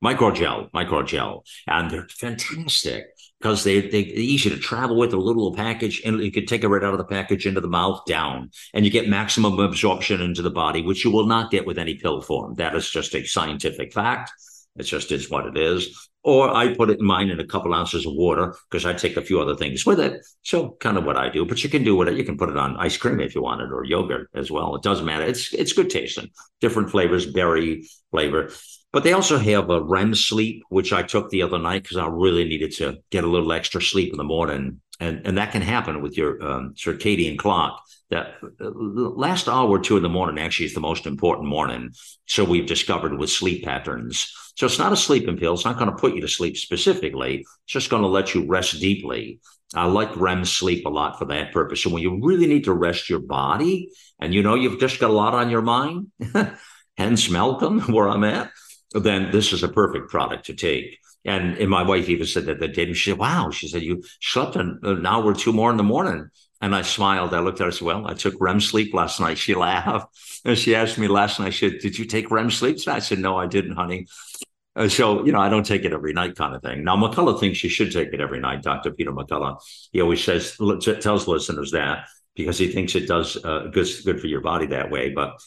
microgel, 0.04 0.72
microgel, 0.72 1.42
and 1.68 1.90
they're 1.90 2.08
fantastic 2.10 3.06
because 3.40 3.64
they, 3.64 3.82
they, 3.82 4.06
they're 4.06 4.18
easy 4.18 4.50
to 4.50 4.58
travel 4.58 4.98
with 4.98 5.14
a 5.14 5.18
little 5.18 5.54
package 5.54 6.02
and 6.06 6.20
you 6.20 6.32
can 6.32 6.46
take 6.46 6.64
it 6.64 6.68
right 6.68 6.84
out 6.84 6.94
of 6.94 6.98
the 6.98 7.06
package 7.06 7.46
into 7.46 7.62
the 7.62 7.68
mouth 7.68 8.02
down 8.06 8.50
and 8.74 8.86
you 8.86 8.92
get 8.92 9.10
maximum 9.10 9.60
absorption 9.60 10.22
into 10.22 10.42
the 10.42 10.50
body 10.50 10.82
which 10.82 11.04
you 11.04 11.12
will 11.12 11.26
not 11.26 11.52
get 11.52 11.66
with 11.66 11.78
any 11.78 11.96
pill 11.96 12.22
form. 12.22 12.56
That 12.56 12.76
is 12.76 12.90
just 12.90 13.14
a 13.16 13.26
scientific 13.26 13.94
fact. 13.94 14.32
It 14.78 14.84
just 14.84 15.12
is 15.12 15.30
what 15.30 15.46
it 15.46 15.58
is. 15.58 16.10
Or 16.24 16.50
i 16.50 16.74
put 16.74 16.90
it 16.90 17.00
in 17.00 17.06
mine 17.06 17.30
in 17.30 17.40
a 17.40 17.46
couple 17.46 17.72
ounces 17.74 18.08
of 18.08 18.14
water 18.16 18.56
because 18.70 18.84
i 18.84 18.94
take 18.94 19.16
a 19.16 19.22
few 19.22 19.40
other 19.40 19.56
things 19.56 19.86
with 19.86 20.00
it. 20.00 20.26
So 20.42 20.76
kind 20.80 20.98
of 20.98 21.06
what 21.06 21.18
i 21.18 21.30
do 21.30 21.46
but 21.46 21.64
you 21.64 21.70
can 21.70 21.84
do 21.84 22.02
it. 22.02 22.18
You 22.18 22.24
can 22.24 22.38
put 22.38 22.50
it 22.50 22.58
on 22.58 22.78
ice 22.78 22.98
cream 22.98 23.20
if 23.20 23.36
you 23.36 23.44
want 23.44 23.62
it 23.62 23.72
or 23.72 23.86
yogurt 23.86 24.30
as 24.34 24.50
well. 24.50 24.76
It 24.76 24.82
doesn't 24.82 25.06
matter. 25.06 25.24
It's 25.24 25.54
it's 25.54 25.74
good 25.74 25.90
tasting. 25.90 26.30
Different 26.62 26.90
flavors 26.90 27.32
berry 27.32 27.88
flavor 28.10 28.50
but 28.96 29.04
they 29.04 29.12
also 29.12 29.38
have 29.38 29.70
a 29.70 29.82
REM 29.82 30.16
sleep, 30.16 30.64
which 30.70 30.94
I 30.94 31.04
took 31.04 31.30
the 31.30 31.42
other 31.42 31.60
night 31.60 31.84
because 31.84 31.98
I 31.98 32.08
really 32.08 32.46
needed 32.46 32.72
to 32.78 33.00
get 33.10 33.26
a 33.26 33.28
little 33.28 33.52
extra 33.52 33.82
sleep 33.82 34.14
in 34.14 34.18
the 34.18 34.24
morning. 34.24 34.80
And, 35.02 35.28
and 35.28 35.38
that 35.38 35.52
can 35.52 35.62
happen 35.62 36.02
with 36.02 36.16
your 36.16 36.42
um, 36.42 36.76
circadian 36.76 37.38
clock. 37.38 37.84
That 38.10 38.36
uh, 38.42 38.70
last 38.70 39.50
hour 39.50 39.68
or 39.68 39.80
two 39.80 39.98
in 39.98 40.04
the 40.04 40.08
morning 40.08 40.42
actually 40.42 40.68
is 40.68 40.74
the 40.74 40.80
most 40.80 41.08
important 41.08 41.50
morning. 41.50 41.90
So 42.26 42.46
we've 42.46 42.66
discovered 42.66 43.20
with 43.20 43.30
sleep 43.30 43.66
patterns. 43.66 44.32
So 44.56 44.66
it's 44.66 44.80
not 44.80 44.94
a 44.94 44.96
sleeping 44.96 45.36
pill. 45.36 45.56
It's 45.56 45.66
not 45.66 45.78
going 45.78 45.92
to 45.92 45.98
put 45.98 46.16
you 46.16 46.22
to 46.22 46.30
sleep 46.30 46.56
specifically. 46.56 47.40
It's 47.40 47.74
just 47.74 47.90
going 47.90 48.04
to 48.04 48.08
let 48.08 48.34
you 48.34 48.46
rest 48.46 48.80
deeply. 48.80 49.42
I 49.76 49.88
like 49.88 50.16
REM 50.16 50.46
sleep 50.46 50.86
a 50.86 50.90
lot 50.90 51.20
for 51.20 51.26
that 51.26 51.52
purpose. 51.52 51.84
So 51.84 51.90
when 51.90 52.02
you 52.02 52.22
really 52.24 52.48
need 52.48 52.64
to 52.64 52.74
rest 52.74 53.10
your 53.10 53.20
body 53.20 53.90
and 54.22 54.34
you 54.34 54.42
know 54.42 54.56
you've 54.56 54.80
just 54.80 55.02
got 55.02 55.10
a 55.10 55.14
lot 55.14 55.34
on 55.34 55.50
your 55.50 55.64
mind, 55.64 56.14
hence 56.98 57.30
Malcolm, 57.30 57.82
where 57.94 58.08
I'm 58.08 58.24
at 58.24 58.52
then 59.04 59.32
this 59.32 59.54
is 59.54 59.64
a 59.64 59.68
perfect 59.68 60.10
product 60.10 60.46
to 60.48 60.54
take. 60.54 61.00
And, 61.26 61.58
and 61.58 61.70
my 61.70 61.82
wife 61.82 62.08
even 62.08 62.28
said 62.28 62.46
that 62.46 62.60
the 62.60 62.68
day 62.68 62.92
she 62.94 63.12
said, 63.12 63.20
wow, 63.20 63.50
she 63.50 63.68
said, 63.68 63.82
you 63.82 64.04
slept 64.22 64.56
an, 64.56 64.80
an 64.84 65.06
hour 65.06 65.26
or 65.26 65.34
two 65.34 65.52
more 65.52 65.72
in 65.72 65.78
the 65.78 65.84
morning. 65.84 66.30
And 66.62 66.76
I 66.76 66.84
smiled. 66.84 67.34
I 67.34 67.40
looked 67.40 67.60
at 67.60 67.64
her 67.64 67.66
and 67.68 67.74
said, 67.74 67.86
well, 67.86 68.08
I 68.08 68.14
took 68.14 68.36
REM 68.40 68.62
sleep 68.62 68.94
last 68.94 69.20
night. 69.20 69.38
She 69.46 69.56
laughed. 69.56 70.08
And 70.46 70.58
she 70.58 70.76
asked 70.76 70.98
me 70.98 71.08
last 71.08 71.40
night, 71.40 71.54
she 71.54 71.70
said, 71.70 71.80
did 71.80 71.98
you 71.98 72.06
take 72.06 72.32
REM 72.32 72.52
sleep? 72.52 72.78
I 72.88 73.00
said, 73.00 73.20
no, 73.20 73.38
I 73.38 73.48
didn't, 73.48 73.76
honey. 73.76 74.08
Uh, 74.76 74.90
so, 74.90 75.26
you 75.26 75.32
know, 75.32 75.40
I 75.40 75.50
don't 75.50 75.66
take 75.66 75.86
it 75.86 75.94
every 75.94 76.14
night 76.14 76.36
kind 76.36 76.54
of 76.54 76.62
thing. 76.62 76.84
Now, 76.84 76.96
McCullough 76.96 77.40
thinks 77.40 77.64
you 77.64 77.70
should 77.70 77.92
take 77.92 78.14
it 78.14 78.20
every 78.20 78.40
night, 78.40 78.62
Dr. 78.62 78.92
Peter 78.92 79.12
McCullough. 79.12 79.62
He 79.92 80.02
always 80.02 80.24
says, 80.24 80.58
tells 81.02 81.28
listeners 81.28 81.72
that 81.72 82.08
because 82.36 82.58
he 82.58 82.72
thinks 82.72 82.96
it 82.96 83.08
does 83.08 83.38
uh, 83.44 83.70
good, 83.72 83.88
good 84.04 84.20
for 84.20 84.28
your 84.28 84.42
body 84.42 84.68
that 84.68 84.92
way. 84.92 85.10
But 85.10 85.40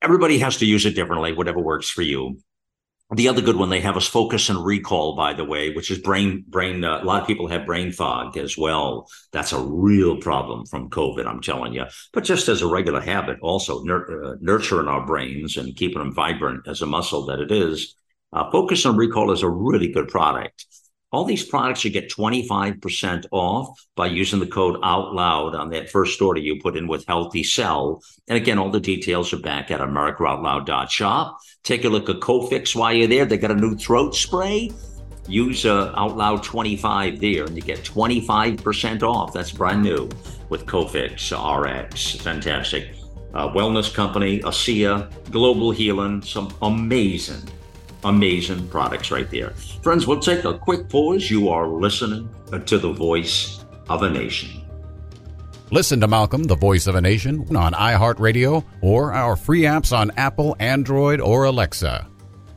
everybody 0.00 0.38
has 0.38 0.58
to 0.58 0.66
use 0.66 0.86
it 0.86 0.94
differently, 0.94 1.32
whatever 1.32 1.60
works 1.60 1.90
for 1.90 2.02
you. 2.02 2.38
The 3.14 3.28
other 3.28 3.42
good 3.42 3.54
one 3.54 3.70
they 3.70 3.80
have 3.80 3.96
is 3.96 4.08
focus 4.08 4.48
and 4.48 4.64
recall, 4.64 5.14
by 5.14 5.34
the 5.34 5.44
way, 5.44 5.70
which 5.70 5.88
is 5.92 5.98
brain 5.98 6.44
brain. 6.48 6.82
Uh, 6.82 7.00
a 7.00 7.04
lot 7.04 7.22
of 7.22 7.28
people 7.28 7.46
have 7.46 7.64
brain 7.64 7.92
fog 7.92 8.36
as 8.36 8.58
well. 8.58 9.08
That's 9.30 9.52
a 9.52 9.60
real 9.60 10.16
problem 10.16 10.66
from 10.66 10.90
COVID. 10.90 11.24
I'm 11.24 11.40
telling 11.40 11.74
you. 11.74 11.84
But 12.12 12.24
just 12.24 12.48
as 12.48 12.60
a 12.60 12.66
regular 12.66 13.00
habit, 13.00 13.38
also 13.40 13.84
nur- 13.84 14.24
uh, 14.24 14.34
nurturing 14.40 14.88
our 14.88 15.06
brains 15.06 15.56
and 15.56 15.76
keeping 15.76 15.98
them 15.98 16.12
vibrant 16.12 16.66
as 16.66 16.82
a 16.82 16.86
muscle 16.86 17.26
that 17.26 17.38
it 17.38 17.52
is. 17.52 17.94
Uh, 18.32 18.50
focus 18.50 18.84
and 18.84 18.98
recall 18.98 19.30
is 19.30 19.42
a 19.42 19.48
really 19.48 19.92
good 19.92 20.08
product. 20.08 20.66
All 21.14 21.24
these 21.24 21.44
products 21.44 21.84
you 21.84 21.92
get 21.92 22.10
25% 22.10 23.26
off 23.30 23.86
by 23.94 24.06
using 24.08 24.40
the 24.40 24.48
code 24.48 24.80
out 24.82 25.14
loud 25.14 25.54
on 25.54 25.70
that 25.70 25.88
first 25.88 26.20
order 26.20 26.40
you 26.40 26.60
put 26.60 26.76
in 26.76 26.88
with 26.88 27.06
Healthy 27.06 27.44
Cell. 27.44 28.02
And 28.26 28.36
again, 28.36 28.58
all 28.58 28.68
the 28.68 28.80
details 28.80 29.32
are 29.32 29.38
back 29.38 29.70
at 29.70 29.78
AmericaOutloud.shop. 29.78 31.38
Take 31.62 31.84
a 31.84 31.88
look 31.88 32.08
at 32.08 32.16
Cofix 32.16 32.74
while 32.74 32.92
you're 32.92 33.06
there. 33.06 33.26
They 33.26 33.38
got 33.38 33.52
a 33.52 33.54
new 33.54 33.76
throat 33.76 34.16
spray. 34.16 34.72
Use 35.28 35.64
uh, 35.64 35.94
Out 35.96 36.16
Loud 36.16 36.42
25 36.42 37.20
there 37.20 37.44
and 37.44 37.54
you 37.54 37.62
get 37.62 37.84
25% 37.84 39.04
off. 39.04 39.32
That's 39.32 39.52
brand 39.52 39.84
new 39.84 40.08
with 40.48 40.66
Cofix 40.66 41.30
RX. 41.30 42.16
Fantastic. 42.22 42.96
Uh, 43.34 43.52
wellness 43.52 43.94
company, 43.94 44.40
ASEA, 44.40 45.08
Global 45.30 45.70
Healing, 45.70 46.22
some 46.22 46.52
amazing 46.60 47.48
amazing 48.04 48.68
products 48.68 49.10
right 49.10 49.30
there. 49.30 49.50
Friends, 49.82 50.06
we'll 50.06 50.20
take 50.20 50.44
a 50.44 50.58
quick 50.58 50.88
pause. 50.88 51.30
You 51.30 51.48
are 51.48 51.66
listening 51.66 52.28
to 52.66 52.78
the 52.78 52.92
voice 52.92 53.64
of 53.88 54.02
a 54.02 54.10
nation. 54.10 54.62
Listen 55.70 56.00
to 56.00 56.06
Malcolm, 56.06 56.44
the 56.44 56.54
voice 56.54 56.86
of 56.86 56.94
a 56.94 57.00
nation, 57.00 57.44
on 57.56 57.72
iHeartRadio 57.72 58.64
or 58.80 59.12
our 59.12 59.34
free 59.34 59.62
apps 59.62 59.96
on 59.96 60.10
Apple, 60.16 60.54
Android, 60.60 61.20
or 61.20 61.44
Alexa. 61.44 62.06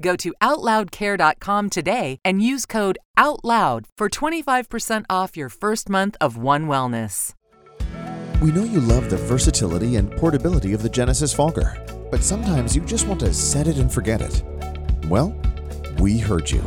Go 0.00 0.14
to 0.16 0.32
OutLoudCare.com 0.40 1.70
today 1.70 2.20
and 2.24 2.40
use 2.40 2.66
code 2.66 2.98
OUTLOUD 3.16 3.86
for 3.96 4.08
25% 4.08 5.04
off 5.10 5.36
your 5.36 5.48
first 5.48 5.88
month 5.88 6.16
of 6.20 6.36
One 6.36 6.68
Wellness. 6.68 7.34
We 8.40 8.52
know 8.52 8.62
you 8.62 8.78
love 8.78 9.10
the 9.10 9.16
versatility 9.16 9.96
and 9.96 10.12
portability 10.12 10.72
of 10.72 10.84
the 10.84 10.88
Genesis 10.88 11.34
Fogger, 11.34 11.84
but 12.12 12.22
sometimes 12.22 12.76
you 12.76 12.82
just 12.82 13.08
want 13.08 13.18
to 13.20 13.34
set 13.34 13.66
it 13.66 13.78
and 13.78 13.92
forget 13.92 14.20
it. 14.20 14.44
Well, 15.08 15.34
we 15.98 16.18
heard 16.18 16.48
you. 16.48 16.62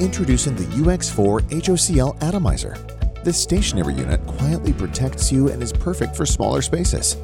Introducing 0.00 0.56
the 0.56 0.64
UX4 0.64 1.42
HOCL 1.42 2.20
Atomizer. 2.20 2.76
This 3.22 3.40
stationary 3.40 3.94
unit 3.94 4.26
quietly 4.26 4.72
protects 4.72 5.30
you 5.30 5.50
and 5.50 5.62
is 5.62 5.72
perfect 5.72 6.16
for 6.16 6.26
smaller 6.26 6.62
spaces. 6.62 7.16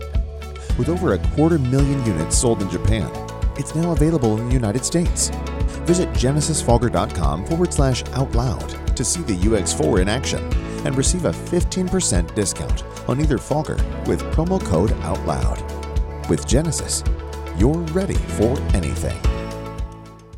With 0.78 0.88
over 0.88 1.14
a 1.14 1.18
quarter 1.34 1.58
million 1.58 2.04
units 2.06 2.38
sold 2.38 2.62
in 2.62 2.70
Japan, 2.70 3.10
it's 3.58 3.74
now 3.74 3.92
available 3.92 4.38
in 4.38 4.48
the 4.48 4.54
United 4.54 4.84
States. 4.84 5.30
Visit 5.84 6.08
genesisfogger.com 6.10 7.46
forward 7.46 7.72
slash 7.72 8.04
out 8.12 8.32
loud 8.32 8.96
to 8.96 9.04
see 9.04 9.22
the 9.22 9.36
UX4 9.36 10.02
in 10.02 10.08
action 10.08 10.42
and 10.86 10.96
receive 10.96 11.24
a 11.24 11.32
15% 11.32 12.34
discount 12.34 12.84
on 13.08 13.20
either 13.20 13.38
Fogger 13.38 13.76
with 14.06 14.22
promo 14.32 14.64
code 14.64 14.90
OUTLOUD. 14.90 16.28
With 16.28 16.46
Genesis, 16.46 17.02
you're 17.56 17.78
ready 17.92 18.14
for 18.14 18.58
anything. 18.74 19.20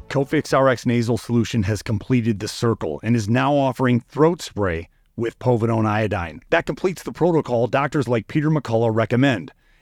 Cofix 0.08 0.56
RX 0.56 0.86
nasal 0.86 1.18
solution 1.18 1.64
has 1.64 1.82
completed 1.82 2.38
the 2.38 2.48
circle 2.48 3.00
and 3.02 3.16
is 3.16 3.28
now 3.28 3.54
offering 3.54 4.00
throat 4.00 4.40
spray 4.40 4.88
with 5.16 5.38
povidone 5.38 5.86
iodine. 5.86 6.40
That 6.50 6.66
completes 6.66 7.02
the 7.02 7.12
protocol 7.12 7.66
doctors 7.66 8.08
like 8.08 8.28
Peter 8.28 8.50
McCullough 8.50 8.94
recommend. 8.94 9.52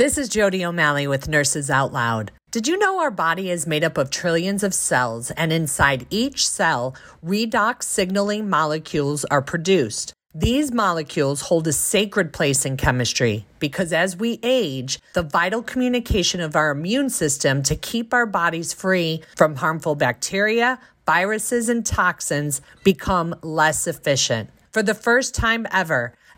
This 0.00 0.16
is 0.16 0.30
Jody 0.30 0.64
O'Malley 0.64 1.06
with 1.06 1.28
Nurses 1.28 1.68
Out 1.68 1.92
Loud. 1.92 2.32
Did 2.50 2.66
you 2.66 2.78
know 2.78 3.00
our 3.00 3.10
body 3.10 3.50
is 3.50 3.66
made 3.66 3.84
up 3.84 3.98
of 3.98 4.08
trillions 4.08 4.62
of 4.62 4.72
cells, 4.72 5.30
and 5.32 5.52
inside 5.52 6.06
each 6.08 6.48
cell, 6.48 6.94
redox 7.22 7.82
signaling 7.82 8.48
molecules 8.48 9.26
are 9.26 9.42
produced? 9.42 10.14
These 10.34 10.72
molecules 10.72 11.42
hold 11.42 11.66
a 11.66 11.74
sacred 11.74 12.32
place 12.32 12.64
in 12.64 12.78
chemistry 12.78 13.44
because 13.58 13.92
as 13.92 14.16
we 14.16 14.40
age, 14.42 14.98
the 15.12 15.22
vital 15.22 15.62
communication 15.62 16.40
of 16.40 16.56
our 16.56 16.70
immune 16.70 17.10
system 17.10 17.62
to 17.64 17.76
keep 17.76 18.14
our 18.14 18.24
bodies 18.24 18.72
free 18.72 19.22
from 19.36 19.56
harmful 19.56 19.96
bacteria, 19.96 20.78
viruses, 21.04 21.68
and 21.68 21.84
toxins 21.84 22.62
become 22.84 23.34
less 23.42 23.86
efficient. 23.86 24.48
For 24.72 24.82
the 24.82 24.94
first 24.94 25.34
time 25.34 25.66
ever, 25.72 26.14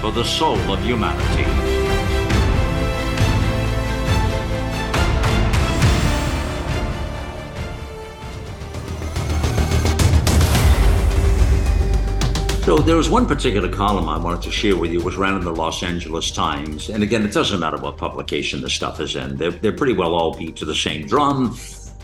for 0.00 0.12
the 0.12 0.24
soul 0.24 0.58
of 0.70 0.80
humanity. 0.82 1.76
So 12.66 12.76
there 12.78 12.96
was 12.96 13.08
one 13.08 13.26
particular 13.26 13.68
column 13.68 14.08
I 14.08 14.18
wanted 14.18 14.42
to 14.42 14.50
share 14.50 14.76
with 14.76 14.90
you, 14.90 15.00
was 15.00 15.14
ran 15.14 15.34
in 15.36 15.44
the 15.44 15.52
Los 15.52 15.84
Angeles 15.84 16.32
Times. 16.32 16.88
And 16.88 17.04
again, 17.04 17.24
it 17.24 17.32
doesn't 17.32 17.60
matter 17.60 17.76
what 17.76 17.96
publication 17.96 18.60
the 18.60 18.68
stuff 18.68 18.98
is 18.98 19.14
in. 19.14 19.36
They're, 19.36 19.52
they're 19.52 19.72
pretty 19.72 19.92
well 19.92 20.16
all 20.16 20.36
beat 20.36 20.56
to 20.56 20.64
the 20.64 20.74
same 20.74 21.06
drum. 21.06 21.56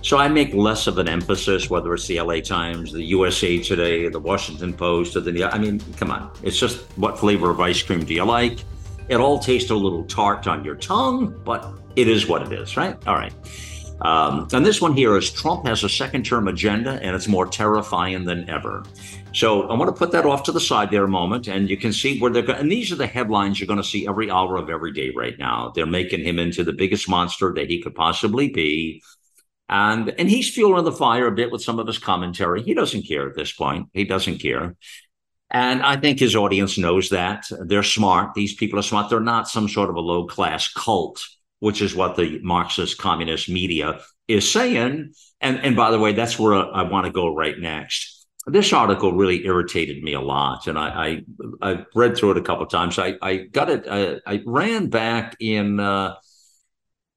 So 0.03 0.19
I 0.19 0.27
make 0.27 0.53
less 0.53 0.89
of 0.89 0.99
an 0.99 1.09
emphasis, 1.09 1.71
whether 1.71 1.95
it's 1.95 2.09
the 2.09 2.21
LA 2.21 2.41
Times, 2.41 2.93
the 2.93 3.05
USA 3.05 3.63
Today, 3.63 4.09
the 4.09 4.19
Washington 4.19 4.75
Post, 4.75 5.15
or 5.15 5.21
the, 5.21 5.45
I 5.45 5.59
mean, 5.59 5.81
come 5.97 6.11
on. 6.11 6.31
It's 6.43 6.59
just 6.59 6.81
what 6.99 7.19
flavor 7.19 7.51
of 7.51 7.61
ice 7.61 7.83
cream 7.83 8.05
do 8.05 8.13
you 8.13 8.25
like? 8.25 8.59
It 9.09 9.17
all 9.17 9.39
tastes 9.39 9.71
a 9.71 9.77
little 9.77 10.05
tart 10.05 10.49
on 10.49 10.65
your 10.65 10.75
tongue, 10.75 11.41
but 11.45 11.73
it 11.95 12.09
is 12.09 12.27
what 12.27 12.43
it 12.43 12.53
is, 12.53 12.77
right? 12.77 12.97
All 13.07 13.15
right. 13.15 13.33
Um, 14.01 14.49
and 14.53 14.67
this 14.67 14.81
one 14.81 14.95
here 14.95 15.17
is 15.17 15.31
Trump 15.31 15.67
has 15.67 15.85
a 15.85 15.89
second 15.89 16.25
term 16.25 16.49
agenda 16.49 17.01
and 17.03 17.15
it's 17.15 17.29
more 17.29 17.47
terrifying 17.47 18.25
than 18.25 18.51
ever. 18.51 18.83
So 19.33 19.69
I 19.69 19.75
want 19.75 19.89
to 19.89 19.97
put 19.97 20.11
that 20.13 20.27
off 20.27 20.43
to 20.45 20.53
the 20.53 20.61
side 20.61 20.91
there 20.91 21.05
a 21.05 21.09
moment 21.09 21.47
and 21.47 21.71
you 21.71 21.77
can 21.77 21.93
see 21.93 22.19
where 22.19 22.31
they're 22.31 22.43
going. 22.43 22.59
And 22.59 22.73
these 22.73 22.91
are 22.91 22.97
the 22.97 23.07
headlines 23.07 23.61
you're 23.61 23.69
going 23.69 23.81
to 23.81 23.85
see 23.85 24.09
every 24.09 24.31
hour 24.31 24.57
of 24.57 24.69
every 24.69 24.93
day 24.93 25.11
right 25.11 25.39
now. 25.39 25.73
They're 25.75 25.87
making 25.87 26.25
him 26.25 26.41
into 26.41 26.65
the 26.65 26.73
biggest 26.73 27.09
monster 27.09 27.53
that 27.55 27.71
he 27.71 27.81
could 27.81 27.95
possibly 27.95 28.49
be. 28.49 29.03
And 29.69 30.11
and 30.19 30.29
he's 30.29 30.53
fueling 30.53 30.85
the 30.85 30.93
fire 30.93 31.27
a 31.27 31.33
bit 31.33 31.51
with 31.51 31.63
some 31.63 31.79
of 31.79 31.87
his 31.87 31.99
commentary. 31.99 32.63
He 32.63 32.75
doesn't 32.75 33.07
care 33.07 33.29
at 33.29 33.37
this 33.37 33.53
point. 33.53 33.89
He 33.93 34.05
doesn't 34.05 34.39
care. 34.39 34.77
And 35.51 35.83
I 35.83 35.97
think 35.97 36.19
his 36.19 36.35
audience 36.35 36.79
knows 36.79 37.11
that. 37.11 37.47
They're 37.67 37.83
smart. 37.83 38.35
These 38.35 38.55
people 38.55 38.79
are 38.79 38.83
smart. 38.83 39.11
They're 39.11 39.21
not 39.21 39.49
some 39.49 39.69
sort 39.69 39.91
of 39.91 39.97
a 39.97 40.01
low 40.01 40.27
class 40.27 40.73
cult, 40.73 41.23
which 41.61 41.83
is 41.83 41.95
what 41.95 42.17
the 42.17 42.41
Marxist 42.43 42.99
communist 42.99 43.49
media 43.51 44.01
is 44.29 44.51
saying. 44.51 45.13
And, 45.43 45.59
and 45.59 45.77
by 45.77 45.91
the 45.91 45.99
way, 45.99 46.13
that's 46.13 46.39
where 46.39 46.55
I 46.55 46.83
want 46.85 47.07
to 47.07 47.13
go 47.13 47.35
right 47.35 47.59
next 47.59 48.23
this 48.47 48.73
article 48.73 49.13
really 49.13 49.45
irritated 49.47 50.03
me 50.03 50.15
a 50.15 50.21
lot, 50.21 50.67
and 50.67 50.79
I 50.79 51.23
I, 51.63 51.71
I 51.71 51.87
read 51.95 52.17
through 52.17 52.33
it 52.33 52.39
a 52.39 52.43
couple 52.43 52.65
of 52.65 52.71
times. 52.71 52.99
I 52.99 53.15
I 53.23 53.37
got 53.37 53.71
it. 53.71 53.87
I, 53.89 54.07
uh, 54.07 54.19
I 54.27 54.43
ran 54.45 54.89
back 54.89 55.37
in. 55.41 55.79
Uh, 55.81 56.15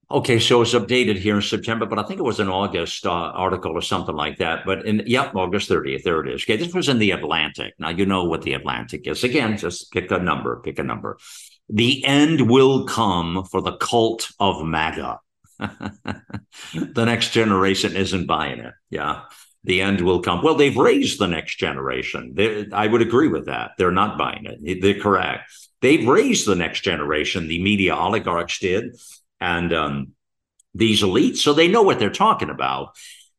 okay, 0.10 0.40
so 0.40 0.62
it's 0.62 0.74
updated 0.74 1.18
here 1.18 1.36
in 1.36 1.42
September, 1.42 1.86
but 1.86 2.00
I 2.00 2.04
think 2.04 2.20
it 2.20 2.24
was 2.24 2.40
an 2.40 2.50
August 2.50 3.06
uh, 3.06 3.12
article 3.12 3.74
or 3.74 3.82
something 3.82 4.16
like 4.16 4.38
that. 4.38 4.66
But 4.66 4.86
in 4.86 5.04
yep, 5.06 5.36
August 5.36 5.70
thirtieth, 5.70 6.04
there 6.04 6.22
it 6.22 6.34
is. 6.34 6.44
Okay, 6.44 6.58
this 6.58 6.74
was 6.74 6.90
in 6.90 7.00
the 7.00 7.12
Atlantic. 7.12 7.74
Now 7.80 7.90
you 7.90 8.06
know 8.06 8.26
what 8.26 8.44
the 8.44 8.54
Atlantic 8.54 9.08
is. 9.08 9.24
Again, 9.24 9.58
just 9.58 9.92
pick 9.92 10.12
a 10.12 10.20
number. 10.20 10.62
Pick 10.62 10.80
a 10.80 10.84
number. 10.84 11.18
The 11.70 12.06
end 12.06 12.50
will 12.50 12.86
come 12.86 13.44
for 13.46 13.62
the 13.62 13.78
cult 13.78 14.30
of 14.40 14.64
MAGA. 14.64 15.20
the 15.60 17.06
next 17.06 17.32
generation 17.32 17.96
isn't 17.96 18.28
buying 18.28 18.60
it. 18.60 18.74
Yeah 18.90 19.24
the 19.66 19.82
end 19.82 20.02
will 20.02 20.22
come. 20.22 20.44
Well, 20.44 20.56
they've 20.56 20.78
raised 20.78 21.20
the 21.20 21.28
next 21.28 21.58
generation. 21.58 22.34
They, 22.36 22.68
I 22.72 22.88
would 22.88 23.02
agree 23.02 23.28
with 23.28 23.48
that. 23.48 23.72
They're 23.78 23.92
not 23.92 24.18
buying 24.18 24.46
it. 24.46 24.82
They're 24.82 25.02
correct. 25.02 25.52
They've 25.82 26.08
raised 26.08 26.48
the 26.48 26.56
next 26.56 26.82
generation. 26.82 27.48
The 27.48 27.62
media 27.62 27.96
oligarchs 27.96 28.60
did, 28.60 28.96
and 29.40 29.74
um, 29.74 30.12
these 30.74 31.02
elites, 31.02 31.38
so 31.38 31.54
they 31.54 31.68
know 31.68 31.84
what 31.84 32.00
they're 32.00 32.10
talking 32.10 32.50
about 32.50 32.96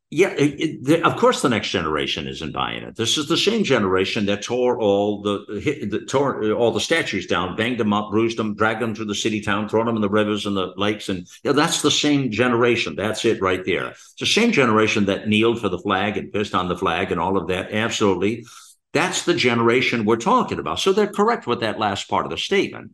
yeah, 0.09 0.29
it, 0.29 0.89
it, 0.89 1.03
of 1.03 1.17
course, 1.17 1.43
the 1.43 1.49
next 1.49 1.71
generation 1.71 2.29
isn't 2.29 2.53
buying 2.53 2.85
it. 2.85 2.95
This 2.95 3.19
is 3.19 3.27
the 3.27 3.37
same 3.37 3.65
generation 3.65 4.27
that 4.27 4.43
tore 4.43 4.79
all 4.79 5.21
the, 5.21 5.61
hit, 5.61 5.91
the 5.91 6.07
tore 6.07 6.53
all 6.53 6.71
the 6.71 6.79
statues 6.79 7.27
down, 7.27 7.57
banged 7.57 7.81
them 7.81 7.93
up, 7.93 8.13
bruised 8.13 8.39
them, 8.39 8.55
dragged 8.55 8.81
them 8.81 8.95
through 8.95 9.07
the 9.07 9.17
city 9.17 9.41
town, 9.41 9.69
thrown 9.69 9.87
them 9.87 9.97
in 9.97 10.03
the 10.03 10.09
rivers 10.09 10.47
and 10.47 10.57
the 10.57 10.73
lakes, 10.77 11.09
and 11.09 11.27
that's 11.43 11.83
the 11.83 11.91
same 11.91 12.31
generation. 12.31 12.95
That's 12.95 13.25
it 13.25 13.43
right 13.43 13.65
there. 13.65 13.89
It's 13.89 14.15
the 14.21 14.27
same 14.27 14.53
generation 14.53 15.07
that 15.07 15.27
kneeled 15.27 15.61
for 15.61 15.69
the 15.69 15.79
flag 15.79 16.17
and 16.17 16.33
pissed 16.33 16.55
on 16.55 16.69
the 16.69 16.79
flag 16.79 17.11
and 17.11 17.21
all 17.21 17.37
of 17.37 17.49
that. 17.49 17.73
Absolutely, 17.73 18.47
that's 18.93 19.25
the 19.25 19.35
generation 19.35 20.05
we're 20.05 20.17
talking 20.17 20.61
about. 20.61 20.79
So 20.79 20.93
they're 20.93 21.09
correct 21.09 21.49
with 21.49 21.61
that 21.61 21.81
last 21.81 22.09
part 22.09 22.27
of 22.27 22.31
the 22.31 22.39
statement. 22.39 22.93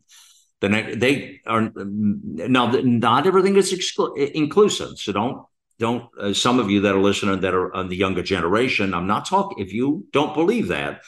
The 0.63 0.69
next, 0.69 0.99
they 1.01 1.41
are 1.45 1.73
now. 1.75 2.71
Not 2.71 3.27
everything 3.27 3.57
is 3.57 3.73
exclu- 3.73 4.15
inclusive, 4.31 4.97
so 4.97 5.11
don't 5.11 5.45
don't 5.77 6.05
uh, 6.17 6.31
some 6.31 6.57
of 6.57 6.71
you 6.71 6.79
that 6.79 6.95
are 6.95 7.01
listening 7.01 7.41
that 7.41 7.53
are 7.53 7.75
on 7.75 7.89
the 7.89 7.97
younger 7.97 8.23
generation 8.23 8.93
i'm 8.93 9.07
not 9.07 9.25
talking 9.25 9.59
if 9.59 9.73
you 9.73 10.05
don't 10.13 10.33
believe 10.33 10.69
that 10.69 11.01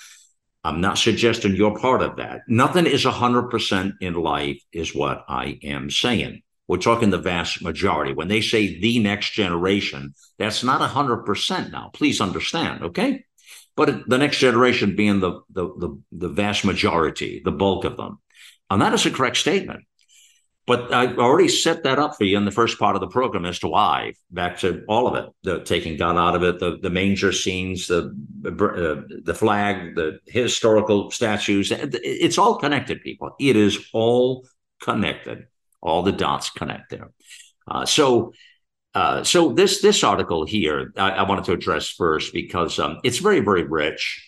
i'm 0.65 0.81
not 0.81 0.97
suggesting 0.97 1.55
you're 1.55 1.79
part 1.79 2.01
of 2.01 2.17
that. 2.17 2.41
Nothing 2.49 2.85
is 2.85 3.05
100% 3.05 3.93
in 4.01 4.13
life 4.15 4.61
is 4.73 4.93
what 4.93 5.23
i 5.29 5.57
am 5.63 5.89
saying. 5.89 6.41
We're 6.67 6.77
talking 6.89 7.11
the 7.11 7.17
vast 7.17 7.63
majority. 7.63 8.11
When 8.11 8.27
they 8.27 8.41
say 8.41 8.77
the 8.81 8.99
next 8.99 9.31
generation 9.31 10.15
that's 10.37 10.65
not 10.65 10.81
100% 10.81 11.71
now. 11.71 11.91
Please 11.93 12.19
understand 12.19 12.83
okay? 12.83 13.23
But 13.77 14.09
the 14.09 14.17
next 14.17 14.39
generation 14.39 14.97
being 14.97 15.21
the 15.21 15.39
the 15.49 15.65
the, 15.77 16.01
the 16.11 16.29
vast 16.43 16.65
majority 16.65 17.41
the 17.45 17.53
bulk 17.53 17.85
of 17.85 17.95
them 17.95 18.19
and 18.69 18.81
that 18.81 18.93
is 18.93 19.05
a 19.05 19.11
correct 19.11 19.37
statement 19.37 19.83
but 20.67 20.91
I 20.91 21.15
already 21.15 21.47
set 21.47 21.83
that 21.83 21.99
up 21.99 22.15
for 22.15 22.23
you 22.23 22.37
in 22.37 22.45
the 22.45 22.51
first 22.51 22.79
part 22.79 22.95
of 22.95 22.99
the 22.99 23.07
program 23.07 23.45
as 23.45 23.59
to 23.59 23.67
why, 23.67 24.13
back 24.31 24.59
to 24.59 24.83
all 24.87 25.07
of 25.07 25.15
it, 25.15 25.29
the 25.43 25.63
taking 25.63 25.95
God 25.95 26.17
out 26.17 26.35
of 26.35 26.41
it, 26.41 26.59
the, 26.59 26.77
the 26.81 26.89
manger 26.89 27.31
scenes, 27.31 27.87
the 27.87 28.07
uh, 28.45 29.15
the 29.23 29.33
flag, 29.33 29.95
the 29.95 30.19
historical 30.25 31.11
statues. 31.11 31.71
It's 31.71 32.39
all 32.39 32.57
connected, 32.57 33.01
people. 33.01 33.35
It 33.39 33.55
is 33.55 33.89
all 33.93 34.47
connected. 34.81 35.45
All 35.81 36.01
the 36.01 36.11
dots 36.11 36.49
connect 36.49 36.89
there. 36.89 37.11
Uh, 37.67 37.85
so, 37.85 38.33
uh, 38.95 39.23
so 39.23 39.53
this 39.53 39.81
this 39.81 40.03
article 40.03 40.45
here, 40.45 40.93
I, 40.97 41.11
I, 41.11 41.29
wanted 41.29 41.45
to 41.45 41.53
address 41.53 41.89
first 41.89 42.33
because 42.33 42.79
um, 42.79 42.99
it's 43.03 43.19
very 43.19 43.39
very 43.41 43.63
rich 43.63 44.24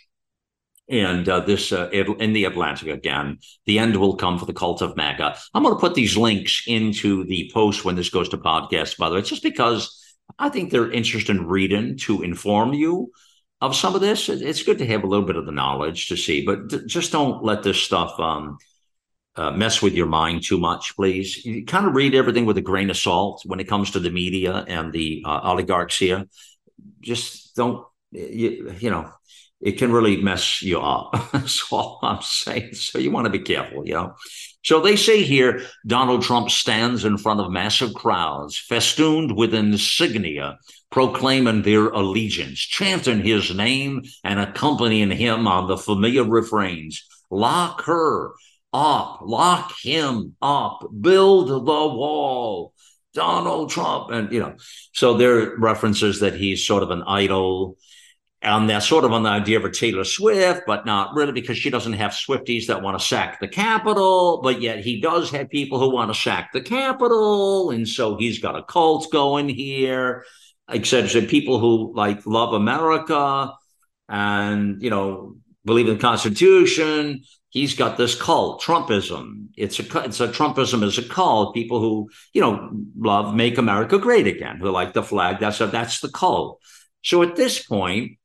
and 0.90 1.28
uh, 1.28 1.42
this 1.42 1.72
uh, 1.72 1.90
in 1.90 2.34
the 2.34 2.46
Atlantic 2.46 2.88
again. 2.88 3.40
The 3.66 3.80
end 3.80 3.96
will 3.98 4.16
come 4.16 4.40
for 4.40 4.46
the 4.46 4.54
cult 4.54 4.82
of 4.82 4.96
MAGA. 4.96 5.38
I'm 5.54 5.64
going 5.64 5.76
to 5.76 5.80
put 5.80 5.96
these 5.96 6.16
links 6.16 6.64
into 6.68 7.26
the 7.26 7.52
post 7.54 7.84
when 7.84 7.96
this 7.96 8.10
goes 8.10 8.30
to 8.30 8.38
podcast. 8.38 8.98
By 8.98 9.10
the 9.10 9.16
way, 9.16 9.22
just 9.22 9.44
because 9.44 10.02
I 10.40 10.50
think 10.50 10.72
they're 10.72 10.92
interested 10.92 11.36
in 11.36 11.48
reading 11.48 11.98
to 12.00 12.22
inform 12.22 12.74
you 12.74 13.12
of 13.60 13.76
some 13.76 13.96
of 13.96 14.02
this. 14.02 14.30
It's 14.30 14.64
good 14.64 14.78
to 14.78 14.86
have 14.86 15.04
a 15.04 15.08
little 15.08 15.26
bit 15.26 15.36
of 15.36 15.46
the 15.46 15.52
knowledge 15.52 16.10
to 16.10 16.18
see, 16.18 16.46
but 16.46 16.86
just 16.86 17.12
don't 17.12 17.44
let 17.44 17.64
this 17.64 17.82
stuff 17.82 18.18
um, 18.20 18.58
uh, 19.36 19.52
mess 19.52 19.82
with 19.82 19.94
your 19.94 20.06
mind 20.06 20.44
too 20.44 20.60
much, 20.60 20.96
please. 20.96 21.44
You 21.44 21.66
kind 21.66 21.88
of 21.88 21.96
read 21.96 22.14
everything 22.14 22.46
with 22.46 22.58
a 22.58 22.62
grain 22.62 22.90
of 22.92 22.98
salt 22.98 23.42
when 23.46 23.60
it 23.60 23.68
comes 23.68 23.92
to 23.92 24.00
the 24.00 24.12
media 24.12 24.64
and 24.68 24.94
the 24.94 25.24
uh, 25.26 25.40
oligarchs 25.44 25.98
here. 25.98 26.26
Just 27.02 27.56
don't, 27.56 27.84
you, 28.12 28.74
you 28.80 28.92
know 28.92 29.12
it 29.62 29.74
can 29.74 29.92
really 29.92 30.18
mess 30.22 30.62
you 30.62 30.80
up. 30.80 31.30
That's 31.34 31.72
all 31.72 32.00
I'm 32.04 32.22
saying. 32.22 32.74
So 32.74 33.00
you 33.00 33.12
want 33.12 33.26
to 33.26 33.32
be 33.32 33.40
careful, 33.40 33.88
you 33.88 33.94
know. 33.94 34.16
So 34.64 34.82
they 34.82 34.96
say 34.96 35.24
here 35.24 35.62
Donald 35.86 36.24
Trump 36.24 36.50
stands 36.50 37.06
in 37.06 37.18
front 37.18 37.40
of 37.40 37.52
massive 37.52 37.94
crowds, 37.94 38.58
festooned 38.58 39.36
with 39.36 39.54
insignia, 39.54 40.60
proclaiming 40.92 41.62
their 41.62 41.88
allegiance, 41.88 42.60
chanting 42.60 43.22
his 43.22 43.54
name 43.54 44.04
and 44.24 44.40
accompanying 44.40 45.12
him 45.12 45.48
on 45.48 45.68
the 45.68 45.78
familiar 45.78 46.24
refrains 46.24 47.04
lock 47.30 47.84
her 47.84 48.32
up, 48.74 49.20
lock 49.22 49.74
him 49.82 50.36
up, 50.42 50.88
build 51.02 51.50
the 51.50 51.56
wall. 51.64 52.74
Donald 53.14 53.72
Trump. 53.72 54.12
And, 54.12 54.32
you 54.32 54.40
know, 54.40 54.56
so 54.94 55.18
there 55.18 55.40
are 55.40 55.60
references 55.60 56.20
that 56.20 56.36
he's 56.36 56.68
sort 56.68 56.84
of 56.84 56.92
an 56.92 57.02
idol 57.08 57.78
and 58.42 58.70
they're 58.70 58.82
sort 58.82 59.04
of 59.04 59.12
on 59.12 59.24
the 59.24 59.30
idea 59.30 59.58
of 59.58 59.66
a 59.66 59.72
Taylor 59.72 60.04
Swift, 60.04 60.62
but 60.68 60.86
not 60.86 61.16
really 61.16 61.32
because 61.32 61.58
she 61.58 61.70
doesn't 61.70 61.94
have 61.94 62.12
Swifties 62.12 62.68
that 62.68 62.84
want 62.84 63.00
to 63.00 63.06
sack 63.06 63.40
the 63.40 63.48
Capitol, 63.48 64.42
but 64.44 64.62
yet 64.62 64.80
he 64.80 65.02
does 65.02 65.32
have 65.32 65.50
people 65.50 65.80
who 65.80 65.90
want 65.90 66.14
to 66.14 66.20
sack 66.20 66.52
the 66.54 66.62
Capitol. 66.62 67.72
And 67.72 67.88
so 67.88 68.16
he's 68.16 68.40
got 68.40 68.56
a 68.56 68.64
cult 68.64 69.12
going 69.12 69.50
here, 69.50 70.24
etc. 70.70 71.24
People 71.24 71.60
who 71.60 71.94
like 71.96 72.28
love 72.28 72.54
America 72.54 73.54
and, 74.08 74.82
you 74.84 74.92
know, 74.92 75.36
believe 75.66 75.88
in 75.88 75.96
the 75.96 76.02
Constitution. 76.02 77.24
He's 77.50 77.76
got 77.76 77.98
this 77.98 78.20
cult, 78.20 78.62
Trumpism. 78.62 79.48
It's 79.56 79.80
a 79.80 80.04
it's 80.04 80.20
a 80.20 80.28
Trumpism 80.28 80.84
is 80.84 80.98
a 80.98 81.04
cult. 81.04 81.56
People 81.56 81.80
who 81.80 82.10
you 82.34 82.42
know 82.42 82.70
love 82.98 83.34
make 83.36 83.58
America 83.58 83.98
great 83.98 84.28
again, 84.28 84.58
who 84.58 84.70
like 84.70 84.94
the 84.94 85.04
flag. 85.04 85.40
That's 85.40 85.60
a, 85.62 85.68
that's 85.68 86.02
the 86.02 86.10
cult. 86.10 86.60
So 87.04 87.24
at 87.24 87.36
this 87.36 87.66
point, 87.66 88.18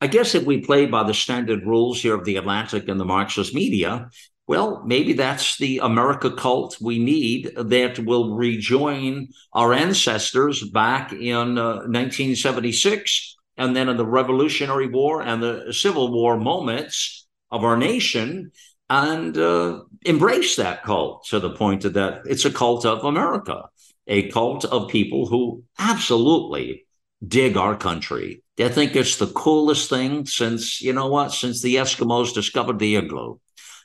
I 0.00 0.08
guess 0.08 0.34
if 0.34 0.44
we 0.44 0.60
play 0.60 0.86
by 0.86 1.04
the 1.04 1.14
standard 1.14 1.64
rules 1.64 2.02
here 2.02 2.14
of 2.14 2.24
the 2.24 2.36
Atlantic 2.36 2.88
and 2.88 3.00
the 3.00 3.04
Marxist 3.04 3.54
media, 3.54 4.10
well, 4.46 4.82
maybe 4.84 5.14
that's 5.14 5.56
the 5.56 5.78
America 5.78 6.30
cult 6.30 6.76
we 6.80 6.98
need 6.98 7.52
that 7.56 7.98
will 7.98 8.36
rejoin 8.36 9.28
our 9.52 9.72
ancestors 9.72 10.62
back 10.68 11.12
in 11.12 11.58
uh, 11.58 11.76
1976 11.86 13.36
and 13.56 13.74
then 13.74 13.88
in 13.88 13.96
the 13.96 14.06
Revolutionary 14.06 14.86
War 14.86 15.22
and 15.22 15.42
the 15.42 15.72
Civil 15.72 16.12
War 16.12 16.38
moments 16.38 17.26
of 17.50 17.64
our 17.64 17.76
nation 17.76 18.52
and 18.88 19.36
uh, 19.36 19.80
embrace 20.04 20.56
that 20.56 20.84
cult 20.84 21.26
to 21.28 21.40
the 21.40 21.50
point 21.50 21.82
that 21.82 22.20
it's 22.26 22.44
a 22.44 22.52
cult 22.52 22.84
of 22.84 23.04
America, 23.04 23.64
a 24.06 24.30
cult 24.30 24.64
of 24.66 24.90
people 24.90 25.26
who 25.26 25.64
absolutely 25.78 26.84
dig 27.26 27.56
our 27.56 27.76
country 27.76 28.42
they 28.56 28.68
think 28.68 28.96
it's 28.96 29.16
the 29.16 29.26
coolest 29.26 29.90
thing 29.90 30.26
since, 30.26 30.80
you 30.80 30.92
know 30.92 31.08
what, 31.08 31.32
since 31.32 31.60
the 31.60 31.76
Eskimos 31.76 32.32
discovered 32.32 32.78
the 32.78 32.96
igloo. 32.96 33.36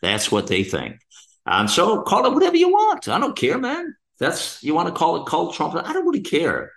That's 0.02 0.32
what 0.32 0.48
they 0.48 0.64
think. 0.64 1.02
And 1.46 1.70
so 1.70 2.02
call 2.04 2.26
it 2.26 2.34
whatever 2.34 2.56
you 2.56 2.70
want. 2.70 3.08
I 3.10 3.20
don't 3.20 3.36
care, 3.36 3.58
man. 3.58 3.96
That's 4.20 4.64
you 4.64 4.74
want 4.74 4.88
to 4.88 4.94
call 4.94 5.18
it 5.18 5.26
cult 5.26 5.56
Trump. 5.56 5.76
I 5.76 5.94
don't 5.94 6.06
really 6.06 6.22
care. 6.22 6.72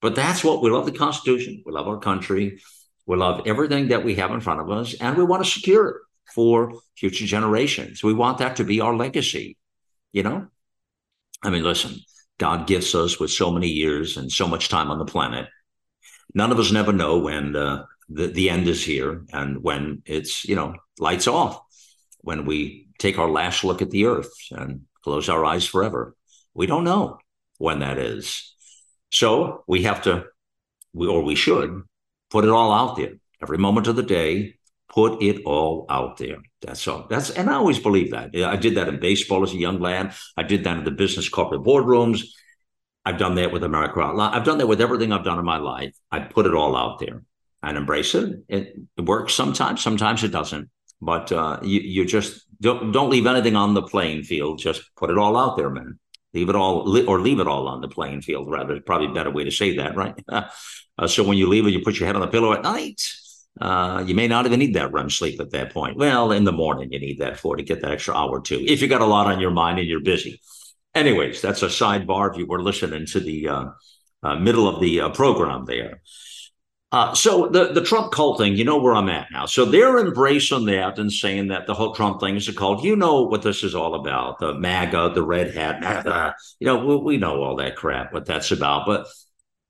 But 0.00 0.14
that's 0.14 0.44
what 0.44 0.62
we 0.62 0.70
love 0.70 0.86
the 0.86 0.92
Constitution. 0.92 1.62
We 1.66 1.72
love 1.72 1.88
our 1.88 1.98
country. 1.98 2.60
We 3.06 3.16
love 3.16 3.42
everything 3.46 3.88
that 3.88 4.04
we 4.04 4.14
have 4.16 4.30
in 4.30 4.40
front 4.40 4.60
of 4.60 4.70
us, 4.70 4.94
and 4.94 5.16
we 5.16 5.24
want 5.24 5.44
to 5.44 5.50
secure 5.50 5.88
it 5.88 5.96
for 6.34 6.72
future 6.96 7.26
generations. 7.26 8.04
We 8.04 8.14
want 8.14 8.38
that 8.38 8.56
to 8.56 8.64
be 8.64 8.80
our 8.80 8.94
legacy. 8.94 9.56
You 10.12 10.22
know? 10.22 10.48
I 11.42 11.50
mean, 11.50 11.62
listen, 11.62 11.96
God 12.38 12.66
gifts 12.66 12.94
us 12.94 13.18
with 13.18 13.30
so 13.30 13.50
many 13.50 13.68
years 13.68 14.16
and 14.16 14.30
so 14.30 14.46
much 14.46 14.68
time 14.68 14.90
on 14.90 14.98
the 14.98 15.04
planet 15.04 15.48
none 16.34 16.52
of 16.52 16.58
us 16.58 16.72
never 16.72 16.92
know 16.92 17.18
when 17.18 17.52
the, 17.52 17.86
the, 18.08 18.26
the 18.26 18.50
end 18.50 18.68
is 18.68 18.84
here 18.84 19.24
and 19.32 19.62
when 19.62 20.02
it's, 20.06 20.44
you 20.44 20.56
know, 20.56 20.74
lights 20.98 21.26
off, 21.26 21.60
when 22.20 22.44
we 22.44 22.88
take 22.98 23.18
our 23.18 23.30
last 23.30 23.64
look 23.64 23.82
at 23.82 23.90
the 23.90 24.06
earth 24.06 24.32
and 24.50 24.82
close 25.02 25.28
our 25.28 25.44
eyes 25.44 25.66
forever. 25.66 26.14
We 26.54 26.66
don't 26.66 26.84
know 26.84 27.18
when 27.58 27.80
that 27.80 27.98
is. 27.98 28.54
So 29.10 29.64
we 29.66 29.82
have 29.82 30.02
to 30.02 30.26
we, 30.92 31.06
or 31.06 31.22
we 31.22 31.34
should, 31.34 31.82
put 32.30 32.44
it 32.44 32.50
all 32.50 32.72
out 32.72 32.96
there 32.96 33.14
every 33.42 33.58
moment 33.58 33.86
of 33.86 33.96
the 33.96 34.02
day. 34.02 34.54
Put 34.88 35.22
it 35.22 35.42
all 35.44 35.86
out 35.88 36.16
there. 36.16 36.38
That's 36.62 36.86
all. 36.88 37.06
That's 37.08 37.30
and 37.30 37.48
I 37.48 37.54
always 37.54 37.78
believe 37.78 38.10
that. 38.10 38.34
I 38.34 38.56
did 38.56 38.74
that 38.74 38.88
in 38.88 38.98
baseball 38.98 39.44
as 39.44 39.52
a 39.52 39.56
young 39.56 39.78
lad. 39.78 40.14
I 40.36 40.42
did 40.42 40.64
that 40.64 40.78
in 40.78 40.84
the 40.84 40.90
business 40.90 41.28
corporate 41.28 41.62
boardrooms. 41.62 42.24
I've 43.04 43.18
done 43.18 43.34
that 43.36 43.52
with 43.52 43.64
America 43.64 44.00
Out 44.00 44.16
Loud. 44.16 44.34
I've 44.34 44.44
done 44.44 44.58
that 44.58 44.66
with 44.66 44.80
everything 44.80 45.12
I've 45.12 45.24
done 45.24 45.38
in 45.38 45.44
my 45.44 45.58
life. 45.58 45.94
I 46.10 46.20
put 46.20 46.46
it 46.46 46.54
all 46.54 46.76
out 46.76 46.98
there 46.98 47.22
and 47.62 47.76
embrace 47.76 48.14
it. 48.14 48.40
It, 48.48 48.74
it 48.96 49.04
works 49.04 49.34
sometimes. 49.34 49.82
Sometimes 49.82 50.22
it 50.22 50.28
doesn't. 50.32 50.68
But 51.00 51.32
uh, 51.32 51.60
you, 51.62 51.80
you 51.80 52.04
just 52.04 52.44
don't 52.60 52.92
don't 52.92 53.10
leave 53.10 53.26
anything 53.26 53.56
on 53.56 53.74
the 53.74 53.82
playing 53.82 54.22
field. 54.24 54.58
Just 54.58 54.82
put 54.96 55.10
it 55.10 55.16
all 55.16 55.36
out 55.36 55.56
there, 55.56 55.70
man. 55.70 55.98
Leave 56.34 56.48
it 56.48 56.54
all, 56.54 57.08
or 57.08 57.20
leave 57.20 57.40
it 57.40 57.48
all 57.48 57.66
on 57.66 57.80
the 57.80 57.88
playing 57.88 58.20
field. 58.20 58.50
Rather, 58.50 58.80
probably 58.80 59.08
a 59.08 59.12
better 59.12 59.30
way 59.30 59.44
to 59.44 59.50
say 59.50 59.76
that, 59.78 59.96
right? 59.96 60.14
uh, 60.28 61.06
so 61.06 61.24
when 61.24 61.38
you 61.38 61.48
leave 61.48 61.66
it, 61.66 61.70
you 61.70 61.80
put 61.82 61.98
your 61.98 62.06
head 62.06 62.14
on 62.14 62.20
the 62.20 62.28
pillow 62.28 62.52
at 62.52 62.62
night. 62.62 63.02
Uh, 63.60 64.04
you 64.06 64.14
may 64.14 64.28
not 64.28 64.46
even 64.46 64.60
need 64.60 64.74
that 64.74 64.92
REM 64.92 65.10
sleep 65.10 65.40
at 65.40 65.50
that 65.50 65.72
point. 65.72 65.96
Well, 65.96 66.30
in 66.32 66.44
the 66.44 66.52
morning, 66.52 66.92
you 66.92 67.00
need 67.00 67.18
that 67.18 67.38
for 67.38 67.56
to 67.56 67.62
get 67.62 67.80
that 67.80 67.92
extra 67.92 68.14
hour 68.14 68.40
two. 68.40 68.64
If 68.66 68.80
you 68.80 68.88
got 68.88 69.00
a 69.00 69.06
lot 69.06 69.26
on 69.26 69.40
your 69.40 69.50
mind 69.50 69.78
and 69.78 69.88
you're 69.88 70.00
busy. 70.00 70.40
Anyways, 70.94 71.40
that's 71.40 71.62
a 71.62 71.66
sidebar. 71.66 72.32
If 72.32 72.38
you 72.38 72.46
were 72.46 72.62
listening 72.62 73.06
to 73.06 73.20
the 73.20 73.48
uh, 73.48 73.64
uh 74.22 74.36
middle 74.36 74.68
of 74.68 74.80
the 74.80 75.00
uh, 75.00 75.08
program 75.10 75.64
there. 75.64 76.00
Uh, 76.92 77.14
so 77.14 77.46
the, 77.46 77.72
the 77.72 77.84
Trump 77.84 78.10
cult 78.10 78.38
thing, 78.38 78.56
you 78.56 78.64
know 78.64 78.78
where 78.78 78.96
I'm 78.96 79.08
at 79.08 79.28
now. 79.30 79.46
So 79.46 79.64
they're 79.64 79.98
embracing 79.98 80.64
that 80.66 80.98
and 80.98 81.12
saying 81.12 81.48
that 81.48 81.68
the 81.68 81.74
whole 81.74 81.94
Trump 81.94 82.18
thing 82.18 82.34
is 82.34 82.48
a 82.48 82.52
cult. 82.52 82.82
You 82.82 82.96
know 82.96 83.22
what 83.22 83.42
this 83.42 83.62
is 83.62 83.76
all 83.76 83.94
about. 83.94 84.40
The 84.40 84.54
MAGA, 84.54 85.12
the 85.14 85.22
red 85.22 85.54
hat, 85.54 86.34
you 86.58 86.66
know, 86.66 86.84
we, 86.84 86.96
we 86.96 87.16
know 87.16 87.44
all 87.44 87.54
that 87.56 87.76
crap, 87.76 88.12
what 88.12 88.26
that's 88.26 88.50
about. 88.50 88.86
But 88.86 89.06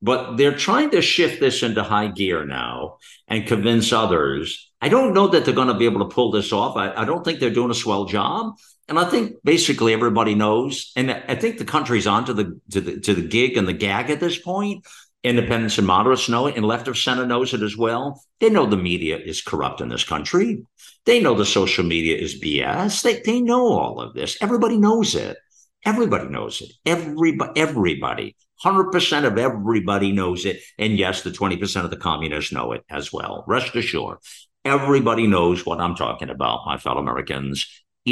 but 0.02 0.36
they're 0.36 0.56
trying 0.56 0.90
to 0.90 1.02
shift 1.02 1.40
this 1.40 1.62
into 1.62 1.82
high 1.82 2.08
gear 2.08 2.46
now 2.46 2.96
and 3.28 3.46
convince 3.46 3.92
others. 3.92 4.72
I 4.80 4.88
don't 4.88 5.12
know 5.12 5.28
that 5.28 5.44
they're 5.44 5.54
going 5.54 5.68
to 5.68 5.74
be 5.74 5.84
able 5.84 6.08
to 6.08 6.14
pull 6.14 6.30
this 6.30 6.54
off. 6.54 6.74
I, 6.76 6.94
I 6.94 7.04
don't 7.04 7.22
think 7.22 7.38
they're 7.38 7.50
doing 7.50 7.70
a 7.70 7.74
swell 7.74 8.06
job. 8.06 8.54
And 8.90 8.98
I 8.98 9.04
think 9.04 9.36
basically 9.44 9.94
everybody 9.94 10.34
knows, 10.34 10.92
and 10.96 11.10
I 11.10 11.36
think 11.36 11.56
the 11.56 11.64
country's 11.64 12.06
onto 12.06 12.34
the 12.34 12.60
to 12.72 12.80
the 12.80 13.00
to 13.00 13.14
the 13.14 13.26
gig 13.26 13.56
and 13.56 13.66
the 13.66 13.72
gag 13.72 14.10
at 14.10 14.20
this 14.20 14.38
point 14.38 14.84
independents 15.22 15.78
and 15.78 15.86
moderates 15.86 16.28
know 16.28 16.46
it, 16.46 16.56
and 16.56 16.64
left 16.64 16.88
of 16.88 16.96
center 16.96 17.26
knows 17.26 17.52
it 17.52 17.62
as 17.62 17.76
well. 17.76 18.22
They 18.40 18.50
know 18.50 18.66
the 18.66 18.76
media 18.76 19.18
is 19.18 19.42
corrupt 19.42 19.80
in 19.80 19.88
this 19.88 20.04
country. 20.04 20.64
They 21.04 21.20
know 21.20 21.34
the 21.34 21.46
social 21.46 21.84
media 21.84 22.16
is 22.16 22.40
BS. 22.40 23.02
They, 23.02 23.20
they 23.20 23.40
know 23.40 23.66
all 23.66 24.00
of 24.00 24.14
this. 24.14 24.38
Everybody 24.40 24.78
knows 24.78 25.14
it. 25.14 25.36
Everybody 25.84 26.28
knows 26.28 26.60
it. 26.60 26.72
Everybody, 26.84 27.52
everybody, 27.60 28.36
100% 28.64 29.24
of 29.24 29.38
everybody 29.38 30.12
knows 30.12 30.44
it. 30.44 30.60
And 30.78 30.98
yes, 30.98 31.22
the 31.22 31.30
20% 31.30 31.84
of 31.84 31.90
the 31.90 31.96
communists 31.96 32.52
know 32.52 32.72
it 32.72 32.84
as 32.90 33.12
well. 33.12 33.44
Rest 33.46 33.74
assured, 33.74 34.18
everybody 34.64 35.26
knows 35.26 35.64
what 35.64 35.80
I'm 35.80 35.94
talking 35.94 36.28
about, 36.28 36.66
my 36.66 36.76
fellow 36.76 37.00
Americans. 37.00 37.66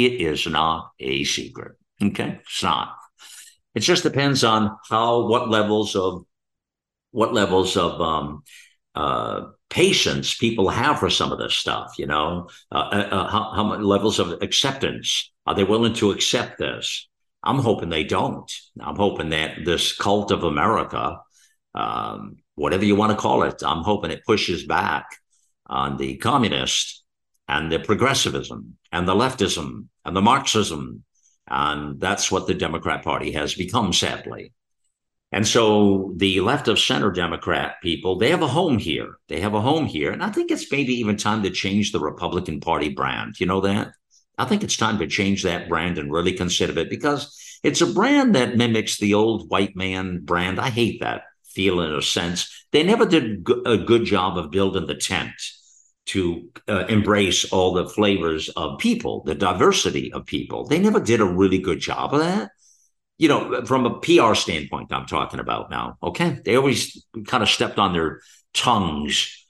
It 0.05 0.21
is 0.21 0.47
not 0.47 0.91
a 0.99 1.23
secret. 1.23 1.73
Okay. 2.01 2.39
It's 2.41 2.63
not. 2.63 2.95
It 3.75 3.81
just 3.81 4.03
depends 4.03 4.43
on 4.43 4.77
how, 4.89 5.27
what 5.27 5.49
levels 5.49 5.95
of 5.95 6.25
what 7.11 7.33
levels 7.33 7.75
of 7.75 7.99
um, 8.01 8.43
uh, 8.95 9.47
patience 9.69 10.35
people 10.35 10.69
have 10.69 10.99
for 10.99 11.09
some 11.09 11.31
of 11.31 11.39
this 11.39 11.55
stuff. 11.55 11.93
You 11.97 12.07
know, 12.07 12.49
uh, 12.71 12.89
uh, 12.91 13.07
uh, 13.11 13.27
how, 13.27 13.51
how 13.55 13.63
many 13.63 13.83
levels 13.83 14.19
of 14.19 14.41
acceptance 14.41 15.31
are 15.45 15.55
they 15.55 15.63
willing 15.63 15.93
to 15.95 16.11
accept 16.11 16.57
this? 16.59 17.07
I'm 17.43 17.59
hoping 17.59 17.89
they 17.89 18.03
don't. 18.03 18.51
I'm 18.79 18.95
hoping 18.95 19.29
that 19.29 19.59
this 19.65 19.95
cult 19.95 20.31
of 20.31 20.43
America, 20.43 21.19
um, 21.73 22.37
whatever 22.55 22.85
you 22.85 22.95
want 22.95 23.11
to 23.11 23.17
call 23.17 23.43
it, 23.43 23.63
I'm 23.65 23.83
hoping 23.83 24.11
it 24.11 24.25
pushes 24.25 24.65
back 24.65 25.05
on 25.65 25.97
the 25.97 26.17
communist 26.17 26.98
and 27.49 27.71
the 27.71 27.79
progressivism 27.79 28.77
and 28.91 29.07
the 29.07 29.15
leftism 29.15 29.87
and 30.05 30.15
the 30.15 30.21
Marxism. 30.21 31.03
And 31.47 31.99
that's 31.99 32.31
what 32.31 32.45
the 32.45 32.53
Democrat 32.53 33.03
Party 33.03 33.31
has 33.31 33.55
become, 33.55 33.91
sadly. 33.91 34.53
And 35.31 35.47
so 35.47 36.13
the 36.15 36.41
left 36.41 36.67
of 36.67 36.79
center 36.79 37.11
Democrat 37.11 37.75
people, 37.81 38.17
they 38.17 38.29
have 38.29 38.43
a 38.43 38.47
home 38.47 38.77
here. 38.77 39.15
They 39.29 39.39
have 39.41 39.55
a 39.55 39.61
home 39.61 39.87
here. 39.87 40.11
And 40.11 40.23
I 40.23 40.29
think 40.29 40.51
it's 40.51 40.71
maybe 40.71 40.93
even 40.93 41.17
time 41.17 41.41
to 41.41 41.49
change 41.49 41.91
the 41.91 41.99
Republican 41.99 42.59
Party 42.59 42.89
brand. 42.89 43.39
You 43.39 43.47
know 43.47 43.61
that? 43.61 43.93
I 44.37 44.45
think 44.45 44.63
it's 44.63 44.77
time 44.77 44.99
to 44.99 45.07
change 45.07 45.41
that 45.43 45.67
brand 45.67 45.97
and 45.97 46.11
really 46.11 46.33
consider 46.33 46.79
it 46.79 46.89
because 46.89 47.35
it's 47.63 47.81
a 47.81 47.87
brand 47.87 48.35
that 48.35 48.57
mimics 48.57 48.99
the 48.99 49.15
old 49.15 49.49
white 49.49 49.75
man 49.75 50.19
brand. 50.23 50.59
I 50.59 50.69
hate 50.69 51.01
that 51.01 51.23
feel 51.45 51.81
in 51.81 51.93
a 51.93 52.01
sense. 52.01 52.65
They 52.71 52.83
never 52.83 53.07
did 53.07 53.47
a 53.65 53.77
good 53.77 54.05
job 54.05 54.37
of 54.37 54.51
building 54.51 54.85
the 54.85 54.95
tent 54.95 55.33
to 56.09 56.49
uh, 56.67 56.85
embrace 56.87 57.45
all 57.51 57.73
the 57.73 57.87
flavors 57.87 58.49
of 58.49 58.79
people, 58.79 59.23
the 59.25 59.35
diversity 59.35 60.11
of 60.13 60.25
people. 60.25 60.65
They 60.65 60.79
never 60.79 60.99
did 60.99 61.21
a 61.21 61.25
really 61.25 61.59
good 61.59 61.79
job 61.79 62.13
of 62.13 62.19
that 62.19 62.51
you 63.19 63.27
know, 63.27 63.65
from 63.65 63.85
a 63.85 63.99
PR 63.99 64.33
standpoint, 64.33 64.91
I'm 64.93 65.05
talking 65.05 65.41
about 65.41 65.69
now. 65.69 65.97
Okay. 66.01 66.39
They 66.43 66.55
always 66.55 67.05
kind 67.27 67.43
of 67.43 67.49
stepped 67.49 67.77
on 67.77 67.93
their 67.93 68.21
tongues. 68.53 69.45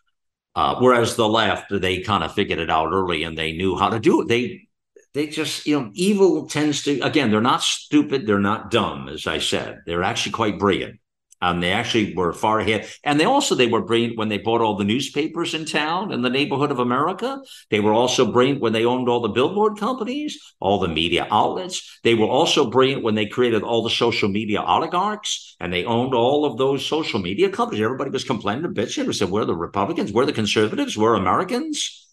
Uh, 0.55 0.76
whereas 0.80 1.16
the 1.16 1.30
left, 1.30 1.68
they 1.70 2.01
kind 2.01 2.24
of 2.24 2.34
figured 2.34 2.60
it 2.60 2.72
out 2.72 2.91
early 2.91 3.24
and 3.24 3.38
they 3.38 3.53
knew 3.53 3.78
how 3.78 3.89
to 3.89 3.99
do 3.99 4.22
it. 4.22 4.28
They, 4.28 4.68
they 5.14 5.28
just, 5.28 5.68
you 5.68 5.80
know, 5.80 5.91
evil 5.93 6.49
tends 6.49 6.82
to, 6.84 6.99
again, 7.01 7.30
they're 7.30 7.41
not 7.41 7.62
stupid. 7.62 8.26
They're 8.26 8.39
not 8.39 8.72
dumb, 8.72 9.07
as 9.07 9.28
I 9.28 9.38
said. 9.38 9.82
They're 9.86 10.03
actually 10.03 10.32
quite 10.32 10.57
brilliant. 10.57 10.99
Um, 11.41 11.61
they 11.61 11.71
actually 11.71 12.13
were 12.15 12.33
far 12.33 12.59
ahead. 12.59 12.89
And 13.03 13.19
they 13.19 13.25
also 13.25 13.55
they 13.55 13.67
were 13.67 13.81
brilliant 13.81 14.17
when 14.17 14.29
they 14.29 14.37
bought 14.37 14.61
all 14.61 14.75
the 14.75 14.83
newspapers 14.83 15.53
in 15.53 15.65
town 15.65 16.11
in 16.11 16.21
the 16.21 16.29
neighborhood 16.29 16.71
of 16.71 16.79
America. 16.79 17.41
They 17.69 17.79
were 17.79 17.93
also 17.93 18.31
brilliant 18.31 18.61
when 18.61 18.73
they 18.73 18.85
owned 18.85 19.07
all 19.07 19.21
the 19.21 19.29
billboard 19.29 19.77
companies, 19.77 20.37
all 20.59 20.79
the 20.79 20.87
media 20.87 21.27
outlets. 21.31 21.99
They 22.03 22.15
were 22.15 22.27
also 22.27 22.69
brilliant 22.69 23.03
when 23.03 23.15
they 23.15 23.25
created 23.25 23.63
all 23.63 23.83
the 23.83 23.89
social 23.89 24.27
media 24.29 24.61
oligarchs 24.61 25.55
and 25.59 25.71
they 25.71 25.85
owned 25.85 26.13
all 26.13 26.45
of 26.45 26.57
those 26.57 26.85
social 26.85 27.19
media 27.19 27.49
companies. 27.49 27.81
Everybody 27.83 28.11
was 28.11 28.23
complaining 28.25 28.65
and 28.65 28.75
bitching. 28.75 29.07
We 29.07 29.13
said, 29.13 29.29
we're 29.29 29.45
the 29.45 29.55
Republicans, 29.55 30.11
we're 30.11 30.25
the 30.25 30.33
conservatives, 30.33 30.97
we're 30.97 31.15
Americans. 31.15 32.07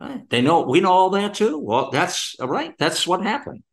Right? 0.00 0.28
They 0.30 0.42
know 0.42 0.62
we 0.62 0.80
know 0.80 0.92
all 0.92 1.10
that 1.10 1.34
too. 1.34 1.58
Well, 1.58 1.90
that's 1.90 2.36
all 2.38 2.46
right. 2.46 2.72
That's 2.78 3.04
what 3.04 3.22
happened. 3.22 3.64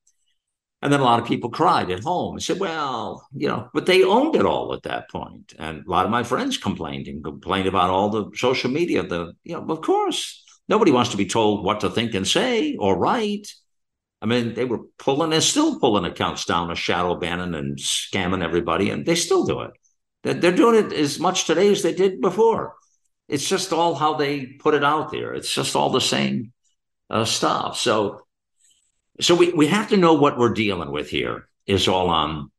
And 0.86 0.94
then 0.94 1.00
a 1.00 1.04
lot 1.04 1.20
of 1.20 1.26
people 1.26 1.50
cried 1.50 1.90
at 1.90 2.04
home 2.04 2.36
and 2.36 2.44
said, 2.44 2.60
well, 2.60 3.28
you 3.34 3.48
know, 3.48 3.70
but 3.74 3.88
they 3.88 4.04
owned 4.04 4.36
it 4.36 4.46
all 4.46 4.72
at 4.72 4.84
that 4.84 5.10
point. 5.10 5.52
And 5.58 5.84
a 5.84 5.90
lot 5.90 6.06
of 6.06 6.12
my 6.12 6.22
friends 6.22 6.60
complained 6.60 7.08
and 7.08 7.24
complained 7.24 7.68
about 7.68 7.90
all 7.90 8.10
the 8.12 8.30
social 8.36 8.70
media. 8.70 9.02
The, 9.02 9.34
you 9.44 9.56
know, 9.56 9.66
of 9.68 9.82
course, 9.82 10.44
nobody 10.70 10.92
wants 10.92 11.10
to 11.10 11.18
be 11.18 11.26
told 11.26 11.66
what 11.66 11.80
to 11.80 11.90
think 11.90 12.14
and 12.14 12.28
say 12.28 12.76
or 12.76 13.00
write. 13.00 13.52
I 14.22 14.28
mean, 14.28 14.54
they 14.54 14.64
were 14.64 14.82
pulling 15.00 15.34
and 15.34 15.42
still 15.42 15.80
pulling 15.80 16.06
accounts 16.06 16.46
down 16.46 16.70
a 16.70 16.76
shadow 16.76 17.16
banning 17.16 17.56
and 17.56 17.80
scamming 17.80 18.44
everybody, 18.44 18.92
and 18.92 19.08
they 19.08 19.16
still 19.16 19.44
do 19.44 19.62
it. 19.62 19.72
They're 20.22 20.52
doing 20.52 20.86
it 20.86 20.94
as 20.94 21.20
much 21.20 21.48
today 21.48 21.72
as 21.72 21.82
they 21.82 21.96
did 21.96 22.22
before. 22.22 22.76
It's 23.28 23.50
just 23.50 23.74
all 23.74 23.96
how 23.96 24.18
they 24.18 24.46
put 24.46 24.76
it 24.76 24.84
out 24.84 25.12
there. 25.12 25.34
It's 25.34 25.52
just 25.52 25.76
all 25.76 25.90
the 25.90 26.00
same 26.00 26.54
uh, 27.10 27.26
stuff. 27.26 27.80
So 27.80 28.25
so 29.22 29.36
we, 29.36 29.52
we 29.54 29.68
have 29.68 29.90
to 29.90 29.98
know 29.98 30.14
what 30.14 30.38
we're 30.38 30.54
dealing 30.54 30.92
with 30.92 31.10
here 31.10 31.48
is 31.66 31.88
all 31.88 32.10
I'm 32.10 32.52